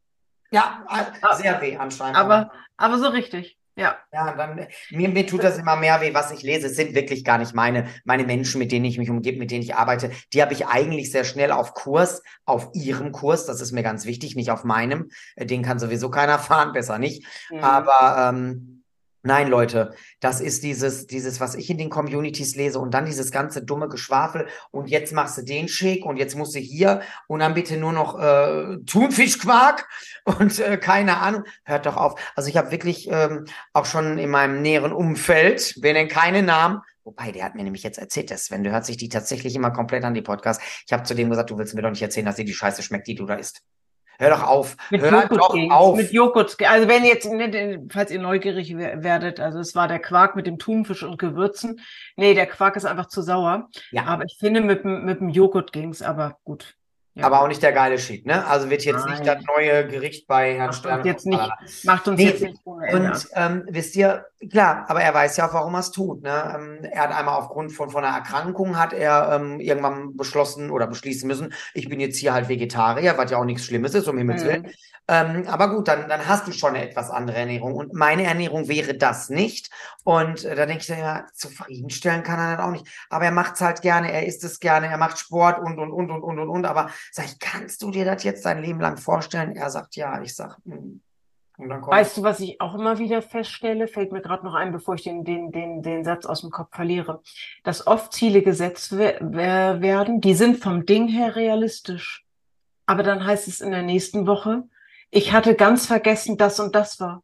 Ja, 0.51 0.85
äh, 0.91 1.37
sehr 1.37 1.61
weh 1.61 1.77
anscheinend. 1.77 2.17
Aber, 2.17 2.51
aber 2.77 2.99
so 2.99 3.09
richtig. 3.09 3.59
Ja. 3.79 3.97
Ja, 4.13 4.35
dann, 4.35 4.67
mir, 4.91 5.09
mir 5.09 5.27
tut 5.27 5.45
das 5.45 5.57
immer 5.57 5.77
mehr 5.77 6.01
weh, 6.01 6.13
was 6.13 6.33
ich 6.33 6.43
lese. 6.43 6.67
Es 6.67 6.75
sind 6.75 6.97
wirklich 6.97 7.25
gar 7.25 7.39
nicht 7.39 7.55
meine, 7.55 7.87
meine 8.05 8.25
Menschen, 8.25 8.59
mit 8.59 8.73
denen 8.73 8.85
ich 8.85 8.99
mich 8.99 9.09
umgebe, 9.09 9.39
mit 9.39 9.53
denen 9.53 9.63
ich 9.63 9.77
arbeite. 9.77 10.11
Die 10.33 10.43
habe 10.43 10.53
ich 10.53 10.67
eigentlich 10.67 11.13
sehr 11.13 11.23
schnell 11.23 11.53
auf 11.53 11.75
Kurs, 11.75 12.23
auf 12.45 12.71
ihrem 12.75 13.13
Kurs. 13.13 13.47
Das 13.47 13.61
ist 13.61 13.71
mir 13.71 13.85
ganz 13.85 14.05
wichtig, 14.05 14.35
nicht 14.35 14.51
auf 14.51 14.65
meinem. 14.65 15.11
Äh, 15.37 15.47
den 15.47 15.63
kann 15.63 15.79
sowieso 15.79 16.11
keiner 16.11 16.39
fahren, 16.41 16.73
besser 16.73 16.99
nicht. 16.99 17.25
Mhm. 17.51 17.59
Aber 17.61 18.31
ähm, 18.31 18.78
Nein, 19.23 19.49
Leute, 19.49 19.95
das 20.21 20.41
ist 20.41 20.63
dieses, 20.63 21.07
dieses, 21.07 21.41
was 21.41 21.57
ich 21.57 21.69
in 21.71 21.79
den 21.79 21.91
Communities 21.91 22.55
lese 22.55 22.79
und 22.79 22.95
dann 22.95 23.05
dieses 23.05 23.33
ganze 23.33 23.65
dumme 23.65 23.89
Geschwafel 23.89 24.47
und 24.71 24.89
jetzt 24.89 25.13
machst 25.13 25.37
du 25.39 25.43
den 25.43 25.69
Shake 25.69 26.05
und 26.05 26.19
jetzt 26.19 26.37
musst 26.37 26.55
du 26.55 26.61
hier 26.61 27.03
und 27.27 27.41
dann 27.41 27.55
bitte 27.55 27.77
nur 27.77 27.93
noch 27.93 28.19
äh, 28.19 28.79
Thunfischquark 28.87 29.89
und 30.25 30.61
äh, 30.61 30.77
keine 30.77 31.19
Ahnung. 31.19 31.45
Hört 31.65 31.87
doch 31.87 31.97
auf. 31.97 32.21
Also 32.37 32.49
ich 32.49 32.57
habe 32.57 32.71
wirklich 32.71 33.09
ähm, 33.11 33.47
auch 33.73 33.87
schon 33.87 34.19
in 34.19 34.31
meinem 34.31 34.63
näheren 34.63 34.93
Umfeld, 34.93 35.75
wir 35.83 35.93
nennen 35.93 36.09
keine 36.09 36.43
Namen, 36.43 36.81
Wobei, 37.09 37.33
der 37.33 37.45
hat 37.45 37.55
mir 37.55 37.65
nämlich 37.65 37.85
jetzt 37.85 37.97
erzählt, 37.97 38.31
dass 38.31 38.45
Sven, 38.45 38.65
du 38.65 38.71
hört 38.71 38.85
sich 38.85 38.99
die 38.99 39.09
tatsächlich 39.09 39.55
immer 39.55 39.71
komplett 39.71 40.05
an 40.05 40.13
die 40.13 40.21
Podcasts. 40.21 40.63
Ich 40.87 40.93
habe 40.93 41.05
zu 41.05 41.15
dem 41.15 41.31
gesagt, 41.31 41.49
du 41.49 41.57
willst 41.57 41.75
mir 41.75 41.81
doch 41.81 41.89
nicht 41.89 42.03
erzählen, 42.03 42.27
dass 42.27 42.37
dir 42.37 42.45
die 42.45 42.53
Scheiße 42.53 42.83
schmeckt, 42.83 43.07
die 43.07 43.15
du 43.15 43.25
da 43.25 43.37
isst. 43.37 43.63
Hör 44.21 44.31
doch 44.31 44.43
auf. 44.47 44.77
Mit 44.91 45.01
Hör 45.01 45.11
Joghurt 45.13 45.39
doch 45.39 45.55
ging's, 45.55 45.73
auf. 45.73 45.97
Mit 45.97 46.13
Joghurt. 46.13 46.57
Also 46.69 46.89
wenn 46.89 47.05
jetzt, 47.05 47.31
ne, 47.31 47.87
falls 47.91 48.11
ihr 48.11 48.19
neugierig 48.21 48.77
werdet, 48.77 49.39
also 49.39 49.61
es 49.61 49.75
war 49.77 49.87
der 49.87 50.01
Quark 50.01 50.35
mit 50.35 50.47
dem 50.47 50.59
Thunfisch 50.59 51.05
und 51.05 51.19
Gewürzen. 51.19 51.81
Nee, 52.17 52.35
der 52.35 52.47
Quark 52.47 52.75
ist 52.77 52.85
einfach 52.85 53.07
zu 53.07 53.23
sauer. 53.23 53.69
Ja. 53.93 54.05
Aber 54.07 54.25
ich 54.25 54.37
finde, 54.39 54.61
mit, 54.61 54.83
dem- 54.85 55.05
mit 55.05 55.21
dem 55.21 55.29
Joghurt 55.29 55.73
ging's, 55.73 56.03
aber 56.03 56.37
gut. 56.45 56.75
Ja. 57.15 57.27
Aber 57.27 57.43
auch 57.43 57.49
nicht 57.49 57.63
der 57.65 57.73
geile 57.73 57.99
Shit, 57.99 58.27
ne? 58.27 58.47
Also 58.47 58.71
wird 58.71 58.85
jetzt 58.85 59.05
nicht 59.07 59.25
Nein. 59.25 59.39
das 59.39 59.45
neue 59.45 59.87
Gericht 59.89 60.29
bei 60.29 60.55
Herrn 60.55 60.67
macht 60.67 60.79
Stern. 60.79 61.05
jetzt 61.05 61.27
nicht, 61.27 61.51
macht 61.85 62.07
uns 62.07 62.19
Nee, 62.19 62.27
jetzt 62.27 62.43
nicht 62.43 62.61
ohne. 62.65 62.87
Und 62.93 63.29
ähm, 63.35 63.67
wisst 63.69 63.97
ihr, 63.97 64.25
klar, 64.51 64.85
aber 64.89 65.03
er 65.03 65.15
weiß 65.15 65.37
ja 65.37 65.49
auch, 65.49 65.55
warum 65.55 65.75
er 65.75 65.81
es 65.81 65.91
tut. 65.91 66.23
Ne? 66.23 66.55
Ähm, 66.55 66.85
er 66.85 67.03
hat 67.03 67.13
einmal 67.13 67.37
aufgrund 67.37 67.73
von, 67.73 67.91
von 67.91 68.05
einer 68.05 68.17
Erkrankung 68.17 68.79
hat 68.79 68.93
er 68.93 69.33
ähm, 69.33 69.61
irgendwann 69.61 70.17
beschlossen 70.17 70.71
oder 70.71 70.87
beschließen 70.87 71.27
müssen, 71.27 71.53
ich 71.75 71.89
bin 71.89 72.01
jetzt 72.01 72.19
hier 72.19 72.33
halt 72.33 72.49
Vegetarier, 72.49 73.17
was 73.19 73.31
ja 73.31 73.39
auch 73.39 73.45
nichts 73.45 73.65
Schlimmes 73.65 73.95
ist, 73.95 74.09
um 74.09 74.19
Himmels 74.19 74.43
Mhm. 74.43 74.49
Willen. 74.49 74.73
Ähm, 75.11 75.45
aber 75.49 75.75
gut, 75.75 75.89
dann, 75.89 76.07
dann 76.09 76.29
hast 76.29 76.47
du 76.47 76.53
schon 76.53 76.75
eine 76.75 76.87
etwas 76.87 77.11
andere 77.11 77.39
Ernährung. 77.39 77.75
Und 77.75 77.95
meine 77.95 78.25
Ernährung 78.25 78.69
wäre 78.69 78.95
das 78.95 79.31
nicht. 79.31 79.71
Und 80.05 80.45
äh, 80.45 80.55
da 80.55 80.67
denke 80.67 80.83
ich 80.83 80.87
dann 80.87 80.99
ja, 80.99 81.27
zufriedenstellen 81.33 82.23
kann 82.23 82.39
er 82.39 82.57
das 82.57 82.67
auch 82.67 82.71
nicht. 82.71 82.87
Aber 83.09 83.25
er 83.25 83.33
macht 83.33 83.55
es 83.55 83.63
halt 83.63 83.81
gerne, 83.81 84.13
er 84.13 84.27
isst 84.27 84.45
es 84.45 84.61
gerne, 84.61 84.87
er 84.87 84.99
macht 84.99 85.19
Sport 85.19 85.61
und, 85.61 85.79
und, 85.79 85.93
und, 85.93 86.11
und, 86.11 86.23
und, 86.23 86.39
und, 86.39 86.49
und. 86.49 86.67
Aber 86.67 86.91
sag 87.11 87.25
ich, 87.25 87.39
kannst 87.39 87.83
du 87.83 87.91
dir 87.91 88.05
das 88.05 88.23
jetzt 88.23 88.45
dein 88.45 88.63
Leben 88.63 88.81
lang 88.81 88.99
vorstellen? 88.99 89.57
Er 89.57 89.71
sagt 89.71 89.97
ja, 89.97 90.21
ich 90.21 90.37
sag, 90.37 90.59
hm. 90.65 91.01
Weißt 91.59 92.17
du, 92.17 92.23
was 92.23 92.39
ich 92.41 92.61
auch 92.61 92.75
immer 92.75 92.99
wieder 92.99 93.21
feststelle, 93.21 93.89
fällt 93.89 94.13
mir 94.13 94.21
gerade 94.23 94.45
noch 94.47 94.55
ein, 94.55 94.71
bevor 94.73 94.95
ich 94.95 95.03
den, 95.03 95.25
den, 95.25 95.51
den, 95.51 95.83
den 95.83 96.05
Satz 96.05 96.25
aus 96.25 96.43
dem 96.43 96.51
Kopf 96.51 96.75
verliere, 96.75 97.21
dass 97.65 97.87
oft 97.87 98.13
Ziele 98.13 98.43
gesetzt 98.43 98.97
we 98.97 99.17
wer- 99.21 99.81
werden, 99.81 100.21
die 100.21 100.35
sind 100.35 100.59
vom 100.59 100.87
Ding 100.87 101.09
her 101.09 101.35
realistisch. 101.35 102.25
Aber 102.87 103.03
dann 103.03 103.25
heißt 103.27 103.49
es 103.49 103.61
in 103.61 103.73
der 103.73 103.83
nächsten 103.83 104.27
Woche, 104.27 104.63
ich 105.11 105.33
hatte 105.33 105.55
ganz 105.55 105.87
vergessen, 105.87 106.37
das 106.37 106.61
und 106.61 106.75
das 106.75 107.01
war. 107.01 107.23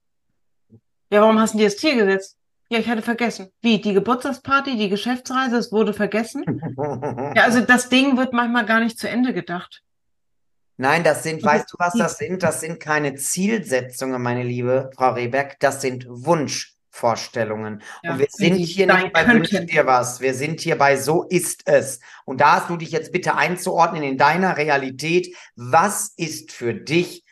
Ja, 1.11 1.21
warum 1.21 1.39
hast 1.39 1.55
du 1.55 1.59
dir 1.59 1.65
das 1.67 1.77
Ziel 1.77 1.95
gesetzt? 1.97 2.37
Ja, 2.71 2.79
ich 2.79 2.89
hatte 2.89 3.03
vergessen. 3.03 3.51
Wie? 3.61 3.81
Die 3.81 3.93
Geburtstagsparty, 3.93 4.77
die 4.77 4.89
Geschäftsreise, 4.89 5.57
es 5.59 5.71
wurde 5.71 5.93
vergessen? 5.93 6.45
Ja, 7.37 7.45
also 7.45 7.61
das 7.61 7.89
Ding 7.89 8.17
wird 8.17 8.33
manchmal 8.33 8.65
gar 8.67 8.81
nicht 8.81 8.99
zu 8.99 9.09
Ende 9.09 9.33
gedacht. 9.33 9.83
Nein, 10.77 11.05
das 11.05 11.23
sind, 11.23 11.43
weißt 11.43 11.73
du, 11.73 11.77
was 11.79 11.95
das 11.95 12.19
sind? 12.19 12.43
Das 12.43 12.61
sind 12.61 12.81
keine 12.81 13.15
Zielsetzungen, 13.15 14.21
meine 14.21 14.43
liebe 14.43 14.91
Frau 14.97 15.13
Rehberg, 15.13 15.59
das 15.61 15.81
sind 15.81 16.07
Wunschvorstellungen. 16.09 17.83
Ja, 18.03 18.13
Und 18.13 18.19
wir 18.19 18.27
sind 18.31 18.57
hier 18.57 18.87
nicht 18.87 19.13
bei 19.13 19.27
Wünsch 19.29 19.51
könnten. 19.51 19.69
dir 19.69 19.87
was. 19.87 20.21
Wir 20.21 20.35
sind 20.35 20.61
hier 20.61 20.77
bei 20.77 20.97
So 20.97 21.23
ist 21.25 21.63
es. 21.67 22.01
Und 22.25 22.41
da 22.41 22.57
hast 22.57 22.71
du 22.71 22.77
dich 22.77 22.91
jetzt 22.91 23.13
bitte 23.13 23.37
einzuordnen 23.37 24.03
in 24.03 24.19
deiner 24.19 24.57
Realität. 24.57 25.37
Was 25.55 26.13
ist 26.17 26.51
für 26.53 26.75
dich, 26.75 27.25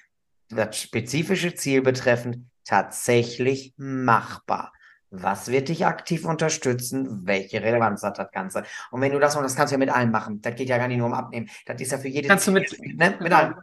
das 0.49 0.79
spezifische 0.81 1.55
Ziel 1.55 1.83
betreffend, 1.83 2.47
tatsächlich 2.65 3.75
machbar? 3.77 4.73
Was 5.15 5.49
wird 5.49 5.69
dich 5.69 5.85
aktiv 5.85 6.25
unterstützen? 6.25 7.27
Welche 7.27 7.63
Relevanz 7.63 8.03
hat 8.03 8.19
das 8.19 8.31
Ganze? 8.33 8.63
Und 8.91 9.03
wenn 9.03 9.13
du 9.13 9.19
das, 9.19 9.37
und 9.37 9.43
das 9.43 9.55
kannst 9.55 9.71
du 9.71 9.75
ja 9.75 9.79
mit 9.79 9.91
allem 9.91 10.11
machen, 10.11 10.41
das 10.41 10.55
geht 10.55 10.69
ja 10.71 10.79
gar 10.79 10.89
nicht 10.89 10.97
nur 10.99 11.07
um 11.07 11.13
Abnehmen, 11.13 11.51
das 11.67 11.81
ist 11.83 11.93
ja 11.93 11.99
für 11.99 12.09
jedes 12.09 12.29
Kannst 12.31 12.47
du 12.47 12.53
mit- 12.53 12.75
ne? 12.81 13.15
Mit 13.21 13.33
allem. 13.33 13.55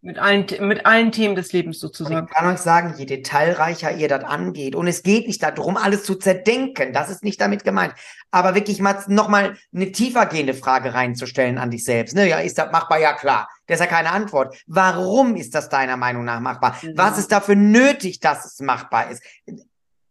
Mit 0.00 0.16
allen, 0.16 0.46
mit 0.60 0.86
allen 0.86 1.10
Themen 1.10 1.34
des 1.34 1.52
Lebens 1.52 1.82
Und 1.82 1.88
sozusagen. 1.96 2.28
ich 2.28 2.32
kann 2.32 2.46
euch 2.54 2.60
sagen, 2.60 2.94
je 2.96 3.04
detailreicher 3.04 3.90
ihr 3.96 4.06
das 4.06 4.22
angeht, 4.22 4.76
und 4.76 4.86
es 4.86 5.02
geht 5.02 5.26
nicht 5.26 5.42
darum, 5.42 5.76
alles 5.76 6.04
zu 6.04 6.14
zerdenken, 6.14 6.92
das 6.92 7.10
ist 7.10 7.24
nicht 7.24 7.40
damit 7.40 7.64
gemeint, 7.64 7.94
aber 8.30 8.54
wirklich 8.54 8.78
mal 8.78 9.02
nochmal 9.08 9.56
eine 9.74 9.90
tiefergehende 9.90 10.54
Frage 10.54 10.94
reinzustellen 10.94 11.58
an 11.58 11.72
dich 11.72 11.82
selbst. 11.82 12.14
Ne? 12.14 12.28
Ja, 12.28 12.38
ist 12.38 12.58
das 12.58 12.70
machbar? 12.70 13.00
Ja, 13.00 13.14
klar. 13.14 13.48
Das 13.66 13.80
ist 13.80 13.86
ja 13.86 13.90
keine 13.90 14.12
Antwort. 14.12 14.56
Warum 14.68 15.34
ist 15.34 15.56
das 15.56 15.68
deiner 15.68 15.96
Meinung 15.96 16.24
nach 16.24 16.38
machbar? 16.38 16.76
Mhm. 16.80 16.92
Was 16.94 17.18
ist 17.18 17.32
dafür 17.32 17.56
nötig, 17.56 18.20
dass 18.20 18.44
es 18.44 18.60
machbar 18.60 19.10
ist? 19.10 19.20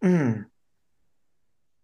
Hm. 0.02 0.48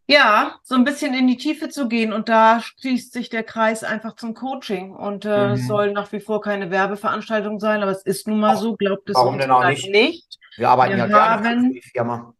Ja, 0.08 0.56
so 0.64 0.76
ein 0.76 0.84
bisschen 0.84 1.14
in 1.14 1.28
die 1.28 1.38
Tiefe 1.38 1.70
zu 1.70 1.88
gehen 1.88 2.12
und 2.12 2.28
da 2.28 2.60
schließt 2.62 3.14
sich 3.14 3.30
der 3.30 3.44
Kreis 3.44 3.84
einfach 3.86 4.16
zum 4.18 4.34
Coaching 4.34 4.92
und 4.94 5.24
äh, 5.24 5.48
Mhm. 5.48 5.54
es 5.54 5.68
soll 5.68 5.92
nach 5.94 6.12
wie 6.12 6.20
vor 6.20 6.42
keine 6.42 6.72
Werbeveranstaltung 6.72 7.60
sein, 7.62 7.82
aber 7.82 7.92
es 7.92 8.04
ist 8.04 8.28
nun 8.28 8.40
mal 8.42 8.58
so, 8.58 8.76
glaubt 8.76 9.10
es 9.10 9.16
Warum 9.16 9.36
uns 9.36 9.44
denn 9.44 9.52
auch 9.52 9.66
nicht? 9.66 9.90
nicht. 9.90 10.40
Wir 10.58 10.70
arbeiten 10.70 10.94
Wir 10.94 10.98
ja 11.00 11.06
gerne 11.08 11.50
haben- 11.50 11.68
für 11.68 11.74
die 11.74 11.82
Firma. 11.82 12.34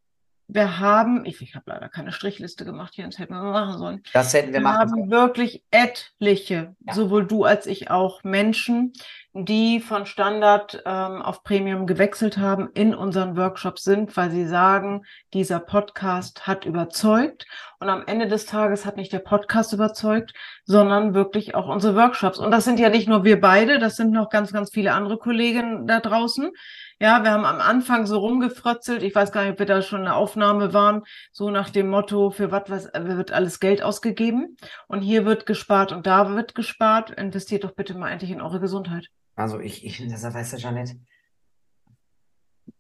Wir 0.50 0.80
haben, 0.80 1.26
ich, 1.26 1.42
ich 1.42 1.56
habe 1.56 1.64
leider 1.68 1.88
keine 1.88 2.12
Strichliste 2.12 2.66
gemacht 2.66 2.94
hier, 2.96 3.06
das 3.06 3.18
hätten 3.18 3.34
wir 3.34 3.42
mal 3.42 3.66
machen 3.66 3.78
sollen. 3.80 4.04
Das 4.12 4.34
hätten 4.34 4.48
wir 4.50 4.56
Wir 4.56 4.62
machen 4.62 4.80
haben 4.80 4.90
sollen. 4.90 5.10
wirklich 5.12 5.64
etliche, 5.72 6.76
Ja. 6.86 6.94
sowohl 6.94 7.26
du 7.26 7.46
als 7.46 7.66
ich 7.66 7.90
auch, 7.90 8.24
Menschen, 8.26 8.92
die 9.36 9.80
von 9.80 10.06
Standard 10.06 10.84
ähm, 10.86 11.24
auf 11.24 11.44
Premium 11.44 11.88
gewechselt 11.88 12.38
haben, 12.38 12.70
in 12.76 12.94
unseren 12.94 13.36
Workshops 13.36 13.84
sind, 13.84 14.16
weil 14.16 14.30
sie 14.30 14.46
sagen, 14.46 15.06
dieser 15.34 15.60
Podcast 15.60 16.46
hat 16.46 16.66
überzeugt. 16.66 17.48
Und 17.80 17.90
am 17.90 18.04
Ende 18.06 18.28
des 18.28 18.46
Tages 18.46 18.86
hat 18.86 18.96
nicht 18.96 19.12
der 19.12 19.20
Podcast 19.20 19.74
überzeugt, 19.74 20.34
sondern 20.66 21.16
wirklich 21.16 21.56
auch 21.56 21.68
unsere 21.68 21.96
Workshops. 21.96 22.38
Und 22.38 22.52
das 22.52 22.64
sind 22.64 22.80
ja 22.80 22.90
nicht 22.90 23.10
nur 23.10 23.24
wir 23.24 23.42
beide, 23.42 23.80
das 23.80 23.96
sind 23.96 24.12
noch 24.12 24.30
ganz, 24.30 24.54
ganz 24.54 24.72
viele 24.72 24.94
andere 24.94 25.18
Kollegen 25.18 25.88
da 25.88 26.00
draußen. 26.00 26.52
Ja, 27.00 27.24
wir 27.24 27.32
haben 27.32 27.46
am 27.46 27.60
Anfang 27.60 28.06
so 28.06 28.20
rumgefrötzelt. 28.20 29.02
Ich 29.02 29.16
weiß 29.16 29.32
gar 29.32 29.42
nicht, 29.44 29.54
ob 29.54 29.60
wir 29.60 29.66
da 29.66 29.82
schon 29.82 30.02
eine 30.02 30.14
Aufnahme 30.16 30.74
waren. 30.74 31.02
So 31.32 31.50
nach 31.50 31.72
dem 31.72 31.90
Motto, 31.90 32.30
für 32.30 32.52
was, 32.52 32.70
was 32.70 32.90
wird 32.94 33.32
alles 33.32 33.60
Geld 33.60 33.82
ausgegeben? 33.82 34.58
Und 34.88 35.02
hier 35.02 35.26
wird 35.26 35.48
gespart 35.48 35.92
und 35.92 36.06
da 36.06 36.36
wird 36.36 36.54
gespart. 36.54 37.10
Investiert 37.10 37.64
doch 37.64 37.74
bitte 37.74 37.96
mal 37.98 38.12
endlich 38.12 38.30
in 38.30 38.42
eure 38.42 38.60
Gesundheit. 38.60 39.10
Also 39.36 39.60
ich, 39.60 39.86
ich, 39.86 40.08
das 40.10 40.24
weißt 40.24 40.54
du, 40.54 40.58
Janet, 40.58 40.96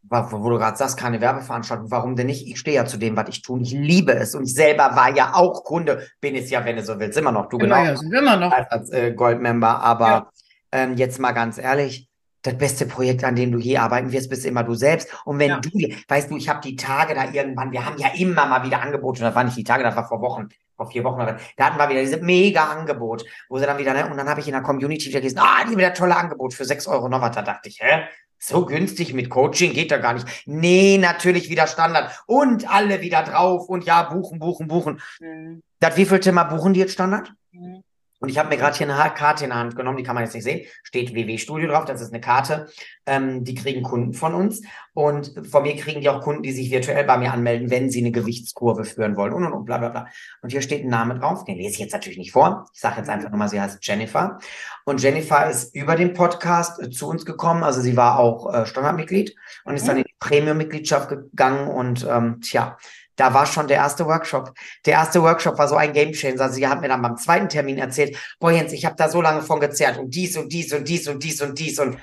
wo, 0.04 0.44
wo 0.44 0.50
du 0.50 0.58
gerade 0.58 0.78
sagst, 0.78 0.98
keine 0.98 1.20
Werbeveranstaltung, 1.22 1.89
warum 1.89 2.16
denn 2.16 2.28
nicht? 2.28 2.48
Ich 2.48 2.60
stehe 2.60 2.76
ja 2.76 2.86
zu 2.86 2.98
dem, 2.98 3.16
was 3.18 3.30
ich 3.30 3.42
tue. 3.42 3.62
Ich 3.62 3.72
liebe 3.72 4.13
es. 4.13 4.36
Und 4.36 4.44
ich 4.44 4.54
selber 4.54 4.96
war 4.96 5.16
ja 5.16 5.34
auch 5.34 5.63
Kunde, 5.63 6.08
bin 6.22 6.36
es 6.36 6.50
ja, 6.50 6.63
wenn 6.66 6.76
du 6.76 6.84
so 6.84 7.00
willst, 7.00 7.18
immer 7.18 7.32
noch. 7.32 7.50
Du 7.50 7.58
genau 7.58 7.96
sind 7.96 8.12
wir 8.12 8.20
immer 8.20 8.38
noch. 8.38 8.52
als, 8.52 8.70
als 8.72 8.89
äh, 8.92 9.13
Goldmember. 9.13 9.82
Aber 9.82 10.08
Ja. 10.08 10.32
ähm, 10.72 10.96
jetzt 10.98 11.20
mal 11.20 11.32
ganz 11.32 11.58
ehrlich, 11.58 12.10
das 12.44 12.58
beste 12.58 12.86
Projekt, 12.86 13.24
an 13.24 13.36
dem 13.36 13.52
du 13.54 13.58
je 13.58 13.78
arbeiten 13.78 14.12
wirst, 14.12 14.30
bist 14.30 14.46
immer 14.46 14.63
du 14.63 14.74
selbst. 14.76 15.08
Und 15.26 15.39
wenn 15.39 15.50
Ja. 15.50 15.60
du, 15.60 15.70
weißt 16.08 16.30
du, 16.30 16.36
ich 16.38 16.50
habe 16.50 16.60
die 16.62 16.76
Tage 16.76 17.16
da 17.16 17.32
irgendwann, 17.32 17.72
wir 17.72 17.86
haben 17.86 17.98
ja 17.98 18.10
immer 18.16 18.46
mal 18.46 18.63
wieder 18.66 18.82
Angebote, 18.82 19.22
und 19.22 19.26
das 19.28 19.36
waren 19.36 19.46
nicht 19.46 19.58
die 19.58 19.63
Tage, 19.63 19.84
das 19.84 19.96
war 19.96 20.08
vor 20.08 20.22
Wochen, 20.22 20.50
vor 20.76 20.90
vier 20.90 21.04
Wochen, 21.04 21.22
oder- 21.22 21.38
da 21.58 21.66
hatten 21.66 21.78
wir 21.78 21.90
wieder 21.90 22.02
diese 22.02 22.18
mega 22.18 22.66
Angebot, 22.66 23.24
wo 23.50 23.58
sie 23.58 23.66
dann 23.66 23.78
wieder, 23.78 23.94
ne, 23.94 24.10
und 24.10 24.18
dann 24.18 24.30
habe 24.30 24.40
ich 24.40 24.48
in 24.48 24.54
der 24.54 24.62
Community 24.62 25.10
wieder 25.10 25.20
gelesen, 25.22 25.40
ah, 25.40 25.64
die 25.70 25.78
wieder 25.78 25.94
tolle 25.94 26.16
Angebot 26.16 26.54
für 26.54 26.66
sechs 26.66 26.88
Euro 26.88 27.10
noch 27.10 27.22
was, 27.22 27.36
da 27.36 27.42
dachte 27.42 27.70
ich, 27.70 27.80
hä? 27.82 28.04
So 28.40 28.66
günstig 28.66 29.14
mit 29.14 29.30
Coaching 29.30 29.72
geht 29.72 29.90
da 29.90 29.98
gar 30.00 30.14
nicht. 30.14 30.28
Nee, 30.46 30.98
natürlich 30.98 31.50
wieder 31.50 31.66
Standard. 31.66 32.12
Und 32.26 32.70
alle 32.70 33.00
wieder 33.00 33.24
drauf 33.24 33.70
und 33.70 33.86
ja, 33.86 34.04
buchen, 34.04 34.38
buchen, 34.38 34.68
buchen. 34.68 35.02
Mhm. 35.22 35.64
Das 35.80 35.96
wievielte 35.96 36.34
Mal 36.34 36.44
buchen 36.44 36.74
die 36.74 36.82
jetzt 36.82 36.92
Standard? 36.94 37.32
Mhm. 37.52 37.83
Und 38.24 38.30
ich 38.30 38.38
habe 38.38 38.48
mir 38.48 38.56
gerade 38.56 38.78
hier 38.78 38.90
eine 38.90 39.14
Karte 39.14 39.44
in 39.44 39.50
der 39.50 39.60
Hand 39.60 39.76
genommen, 39.76 39.98
die 39.98 40.04
kann 40.04 40.16
man 40.16 40.24
jetzt 40.24 40.34
nicht 40.34 40.46
sehen. 40.46 40.66
Steht 40.84 41.14
WW 41.14 41.38
Studio 41.38 41.68
drauf, 41.68 41.84
das 41.84 42.00
ist 42.00 42.14
eine 42.14 42.22
Karte. 42.22 42.70
Ähm, 43.06 43.44
die 43.44 43.54
kriegen 43.54 43.84
Kunden 43.84 44.14
von 44.14 44.34
uns. 44.34 44.62
Und 44.94 45.46
von 45.52 45.64
mir 45.64 45.76
kriegen 45.76 46.00
die 46.00 46.08
auch 46.08 46.22
Kunden, 46.22 46.42
die 46.42 46.54
sich 46.54 46.72
virtuell 46.72 47.04
bei 47.04 47.18
mir 47.18 47.34
anmelden, 47.34 47.70
wenn 47.70 47.90
sie 47.90 48.00
eine 48.00 48.12
Gewichtskurve 48.12 48.86
führen 48.86 49.18
wollen 49.18 49.34
und 49.34 49.44
und 49.44 49.52
und 49.52 49.66
bla 49.66 49.78
bla 49.78 49.90
bla. 49.90 50.08
Und 50.42 50.54
hier 50.54 50.62
steht 50.62 50.86
ein 50.86 50.90
Name 50.90 51.20
drauf, 51.20 51.44
den 51.44 51.58
lese 51.58 51.74
ich 51.74 51.80
jetzt 51.80 51.92
natürlich 51.92 52.18
nicht 52.18 52.32
vor. 52.32 52.66
Ich 52.74 52.80
sage 52.80 53.00
jetzt 53.00 53.10
einfach 53.10 53.30
nochmal, 53.30 53.50
sie 53.50 53.60
heißt 53.60 53.86
Jennifer. 53.86 54.40
Und 54.86 55.02
Jennifer 55.02 55.50
ist 55.50 55.76
über 55.76 55.98
den 55.98 56.14
Podcast 56.14 56.82
äh, 56.82 56.90
zu 56.90 57.10
uns 57.10 57.26
gekommen. 57.26 57.62
Also 57.62 57.82
sie 57.82 57.98
war 57.98 58.20
auch 58.20 58.54
äh, 58.54 58.66
Standardmitglied 58.66 59.36
und 59.66 59.76
ist 59.76 59.86
dann 59.86 59.98
in 59.98 60.04
die 60.04 60.16
Premium-Mitgliedschaft 60.22 61.10
gegangen. 61.10 61.68
Und 61.68 62.08
ähm, 62.10 62.40
tja, 62.40 62.78
da 63.15 63.34
war 63.34 63.45
schon 63.45 63.67
der 63.67 63.78
erste 63.78 64.06
Workshop. 64.06 64.54
Der 64.86 64.93
erste 64.93 65.21
Workshop 65.21 65.58
war 65.58 65.67
so 65.67 65.76
ein 65.76 65.93
Gamechanger. 65.93 66.41
Also 66.41 66.56
sie 66.56 66.67
hat 66.67 66.82
mir 66.82 66.88
dann 66.88 67.02
beim 67.02 67.17
zweiten 67.17 67.49
Termin 67.49 67.78
erzählt, 67.78 68.17
boah 68.39 68.52
Jens, 68.52 68.73
ich 68.73 68.86
habe 68.86 68.95
da 68.95 69.10
so 69.10 69.21
lange 69.21 69.41
von 69.41 69.60
gezerrt 69.60 69.97
und 69.97 70.13
dies 70.13 70.36
und 70.38 70.52
dies 70.52 70.73
und 70.73 70.88
dies 70.88 71.08
und 71.08 71.23
dies 71.23 71.41
und 71.41 71.60
dies 71.60 71.80
und 71.80 71.97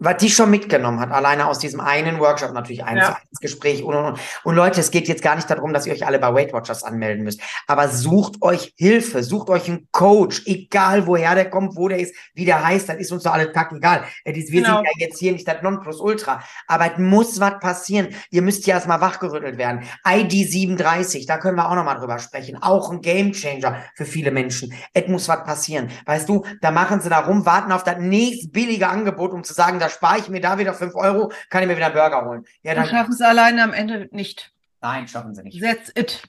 was 0.00 0.16
die 0.16 0.30
schon 0.30 0.50
mitgenommen 0.50 0.98
hat, 0.98 1.12
alleine 1.12 1.46
aus 1.46 1.58
diesem 1.58 1.80
einen 1.80 2.18
Workshop, 2.18 2.52
natürlich 2.52 2.84
eins 2.84 3.00
ja. 3.00 3.18
Gespräch 3.40 3.82
und, 3.82 3.94
und, 3.94 4.04
und. 4.04 4.20
Und 4.44 4.54
Leute, 4.56 4.80
es 4.80 4.90
geht 4.90 5.06
jetzt 5.08 5.22
gar 5.22 5.36
nicht 5.36 5.48
darum, 5.48 5.72
dass 5.72 5.86
ihr 5.86 5.92
euch 5.92 6.06
alle 6.06 6.18
bei 6.18 6.34
Weight 6.34 6.52
Watchers 6.52 6.82
anmelden 6.82 7.22
müsst, 7.22 7.40
aber 7.66 7.88
sucht 7.88 8.42
euch 8.42 8.72
Hilfe, 8.76 9.22
sucht 9.22 9.50
euch 9.50 9.68
einen 9.68 9.88
Coach, 9.92 10.42
egal 10.46 11.06
woher 11.06 11.34
der 11.34 11.50
kommt, 11.50 11.76
wo 11.76 11.88
der 11.88 11.98
ist, 11.98 12.14
wie 12.34 12.46
der 12.46 12.64
heißt, 12.64 12.88
das 12.88 12.96
ist 12.96 13.12
uns 13.12 13.24
doch 13.24 13.32
alle 13.32 13.50
egal. 13.50 14.04
Wir 14.24 14.32
genau. 14.32 14.76
sind 14.76 14.86
ja 14.86 15.06
jetzt 15.06 15.18
hier 15.18 15.32
nicht 15.32 15.46
das 15.46 15.62
Nonplusultra, 15.62 16.42
aber 16.66 16.92
es 16.92 16.98
muss 16.98 17.38
was 17.38 17.58
passieren. 17.60 18.08
Ihr 18.30 18.42
müsst 18.42 18.66
ja 18.66 18.76
erstmal 18.76 19.02
wachgerüttelt 19.02 19.58
werden. 19.58 19.82
ID 20.06 20.32
37, 20.32 21.26
da 21.26 21.36
können 21.36 21.56
wir 21.56 21.68
auch 21.70 21.74
nochmal 21.74 21.98
drüber 21.98 22.18
sprechen. 22.18 22.56
Auch 22.62 22.90
ein 22.90 23.02
Gamechanger 23.02 23.82
für 23.94 24.06
viele 24.06 24.30
Menschen. 24.30 24.72
Es 24.94 25.06
muss 25.08 25.28
was 25.28 25.44
passieren. 25.44 25.90
Weißt 26.06 26.28
du, 26.28 26.44
da 26.62 26.70
machen 26.70 27.02
sie 27.02 27.10
da 27.10 27.20
rum, 27.20 27.44
warten 27.44 27.72
auf 27.72 27.84
das 27.84 27.98
nächst 27.98 28.52
billige 28.52 28.88
Angebot, 28.88 29.32
um 29.32 29.44
zu 29.44 29.52
sagen, 29.52 29.78
da 29.78 29.89
spare 29.90 30.18
ich 30.18 30.28
mir 30.28 30.40
da 30.40 30.58
wieder 30.58 30.74
fünf 30.74 30.94
Euro, 30.94 31.32
kann 31.50 31.62
ich 31.62 31.68
mir 31.68 31.76
wieder 31.76 31.86
einen 31.86 31.94
Burger 31.94 32.24
holen. 32.24 32.44
Ja, 32.62 32.74
dann 32.74 32.86
schaffen 32.86 33.12
sie 33.12 33.26
alleine 33.26 33.62
am 33.62 33.72
Ende 33.72 34.08
nicht. 34.12 34.52
Nein, 34.80 35.08
schaffen 35.08 35.34
sie 35.34 35.42
nicht. 35.42 35.62
That's 35.62 35.92
it. 35.94 36.22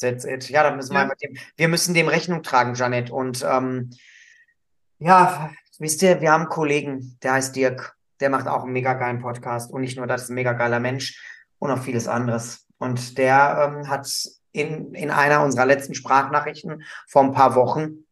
That's 0.00 0.24
it. 0.24 0.48
Ja, 0.48 0.62
dann 0.62 0.76
müssen 0.76 0.94
ja. 0.94 1.00
wir 1.00 1.06
mit 1.08 1.22
dem, 1.22 1.36
wir 1.56 1.68
müssen 1.68 1.94
dem 1.94 2.08
Rechnung 2.08 2.42
tragen, 2.42 2.74
Janet. 2.74 3.10
Und 3.10 3.44
ähm, 3.48 3.90
ja, 4.98 5.50
wisst 5.78 6.02
ihr, 6.02 6.20
wir 6.20 6.32
haben 6.32 6.42
einen 6.42 6.50
Kollegen, 6.50 7.18
der 7.22 7.34
heißt 7.34 7.54
Dirk, 7.54 7.96
der 8.20 8.30
macht 8.30 8.46
auch 8.46 8.64
einen 8.64 8.72
mega 8.72 8.94
geilen 8.94 9.20
Podcast 9.20 9.70
und 9.70 9.80
nicht 9.80 9.96
nur 9.96 10.06
das, 10.06 10.24
ist 10.24 10.30
ein 10.30 10.34
mega 10.34 10.52
geiler 10.52 10.80
Mensch 10.80 11.20
und 11.58 11.70
auch 11.70 11.82
vieles 11.82 12.08
anderes. 12.08 12.66
Und 12.78 13.18
der 13.18 13.74
ähm, 13.76 13.88
hat 13.88 14.08
in, 14.52 14.94
in 14.94 15.10
einer 15.10 15.42
unserer 15.42 15.66
letzten 15.66 15.94
Sprachnachrichten 15.94 16.82
vor 17.06 17.22
ein 17.22 17.32
paar 17.32 17.54
Wochen 17.54 18.04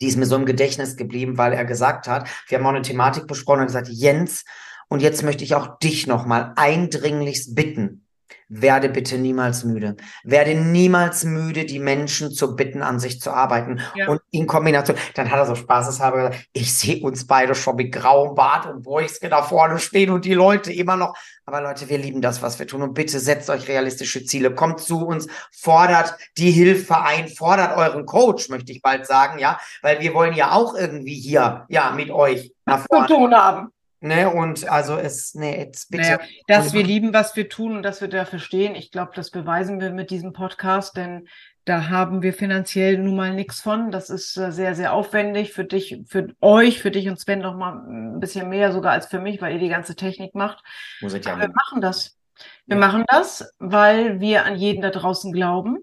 die 0.00 0.06
ist 0.06 0.16
mir 0.16 0.26
so 0.26 0.36
im 0.36 0.46
Gedächtnis 0.46 0.96
geblieben, 0.96 1.38
weil 1.38 1.52
er 1.52 1.64
gesagt 1.64 2.08
hat, 2.08 2.28
wir 2.48 2.58
haben 2.58 2.66
auch 2.66 2.70
eine 2.70 2.82
Thematik 2.82 3.26
besprochen 3.26 3.60
und 3.60 3.66
gesagt, 3.66 3.88
Jens, 3.88 4.44
und 4.88 5.02
jetzt 5.02 5.22
möchte 5.22 5.44
ich 5.44 5.54
auch 5.54 5.78
dich 5.78 6.06
nochmal 6.06 6.52
eindringlichst 6.56 7.54
bitten, 7.54 8.06
werde 8.48 8.88
bitte 8.88 9.16
niemals 9.16 9.64
müde. 9.64 9.96
Werde 10.24 10.54
niemals 10.54 11.24
müde, 11.24 11.64
die 11.64 11.78
Menschen 11.78 12.32
zu 12.32 12.56
bitten, 12.56 12.82
an 12.82 12.98
sich 12.98 13.20
zu 13.20 13.30
arbeiten. 13.30 13.80
Ja. 13.94 14.08
Und 14.08 14.20
in 14.30 14.46
Kombination, 14.46 14.96
dann 15.14 15.30
hat 15.30 15.38
er 15.38 15.46
so 15.46 15.54
spaßeshalber 15.54 16.16
gesagt, 16.16 16.48
ich 16.52 16.76
sehe 16.76 17.02
uns 17.02 17.26
beide 17.26 17.54
schon 17.54 17.76
mit 17.76 17.92
grauem 17.92 18.34
Bart 18.34 18.66
und 18.66 18.82
Bräuchske 18.82 19.28
da 19.28 19.42
vorne 19.42 19.78
stehen 19.78 20.10
und 20.10 20.24
die 20.24 20.34
Leute 20.34 20.72
immer 20.72 20.96
noch. 20.96 21.14
Aber 21.46 21.60
Leute, 21.60 21.88
wir 21.88 21.98
lieben 21.98 22.20
das, 22.20 22.42
was 22.42 22.58
wir 22.58 22.66
tun. 22.66 22.82
Und 22.82 22.94
bitte 22.94 23.20
setzt 23.20 23.50
euch 23.50 23.68
realistische 23.68 24.24
Ziele. 24.24 24.54
Kommt 24.54 24.80
zu 24.80 25.06
uns, 25.06 25.28
fordert 25.52 26.14
die 26.36 26.50
Hilfe 26.50 27.00
ein, 27.00 27.28
fordert 27.28 27.76
euren 27.76 28.04
Coach, 28.04 28.48
möchte 28.48 28.72
ich 28.72 28.82
bald 28.82 29.06
sagen, 29.06 29.38
ja. 29.38 29.60
Weil 29.82 30.00
wir 30.00 30.12
wollen 30.12 30.34
ja 30.34 30.52
auch 30.52 30.74
irgendwie 30.74 31.14
hier, 31.14 31.66
ja, 31.68 31.92
mit 31.92 32.10
euch 32.10 32.52
nach 32.66 32.84
vorne. 32.88 33.06
Zu 33.06 33.14
tun 33.14 33.34
haben. 33.34 33.72
Ne, 34.02 34.30
und 34.30 34.66
also 34.66 34.96
es, 34.96 35.34
ne, 35.34 35.58
jetzt 35.58 35.90
bitte. 35.90 36.02
Naja, 36.02 36.20
dass 36.46 36.72
wir 36.72 36.82
lieben, 36.82 37.12
was 37.12 37.36
wir 37.36 37.50
tun 37.50 37.76
und 37.76 37.82
dass 37.82 38.00
wir 38.00 38.08
dafür 38.08 38.38
stehen, 38.38 38.74
ich 38.74 38.90
glaube, 38.90 39.12
das 39.14 39.30
beweisen 39.30 39.78
wir 39.78 39.90
mit 39.90 40.10
diesem 40.10 40.32
Podcast, 40.32 40.96
denn 40.96 41.28
da 41.66 41.90
haben 41.90 42.22
wir 42.22 42.32
finanziell 42.32 42.96
nun 42.96 43.14
mal 43.14 43.34
nichts 43.34 43.60
von. 43.60 43.90
Das 43.90 44.08
ist 44.08 44.38
äh, 44.38 44.52
sehr, 44.52 44.74
sehr 44.74 44.94
aufwendig 44.94 45.52
für 45.52 45.64
dich, 45.64 46.02
für 46.06 46.34
euch, 46.40 46.80
für 46.80 46.90
dich 46.90 47.08
und 47.08 47.20
Sven 47.20 47.40
noch 47.40 47.54
mal 47.54 47.74
ein 47.74 48.20
bisschen 48.20 48.48
mehr 48.48 48.72
sogar 48.72 48.92
als 48.92 49.06
für 49.06 49.20
mich, 49.20 49.42
weil 49.42 49.52
ihr 49.52 49.60
die 49.60 49.68
ganze 49.68 49.94
Technik 49.94 50.34
macht. 50.34 50.64
Muss 51.02 51.12
ich 51.12 51.24
ja 51.24 51.38
wir 51.38 51.50
machen 51.50 51.82
das. 51.82 52.16
Wir 52.64 52.76
ja. 52.76 52.80
machen 52.80 53.04
das, 53.06 53.52
weil 53.58 54.18
wir 54.20 54.46
an 54.46 54.56
jeden 54.56 54.80
da 54.80 54.88
draußen 54.88 55.30
glauben. 55.32 55.78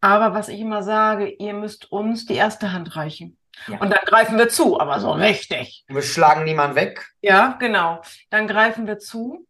Aber 0.00 0.34
was 0.34 0.48
ich 0.48 0.58
immer 0.58 0.82
sage, 0.82 1.28
ihr 1.28 1.54
müsst 1.54 1.92
uns 1.92 2.26
die 2.26 2.34
erste 2.34 2.72
Hand 2.72 2.96
reichen. 2.96 3.38
Ja. 3.68 3.78
Und 3.78 3.90
dann 3.90 4.04
greifen 4.04 4.38
wir 4.38 4.48
zu, 4.48 4.78
aber 4.78 5.00
so 5.00 5.12
richtig. 5.12 5.84
Wir 5.88 6.02
schlagen 6.02 6.44
niemanden 6.44 6.76
weg. 6.76 7.10
Ja, 7.20 7.56
genau. 7.58 8.02
Dann 8.30 8.46
greifen 8.46 8.86
wir 8.86 8.98
zu. 8.98 9.46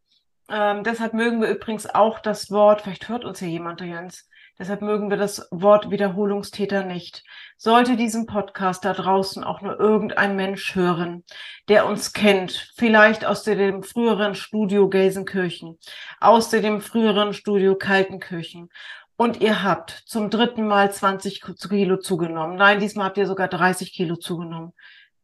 Ähm, 0.49 0.85
deshalb 0.85 1.15
mögen 1.15 1.41
wir 1.41 1.49
übrigens 1.49 1.87
auch 1.87 2.19
das 2.19 2.51
Wort, 2.51 2.83
vielleicht 2.83 3.09
hört 3.09 3.25
uns 3.25 3.39
hier 3.39 3.49
jemand, 3.49 3.81
Jens, 3.81 4.29
deshalb 4.59 4.83
mögen 4.83 5.09
wir 5.09 5.17
das 5.17 5.49
Wort 5.51 5.91
Wiederholungstäter 5.91 6.85
nicht. 6.85 7.25
Sollte 7.57 7.97
diesen 7.97 8.27
Podcast 8.27 8.85
da 8.85 8.93
draußen 8.93 9.43
auch 9.43 9.63
nur 9.63 9.81
irgendein 9.81 10.37
Mensch 10.37 10.75
hören, 10.75 11.25
der 11.69 11.87
uns 11.87 12.13
kennt, 12.13 12.73
vielleicht 12.77 13.25
aus 13.25 13.43
dem 13.43 13.83
früheren 13.83 14.35
Studio 14.35 14.91
Gelsenkirchen, 14.91 15.79
aus 16.21 16.51
dem 16.51 16.83
früheren 16.83 17.33
Studio 17.33 17.75
Kaltenkirchen 17.75 18.69
und 19.17 19.41
ihr 19.41 19.63
habt 19.63 20.03
zum 20.07 20.31
dritten 20.31 20.67
Mal 20.67 20.93
20 20.93 21.41
Kilo 21.41 21.99
zugenommen. 21.99 22.57
Nein, 22.57 22.81
diesmal 22.81 23.07
habt 23.07 23.19
ihr 23.19 23.27
sogar 23.27 23.49
30 23.49 23.93
Kilo 23.93 24.17
zugenommen. 24.17 24.73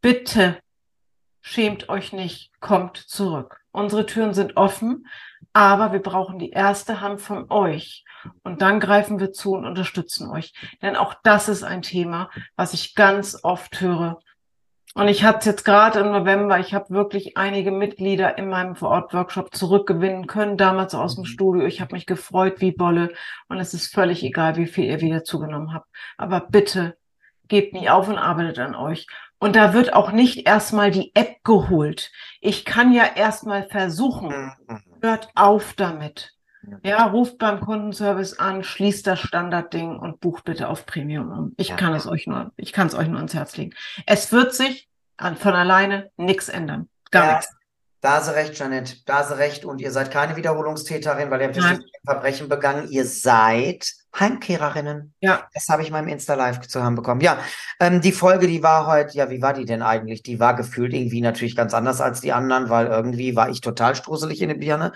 Bitte 0.00 0.58
schämt 1.40 1.88
euch 1.88 2.12
nicht, 2.12 2.52
kommt 2.60 2.96
zurück. 2.96 3.60
Unsere 3.72 4.06
Türen 4.06 4.34
sind 4.34 4.56
offen, 4.56 5.06
aber 5.52 5.92
wir 5.92 6.00
brauchen 6.00 6.38
die 6.38 6.50
erste 6.50 7.00
Hand 7.00 7.20
von 7.20 7.50
euch. 7.50 8.04
Und 8.42 8.60
dann 8.62 8.80
greifen 8.80 9.18
wir 9.18 9.32
zu 9.32 9.52
und 9.52 9.64
unterstützen 9.64 10.30
euch. 10.30 10.52
Denn 10.82 10.96
auch 10.96 11.14
das 11.22 11.48
ist 11.48 11.62
ein 11.62 11.82
Thema, 11.82 12.30
was 12.56 12.74
ich 12.74 12.94
ganz 12.94 13.38
oft 13.42 13.80
höre. 13.80 14.20
Und 14.94 15.06
ich 15.06 15.22
hatte 15.22 15.38
es 15.38 15.44
jetzt 15.44 15.64
gerade 15.64 16.00
im 16.00 16.10
November, 16.10 16.58
ich 16.58 16.74
habe 16.74 16.90
wirklich 16.90 17.36
einige 17.36 17.70
Mitglieder 17.70 18.36
in 18.38 18.48
meinem 18.48 18.74
Vorort-Workshop 18.74 19.54
zurückgewinnen 19.54 20.26
können, 20.26 20.56
damals 20.56 20.94
aus 20.94 21.14
dem 21.14 21.22
mhm. 21.22 21.26
Studio. 21.26 21.64
Ich 21.64 21.80
habe 21.80 21.94
mich 21.94 22.06
gefreut 22.06 22.60
wie 22.60 22.72
Bolle 22.72 23.12
und 23.48 23.58
es 23.58 23.72
ist 23.72 23.94
völlig 23.94 24.24
egal, 24.24 24.56
wie 24.56 24.66
viel 24.66 24.86
ihr 24.86 25.00
wieder 25.00 25.22
zugenommen 25.22 25.72
habt. 25.72 25.86
Aber 26.16 26.40
bitte 26.40 26.96
gebt 27.46 27.72
nie 27.72 27.88
auf 27.88 28.08
und 28.08 28.18
arbeitet 28.18 28.58
an 28.58 28.74
euch. 28.74 29.06
Und 29.38 29.56
da 29.56 29.72
wird 29.72 29.92
auch 29.92 30.12
nicht 30.12 30.46
erstmal 30.46 30.90
die 30.90 31.12
App 31.14 31.42
geholt. 31.44 32.10
Ich 32.40 32.64
kann 32.64 32.92
ja 32.92 33.04
erstmal 33.14 33.68
versuchen. 33.68 34.56
Mhm. 34.66 34.82
Hört 35.00 35.28
auf 35.34 35.72
damit. 35.74 36.34
Ja, 36.82 37.06
ruft 37.06 37.38
beim 37.38 37.60
Kundenservice 37.60 38.38
an, 38.38 38.62
schließt 38.62 39.06
das 39.06 39.20
Standardding 39.20 39.98
und 39.98 40.20
bucht 40.20 40.44
bitte 40.44 40.68
auf 40.68 40.86
Premium 40.86 41.30
um. 41.30 41.54
Ich 41.56 41.68
ja. 41.68 41.76
kann 41.76 41.94
es 41.94 42.06
euch 42.06 42.26
nur, 42.26 42.52
ich 42.56 42.72
kann 42.72 42.86
es 42.86 42.94
euch 42.94 43.08
nur 43.08 43.16
ans 43.16 43.34
Herz 43.34 43.56
legen. 43.56 43.72
Es 44.06 44.30
wird 44.32 44.54
sich 44.54 44.88
von 45.16 45.54
alleine 45.54 46.10
nichts 46.16 46.48
ändern. 46.48 46.88
Gar 47.10 47.26
ja, 47.26 47.36
nichts. 47.36 47.56
Da 48.00 48.16
hast 48.16 48.28
du 48.28 48.34
recht, 48.34 48.58
Janette. 48.58 48.96
Da 49.04 49.18
hast 49.18 49.30
du 49.30 49.34
recht. 49.34 49.64
Und 49.64 49.80
ihr 49.80 49.90
seid 49.90 50.10
keine 50.10 50.36
Wiederholungstäterin, 50.36 51.30
weil 51.30 51.40
ihr 51.42 51.48
habt 51.48 51.58
ein 51.58 51.84
Verbrechen 52.04 52.48
begangen. 52.48 52.88
Ihr 52.88 53.04
seid 53.04 53.92
Heimkehrerinnen. 54.18 55.14
Ja. 55.20 55.48
Das 55.52 55.68
habe 55.68 55.82
ich 55.82 55.88
in 55.88 55.92
meinem 55.92 56.08
Insta-Live 56.08 56.60
zu 56.60 56.82
haben 56.82 56.94
bekommen. 56.94 57.20
Ja, 57.20 57.38
ähm, 57.78 58.00
die 58.00 58.12
Folge, 58.12 58.46
die 58.46 58.62
war 58.62 58.86
heute, 58.86 59.16
ja, 59.16 59.30
wie 59.30 59.42
war 59.42 59.52
die 59.52 59.66
denn 59.66 59.82
eigentlich? 59.82 60.22
Die 60.22 60.40
war 60.40 60.56
gefühlt 60.56 60.94
irgendwie 60.94 61.20
natürlich 61.20 61.54
ganz 61.54 61.74
anders 61.74 62.00
als 62.00 62.20
die 62.20 62.32
anderen, 62.32 62.70
weil 62.70 62.86
irgendwie 62.86 63.36
war 63.36 63.50
ich 63.50 63.60
total 63.60 63.94
struselig 63.94 64.40
in 64.40 64.48
der 64.48 64.56
Birne. 64.56 64.92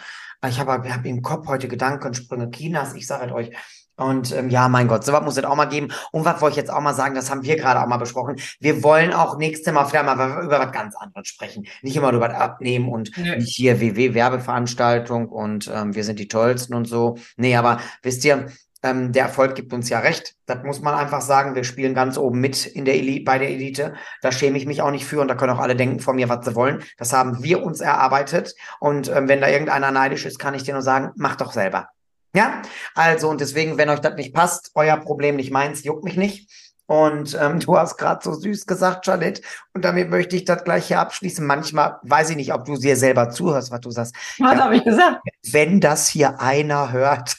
Ich 0.47 0.59
habe 0.59 0.73
hab 0.73 1.05
im 1.05 1.23
Kopf 1.23 1.47
heute 1.47 1.69
Gedankensprünge 1.69 2.51
Chinas, 2.51 2.95
ich 2.95 3.07
sage 3.07 3.23
halt 3.23 3.33
euch. 3.33 3.51
Und 3.97 4.33
ähm, 4.33 4.51
ja, 4.51 4.69
mein 4.69 4.89
Gott, 4.89 5.05
sowas 5.05 5.23
muss 5.23 5.37
es 5.37 5.45
auch 5.45 5.57
mal 5.57 5.67
geben. 5.67 5.89
Und 6.11 6.25
was 6.25 6.41
wollte 6.41 6.53
ich 6.53 6.57
jetzt 6.57 6.73
auch 6.73 6.81
mal 6.81 6.95
sagen, 6.95 7.15
das 7.15 7.31
haben 7.31 7.45
wir 7.45 7.57
gerade 7.57 7.81
auch 7.81 7.87
mal 7.87 7.97
besprochen. 7.97 8.37
Wir 8.61 8.83
wollen 8.83 9.13
auch 9.13 9.39
nächstes 9.39 9.73
Mal 9.73 9.85
vielleicht 9.85 10.07
mal 10.07 10.45
über 10.45 10.59
was 10.59 10.73
ganz 10.73 10.97
anderes 10.97 11.29
sprechen. 11.29 11.67
Nicht 11.83 11.97
immer 11.97 12.13
über 12.13 12.29
das 12.29 12.39
Abnehmen 12.39 12.89
und 12.89 13.17
nee. 13.17 13.37
nicht 13.37 13.55
hier 13.55 13.81
WW-Werbeveranstaltung 13.81 15.29
und 15.29 15.71
ähm, 15.73 15.95
wir 15.95 16.05
sind 16.05 16.19
die 16.19 16.29
Tollsten 16.29 16.75
und 16.75 16.87
so. 16.87 17.17
Nee, 17.37 17.57
aber 17.57 17.79
wisst 18.03 18.25
ihr, 18.25 18.47
ähm, 18.85 19.13
der 19.13 19.25
Erfolg 19.25 19.55
gibt 19.55 19.73
uns 19.73 19.89
ja 19.89 20.01
recht. 20.01 20.35
Das 20.47 20.63
muss 20.63 20.83
man 20.83 20.95
einfach 20.95 21.23
sagen. 21.23 21.55
Wir 21.55 21.65
spielen 21.65 21.95
ganz 21.95 22.19
oben 22.19 22.41
mit 22.41 22.67
in 22.67 22.85
der 22.85 22.95
Elite, 22.95 23.25
bei 23.25 23.39
der 23.39 23.49
Elite. 23.49 23.95
Da 24.21 24.31
schäme 24.31 24.59
ich 24.59 24.67
mich 24.67 24.83
auch 24.83 24.91
nicht 24.91 25.07
für 25.07 25.21
und 25.21 25.29
da 25.29 25.35
können 25.35 25.55
auch 25.55 25.59
alle 25.59 25.75
denken 25.75 26.01
von 26.01 26.17
mir, 26.17 26.29
was 26.29 26.45
sie 26.45 26.55
wollen. 26.55 26.83
Das 26.99 27.13
haben 27.13 27.43
wir 27.43 27.63
uns 27.63 27.81
erarbeitet. 27.81 28.55
Und 28.81 29.09
ähm, 29.09 29.27
wenn 29.27 29.41
da 29.41 29.49
irgendeiner 29.49 29.91
neidisch 29.91 30.27
ist, 30.27 30.39
kann 30.39 30.55
ich 30.55 30.65
dir 30.65 30.75
nur 30.75 30.83
sagen, 30.83 31.13
mach 31.17 31.37
doch 31.37 31.53
selber. 31.53 31.89
Ja, 32.35 32.63
also 32.95 33.29
und 33.29 33.41
deswegen, 33.41 33.79
wenn 33.79 33.89
euch 33.91 34.01
das 34.01 34.15
nicht 34.17 34.35
passt, 34.35 34.73
euer 34.75 34.97
Problem 34.97 35.37
nicht 35.37 35.53
meins, 35.53 35.85
juckt 35.85 36.05
mich 36.05 36.17
nicht. 36.17 36.51
Und 36.87 37.39
ähm, 37.41 37.61
du 37.65 37.77
hast 37.79 37.97
gerade 37.97 38.23
so 38.23 38.33
süß 38.35 38.67
gesagt, 38.67 39.07
Janette, 39.07 39.43
und 39.73 39.85
damit 39.85 40.11
möchte 40.11 40.37
ich 40.37 40.45
das 40.45 40.65
gleich 40.65 40.87
hier 40.89 41.01
abschließen. 41.01 41.47
Manchmal 41.47 41.99
weiß 42.03 42.31
ich 42.31 42.37
nicht, 42.37 42.53
ob 42.53 42.65
du 42.65 42.77
dir 42.77 42.97
selber 42.97 43.31
zuhörst, 43.31 43.71
was 43.71 43.81
du 43.81 43.91
sagst. 43.91 44.15
Was 44.39 44.55
ja, 44.55 44.65
habe 44.65 44.77
ich 44.77 44.85
gesagt? 44.85 45.21
Wenn 45.51 45.81
das 45.81 46.09
hier 46.09 46.41
einer 46.41 46.93
hört, 46.93 47.37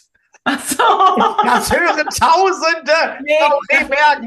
Ach 0.48 0.60
so. 0.64 0.76
Das 1.44 1.72
hören 1.72 2.06
Tausende. 2.08 3.18
Nee, 3.24 3.34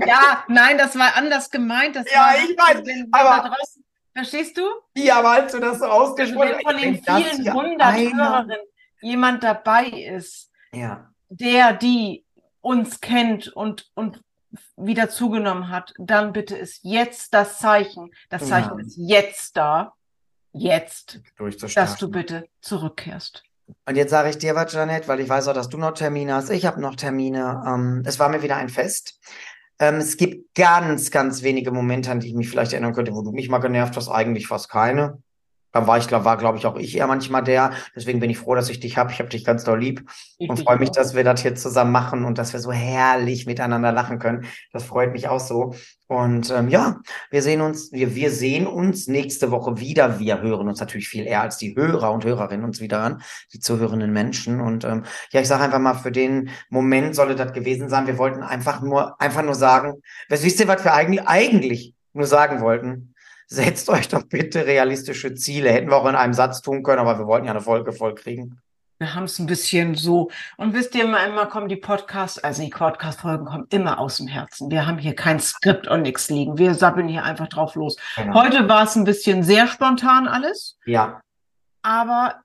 ja, 0.06 0.44
nein, 0.48 0.76
das 0.76 0.98
war 0.98 1.14
anders 1.16 1.48
gemeint. 1.50 1.94
Das 1.96 2.10
Ja, 2.10 2.18
war, 2.20 2.34
ich 2.36 2.56
weiß, 2.58 2.82
wenn, 2.84 3.08
aber- 3.12 3.48
draußen, 3.48 3.84
verstehst 4.14 4.56
du? 4.56 4.62
Ja, 4.94 5.20
aber 5.20 5.30
als 5.30 5.52
du 5.52 5.60
das 5.60 5.78
so 5.78 5.84
Also 5.84 5.94
ausgesprochen 5.96 6.50
wenn 6.56 6.60
von 6.62 6.76
den 6.76 7.02
vielen 7.02 7.52
hundert 7.54 7.94
Hörerinnen 7.96 8.56
jemand 9.00 9.44
dabei 9.44 9.84
ist, 9.84 10.47
Ja, 10.72 11.10
der, 11.28 11.72
die 11.74 12.24
uns 12.60 13.00
kennt 13.00 13.48
und, 13.48 13.90
und 13.94 14.22
wieder 14.76 15.10
zugenommen 15.10 15.68
hat, 15.68 15.94
dann 15.98 16.32
bitte 16.32 16.56
ist 16.56 16.80
jetzt 16.82 17.34
das 17.34 17.58
Zeichen. 17.58 18.10
Das 18.30 18.48
Zeichen 18.48 18.78
Ja. 18.78 18.84
ist 18.84 18.96
jetzt 18.96 19.56
da. 19.56 19.92
Jetzt, 20.52 21.20
dass 21.74 21.96
du 21.98 22.10
bitte 22.10 22.48
zurückkehrst. 22.62 23.44
Und 23.86 23.96
jetzt 23.96 24.10
sage 24.10 24.30
ich 24.30 24.38
dir 24.38 24.54
was, 24.54 24.72
Janet, 24.72 25.06
weil 25.06 25.20
ich 25.20 25.28
weiß 25.28 25.48
auch, 25.48 25.54
dass 25.54 25.68
du 25.68 25.76
noch 25.76 25.92
Termine 25.92 26.34
hast. 26.34 26.48
Ich 26.48 26.64
habe 26.64 26.80
noch 26.80 26.96
Termine. 26.96 27.62
Ähm, 27.66 28.02
es 28.06 28.18
war 28.18 28.30
mir 28.30 28.42
wieder 28.42 28.56
ein 28.56 28.70
Fest. 28.70 29.20
Ähm, 29.78 29.96
es 29.96 30.16
gibt 30.16 30.54
ganz, 30.54 31.10
ganz 31.10 31.42
wenige 31.42 31.70
Momente, 31.70 32.10
an 32.10 32.20
die 32.20 32.28
ich 32.28 32.34
mich 32.34 32.48
vielleicht 32.48 32.72
erinnern 32.72 32.94
könnte, 32.94 33.14
wo 33.14 33.22
du 33.22 33.30
mich 33.30 33.50
mal 33.50 33.58
genervt 33.58 33.96
hast. 33.96 34.08
Eigentlich 34.08 34.46
fast 34.46 34.70
keine. 34.70 35.22
Dann 35.72 35.86
war 35.86 35.98
ich, 35.98 36.08
glaub, 36.08 36.24
war, 36.24 36.36
glaube 36.36 36.58
ich, 36.58 36.66
auch 36.66 36.76
ich 36.76 36.96
eher 36.96 37.06
manchmal 37.06 37.44
der. 37.44 37.72
Deswegen 37.94 38.20
bin 38.20 38.30
ich 38.30 38.38
froh, 38.38 38.54
dass 38.54 38.70
ich 38.70 38.80
dich 38.80 38.96
habe. 38.96 39.12
Ich 39.12 39.18
habe 39.18 39.28
dich 39.28 39.44
ganz 39.44 39.64
doll 39.64 39.78
lieb 39.78 40.04
Ich 40.38 40.48
und 40.48 40.60
freue 40.60 40.78
mich, 40.78 40.90
dass 40.90 41.14
wir 41.14 41.24
das 41.24 41.42
hier 41.42 41.54
zusammen 41.54 41.92
machen 41.92 42.24
und 42.24 42.38
dass 42.38 42.52
wir 42.52 42.60
so 42.60 42.72
herrlich 42.72 43.46
miteinander 43.46 43.92
lachen 43.92 44.18
können. 44.18 44.46
Das 44.72 44.84
freut 44.84 45.12
mich 45.12 45.28
auch 45.28 45.40
so. 45.40 45.74
Und 46.06 46.50
ähm, 46.50 46.68
ja, 46.68 47.00
wir 47.30 47.42
sehen 47.42 47.60
uns, 47.60 47.92
wir, 47.92 48.14
wir 48.14 48.30
sehen 48.30 48.66
uns 48.66 49.08
nächste 49.08 49.50
Woche 49.50 49.78
wieder. 49.78 50.18
Wir 50.18 50.40
hören 50.40 50.66
uns 50.66 50.80
natürlich 50.80 51.08
viel 51.08 51.26
eher 51.26 51.42
als 51.42 51.58
die 51.58 51.76
Hörer 51.76 52.12
und 52.12 52.24
Hörerinnen 52.24 52.64
uns 52.64 52.80
wieder 52.80 53.00
an, 53.00 53.22
die 53.52 53.60
zuhörenden 53.60 54.10
Menschen. 54.10 54.62
Und 54.62 54.84
ähm, 54.84 55.04
ja, 55.32 55.42
ich 55.42 55.48
sage 55.48 55.64
einfach 55.64 55.78
mal, 55.78 55.94
für 55.94 56.10
den 56.10 56.48
Moment 56.70 57.14
solle 57.14 57.36
das 57.36 57.52
gewesen 57.52 57.90
sein. 57.90 58.06
Wir 58.06 58.16
wollten 58.16 58.42
einfach 58.42 58.80
nur, 58.80 59.20
einfach 59.20 59.42
nur 59.42 59.54
sagen, 59.54 60.02
was 60.30 60.42
wisst 60.42 60.60
ihr, 60.60 60.68
was 60.68 60.82
wir 60.82 60.94
eigentlich, 60.94 61.28
eigentlich 61.28 61.94
nur 62.14 62.26
sagen 62.26 62.62
wollten? 62.62 63.14
Setzt 63.50 63.88
euch 63.88 64.08
doch 64.08 64.24
bitte 64.24 64.66
realistische 64.66 65.34
Ziele. 65.34 65.72
Hätten 65.72 65.88
wir 65.88 65.96
auch 65.96 66.06
in 66.06 66.14
einem 66.14 66.34
Satz 66.34 66.60
tun 66.60 66.82
können, 66.82 66.98
aber 66.98 67.18
wir 67.18 67.26
wollten 67.26 67.46
ja 67.46 67.52
eine 67.52 67.62
Folge 67.62 67.92
voll 67.92 68.14
kriegen. 68.14 68.60
Wir 68.98 69.14
haben 69.14 69.24
es 69.24 69.38
ein 69.38 69.46
bisschen 69.46 69.94
so. 69.94 70.30
Und 70.58 70.74
wisst 70.74 70.94
ihr, 70.94 71.04
immer, 71.04 71.24
immer 71.24 71.46
kommen 71.46 71.68
die 71.68 71.76
Podcasts, 71.76 72.38
also 72.38 72.62
die 72.62 72.68
Podcast-Folgen 72.68 73.46
kommen 73.46 73.66
immer 73.70 74.00
aus 74.00 74.18
dem 74.18 74.26
Herzen. 74.26 74.70
Wir 74.70 74.86
haben 74.86 74.98
hier 74.98 75.14
kein 75.14 75.40
Skript 75.40 75.88
und 75.88 76.02
nichts 76.02 76.28
liegen. 76.28 76.58
Wir 76.58 76.74
sappeln 76.74 77.08
hier 77.08 77.24
einfach 77.24 77.48
drauf 77.48 77.74
los. 77.74 77.96
Genau. 78.16 78.34
Heute 78.34 78.68
war 78.68 78.82
es 78.82 78.96
ein 78.96 79.04
bisschen 79.04 79.42
sehr 79.42 79.66
spontan 79.66 80.28
alles, 80.28 80.76
Ja, 80.84 81.20
aber 81.82 82.42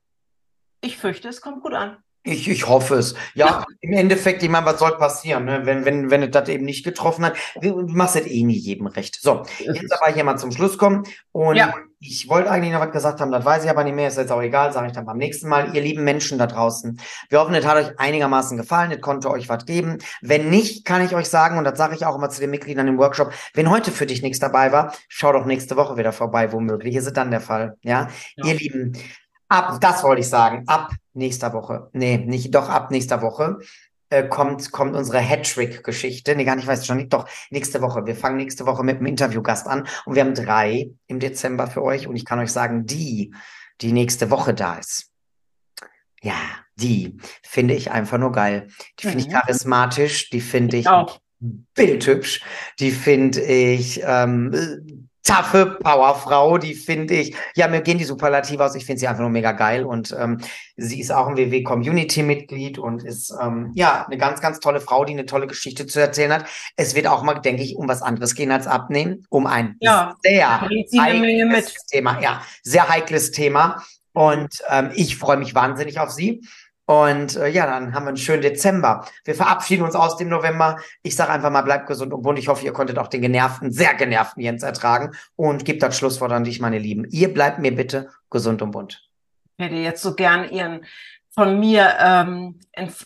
ich 0.79 0.97
fürchte, 0.97 1.27
es 1.27 1.41
kommt 1.41 1.63
gut 1.63 1.73
an. 1.73 1.97
Ich, 2.25 2.47
ich 2.49 2.67
hoffe 2.67 2.95
es. 2.95 3.15
Ja, 3.33 3.65
im 3.81 3.91
Endeffekt, 3.93 4.41
ich 4.43 4.49
meine, 4.49 4.65
was 4.65 4.79
soll 4.79 4.97
passieren, 4.97 5.43
ne? 5.43 5.61
Wenn, 5.65 5.83
wenn, 5.83 6.09
wenn 6.09 6.23
es 6.23 6.31
das 6.31 6.47
eben 6.47 6.63
nicht 6.63 6.85
getroffen 6.85 7.25
hat. 7.25 7.35
Du 7.61 7.81
machst 7.87 8.15
das 8.15 8.25
eh 8.25 8.43
nie 8.43 8.57
jedem 8.57 8.87
recht. 8.87 9.21
So, 9.21 9.43
jetzt 9.59 9.91
aber 10.01 10.13
hier 10.13 10.23
mal 10.23 10.37
zum 10.37 10.51
Schluss 10.53 10.77
kommen. 10.77 11.03
Und 11.33 11.57
Ja. 11.57 11.73
ich 11.99 12.29
wollte 12.29 12.49
eigentlich 12.49 12.71
noch 12.71 12.79
was 12.79 12.91
gesagt 12.91 13.19
haben, 13.19 13.29
das 13.31 13.43
weiß 13.43 13.65
ich 13.65 13.69
aber 13.69 13.83
nicht 13.83 13.95
mehr, 13.95 14.07
ist 14.07 14.17
jetzt 14.17 14.31
auch 14.31 14.41
egal, 14.41 14.71
sage 14.71 14.87
ich 14.87 14.93
dann 14.93 15.05
beim 15.05 15.17
nächsten 15.17 15.49
Mal. 15.49 15.75
Ihr 15.75 15.81
lieben 15.81 16.05
Menschen 16.05 16.37
da 16.37 16.47
draußen, 16.47 16.97
wir 17.29 17.39
hoffen, 17.41 17.55
es 17.55 17.65
hat 17.65 17.75
euch 17.75 17.99
einigermaßen 17.99 18.55
gefallen, 18.57 18.91
es 18.91 19.01
konnte 19.01 19.29
euch 19.29 19.49
was 19.49 19.65
geben. 19.65 19.97
Wenn 20.21 20.49
nicht, 20.49 20.85
kann 20.85 21.03
ich 21.05 21.13
euch 21.15 21.27
sagen, 21.27 21.57
und 21.57 21.65
das 21.65 21.77
sage 21.77 21.93
ich 21.95 22.05
auch 22.05 22.15
immer 22.15 22.29
zu 22.29 22.39
den 22.39 22.51
Mitgliedern 22.51 22.87
im 22.87 22.97
Workshop, 22.99 23.33
wenn 23.53 23.69
heute 23.69 23.91
für 23.91 24.05
dich 24.05 24.21
nichts 24.21 24.39
dabei 24.39 24.71
war, 24.71 24.93
schau 25.09 25.33
doch 25.33 25.45
nächste 25.45 25.75
Woche 25.75 25.97
wieder 25.97 26.13
vorbei, 26.13 26.53
womöglich 26.53 26.95
ist 26.95 27.07
es 27.07 27.13
dann 27.13 27.31
der 27.31 27.41
Fall. 27.41 27.75
Ja, 27.83 28.07
Ja. 28.37 28.45
ihr 28.45 28.55
Lieben, 28.55 28.93
ab, 29.53 29.79
das 29.79 30.03
wollte 30.03 30.21
ich 30.21 30.29
sagen, 30.29 30.63
ab 30.67 30.91
nächster 31.13 31.53
Woche, 31.53 31.89
nee, 31.93 32.17
nicht, 32.17 32.53
doch 32.55 32.69
ab 32.69 32.91
nächster 32.91 33.21
Woche 33.21 33.59
äh, 34.09 34.27
kommt, 34.27 34.71
kommt 34.71 34.95
unsere 34.95 35.19
Hattrick-Geschichte. 35.19 36.35
Nee, 36.35 36.43
gar 36.43 36.55
nicht, 36.55 36.67
weiß 36.67 36.85
schon 36.85 36.97
nicht, 36.97 37.13
doch, 37.13 37.27
nächste 37.51 37.81
Woche. 37.81 38.05
Wir 38.05 38.15
fangen 38.15 38.37
nächste 38.37 38.65
Woche 38.65 38.83
mit 38.83 38.97
einem 38.97 39.05
Interviewgast 39.07 39.67
an 39.67 39.87
und 40.05 40.15
wir 40.15 40.23
haben 40.23 40.33
drei 40.33 40.91
im 41.07 41.19
Dezember 41.19 41.67
für 41.67 41.83
euch 41.83 42.07
und 42.07 42.15
ich 42.15 42.25
kann 42.25 42.39
euch 42.39 42.51
sagen, 42.51 42.85
die, 42.85 43.33
die 43.81 43.91
nächste 43.91 44.29
Woche 44.31 44.53
da 44.53 44.77
ist. 44.77 45.09
Ja, 46.21 46.35
die 46.75 47.17
finde 47.43 47.73
ich 47.75 47.91
einfach 47.91 48.17
nur 48.17 48.31
geil. 48.31 48.67
Die 48.99 49.07
finde 49.07 49.19
ich 49.19 49.27
Mhm. 49.27 49.33
charismatisch, 49.33 50.29
die 50.29 50.41
finde 50.41 50.77
ich 50.77 50.87
Auch. 50.87 51.19
bildhübsch, 51.39 52.41
die 52.79 52.91
finde 52.91 53.41
ich 53.41 54.01
ähm, 54.03 54.53
äh, 54.53 54.77
taffe 55.23 55.77
Powerfrau, 55.81 56.57
die 56.57 56.73
finde 56.73 57.15
ich, 57.15 57.35
ja, 57.55 57.67
mir 57.67 57.81
gehen 57.81 57.97
die 57.97 58.03
Superlative 58.03 58.63
aus, 58.63 58.75
ich 58.75 58.85
finde 58.85 58.99
sie 58.99 59.07
einfach 59.07 59.21
nur 59.21 59.29
mega 59.29 59.53
geil. 59.53 59.85
Und 59.85 60.15
ähm, 60.19 60.39
sie 60.75 60.99
ist 60.99 61.11
auch 61.11 61.27
ein 61.27 61.37
WW-Community-Mitglied 61.37 62.77
und 62.77 63.03
ist 63.03 63.33
ähm, 63.41 63.71
ja 63.73 64.05
eine 64.05 64.17
ganz, 64.17 64.41
ganz 64.41 64.59
tolle 64.59 64.81
Frau, 64.81 65.05
die 65.05 65.13
eine 65.13 65.25
tolle 65.25 65.47
Geschichte 65.47 65.87
zu 65.87 65.99
erzählen 65.99 66.33
hat. 66.33 66.45
Es 66.75 66.93
wird 66.93 67.07
auch 67.07 67.23
mal, 67.23 67.35
denke 67.35 67.63
ich, 67.63 67.75
um 67.75 67.87
was 67.87 68.01
anderes 68.01 68.35
gehen 68.35 68.51
als 68.51 68.67
abnehmen, 68.67 69.25
um 69.29 69.47
ein 69.47 69.77
Ja, 69.79 70.15
sehr 70.23 70.61
heikles 70.61 71.85
Thema, 71.87 72.19
ja, 72.21 72.41
sehr 72.61 72.89
heikles 72.89 73.31
Thema. 73.31 73.83
Und 74.13 74.61
ähm, 74.69 74.91
ich 74.93 75.17
freue 75.17 75.37
mich 75.37 75.55
wahnsinnig 75.55 75.99
auf 75.99 76.11
sie. 76.11 76.41
Und 76.85 77.37
äh, 77.37 77.47
ja, 77.47 77.65
dann 77.65 77.93
haben 77.93 78.03
wir 78.03 78.09
einen 78.09 78.17
schönen 78.17 78.41
Dezember. 78.41 79.05
Wir 79.23 79.35
verabschieden 79.35 79.83
uns 79.83 79.95
aus 79.95 80.17
dem 80.17 80.27
November. 80.27 80.79
Ich 81.01 81.15
sage 81.15 81.31
einfach 81.31 81.49
mal, 81.49 81.61
bleibt 81.61 81.87
gesund 81.87 82.13
und 82.13 82.21
bunt. 82.23 82.39
Ich 82.39 82.49
hoffe, 82.49 82.65
ihr 82.65 82.73
konntet 82.73 82.97
auch 82.97 83.07
den 83.07 83.21
genervten, 83.21 83.71
sehr 83.71 83.93
genervten 83.93 84.41
Jens 84.41 84.63
ertragen. 84.63 85.11
Und 85.35 85.63
gebt 85.63 85.81
das 85.81 85.97
Schlusswort 85.97 86.33
an 86.33 86.43
dich, 86.43 86.59
meine 86.59 86.79
Lieben. 86.79 87.05
Ihr 87.09 87.33
bleibt 87.33 87.59
mir 87.59 87.73
bitte 87.73 88.09
gesund 88.29 88.61
und 88.61 88.71
bunt. 88.71 89.07
Ich 89.57 89.65
hätte 89.65 89.75
jetzt 89.75 90.01
so 90.01 90.13
gern 90.13 90.49
ihren 90.49 90.81
von 91.33 91.59
mir 91.59 91.95
ähm, 91.99 92.59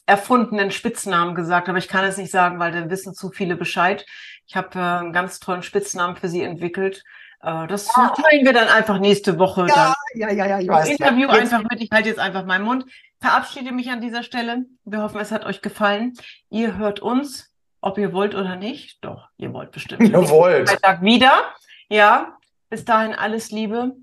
erfundenen 0.06 0.72
Spitznamen 0.72 1.34
gesagt, 1.36 1.70
aber 1.70 1.78
ich 1.78 1.88
kann 1.88 2.04
es 2.04 2.18
nicht 2.18 2.32
sagen, 2.32 2.60
weil 2.60 2.72
da 2.72 2.90
wissen 2.90 3.14
zu 3.14 3.30
viele 3.30 3.56
Bescheid. 3.56 4.06
Ich 4.48 4.56
habe 4.56 4.78
äh, 4.78 4.82
einen 4.82 5.14
ganz 5.14 5.40
tollen 5.40 5.64
Spitznamen 5.64 6.16
für 6.18 6.28
sie 6.28 6.42
entwickelt. 6.42 7.04
Äh, 7.42 7.68
das 7.68 7.86
teilen 7.86 8.46
wir 8.46 8.54
dann 8.54 8.68
einfach 8.68 9.00
nächste 9.00 9.40
Woche. 9.40 9.68
dann. 9.68 9.94
ja, 10.16 10.32
ja, 10.32 10.46
ja, 10.46 10.60
ich 10.60 10.68
Das 10.68 10.90
Interview 10.90 11.30
Jetzt- 11.30 11.54
einfach 11.54 11.70
mit. 11.70 11.82
Ich 11.82 11.92
halte 11.92 12.10
jetzt 12.10 12.20
einfach 12.20 12.46
meinen 12.46 12.66
Mund. 12.66 12.86
Verabschiede 13.20 13.72
mich 13.72 13.90
an 13.90 14.02
dieser 14.02 14.24
Stelle. 14.24 14.66
Wir 14.86 15.02
hoffen, 15.02 15.20
es 15.20 15.32
hat 15.32 15.46
euch 15.46 15.62
gefallen. 15.62 16.14
Ihr 16.50 16.78
hört 16.78 17.00
uns, 17.00 17.52
ob 17.82 17.98
ihr 17.98 18.14
wollt 18.14 18.36
oder 18.36 18.56
nicht. 18.56 19.04
Doch, 19.04 19.30
ihr 19.38 19.54
wollt 19.54 19.72
bestimmt. 19.72 20.02
Ihr 20.02 20.30
wollt. 20.30 20.70
Freitag 20.70 21.02
wieder. 21.02 21.56
Ja, 21.90 22.38
bis 22.70 22.86
dahin 22.86 23.14
alles 23.14 23.52
Liebe. 23.52 23.96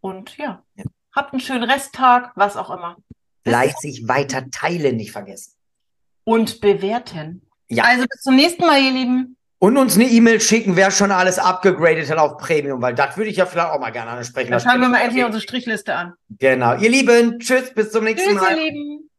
Und 0.00 0.36
ja, 0.36 0.62
habt 1.14 1.32
einen 1.32 1.40
schönen 1.40 1.64
Resttag, 1.64 2.32
was 2.34 2.56
auch 2.56 2.70
immer. 2.70 2.96
Fleißig 3.44 4.06
weiter 4.06 4.50
teilen 4.50 4.96
nicht 4.96 5.12
vergessen. 5.12 5.54
Und 6.24 6.60
bewerten. 6.60 7.48
Ja. 7.68 7.84
Also 7.84 8.06
bis 8.06 8.20
zum 8.20 8.36
nächsten 8.36 8.66
Mal, 8.66 8.82
ihr 8.82 8.92
Lieben. 8.92 9.36
Und 9.62 9.76
uns 9.76 9.96
eine 9.96 10.06
E-Mail 10.06 10.40
schicken, 10.40 10.74
wer 10.76 10.90
schon 10.90 11.10
alles 11.10 11.38
abgegradet 11.38 12.10
hat 12.10 12.16
auf 12.16 12.38
Premium, 12.38 12.80
weil 12.80 12.94
das 12.94 13.18
würde 13.18 13.28
ich 13.28 13.36
ja 13.36 13.44
vielleicht 13.44 13.68
auch 13.68 13.78
mal 13.78 13.90
gerne 13.90 14.12
ansprechen. 14.12 14.50
Dann 14.50 14.60
schauen 14.60 14.80
wir 14.80 14.88
mal 14.88 15.02
endlich 15.02 15.22
unsere 15.22 15.42
Strichliste 15.42 15.94
an. 15.94 16.14
Genau. 16.38 16.78
Ihr 16.78 16.88
Lieben, 16.88 17.38
tschüss, 17.40 17.74
bis 17.74 17.92
zum 17.92 18.04
nächsten 18.04 18.30
Tschüss, 18.30 18.40
Mal. 18.40 18.56
ihr 18.56 18.72
Lieben. 18.72 19.09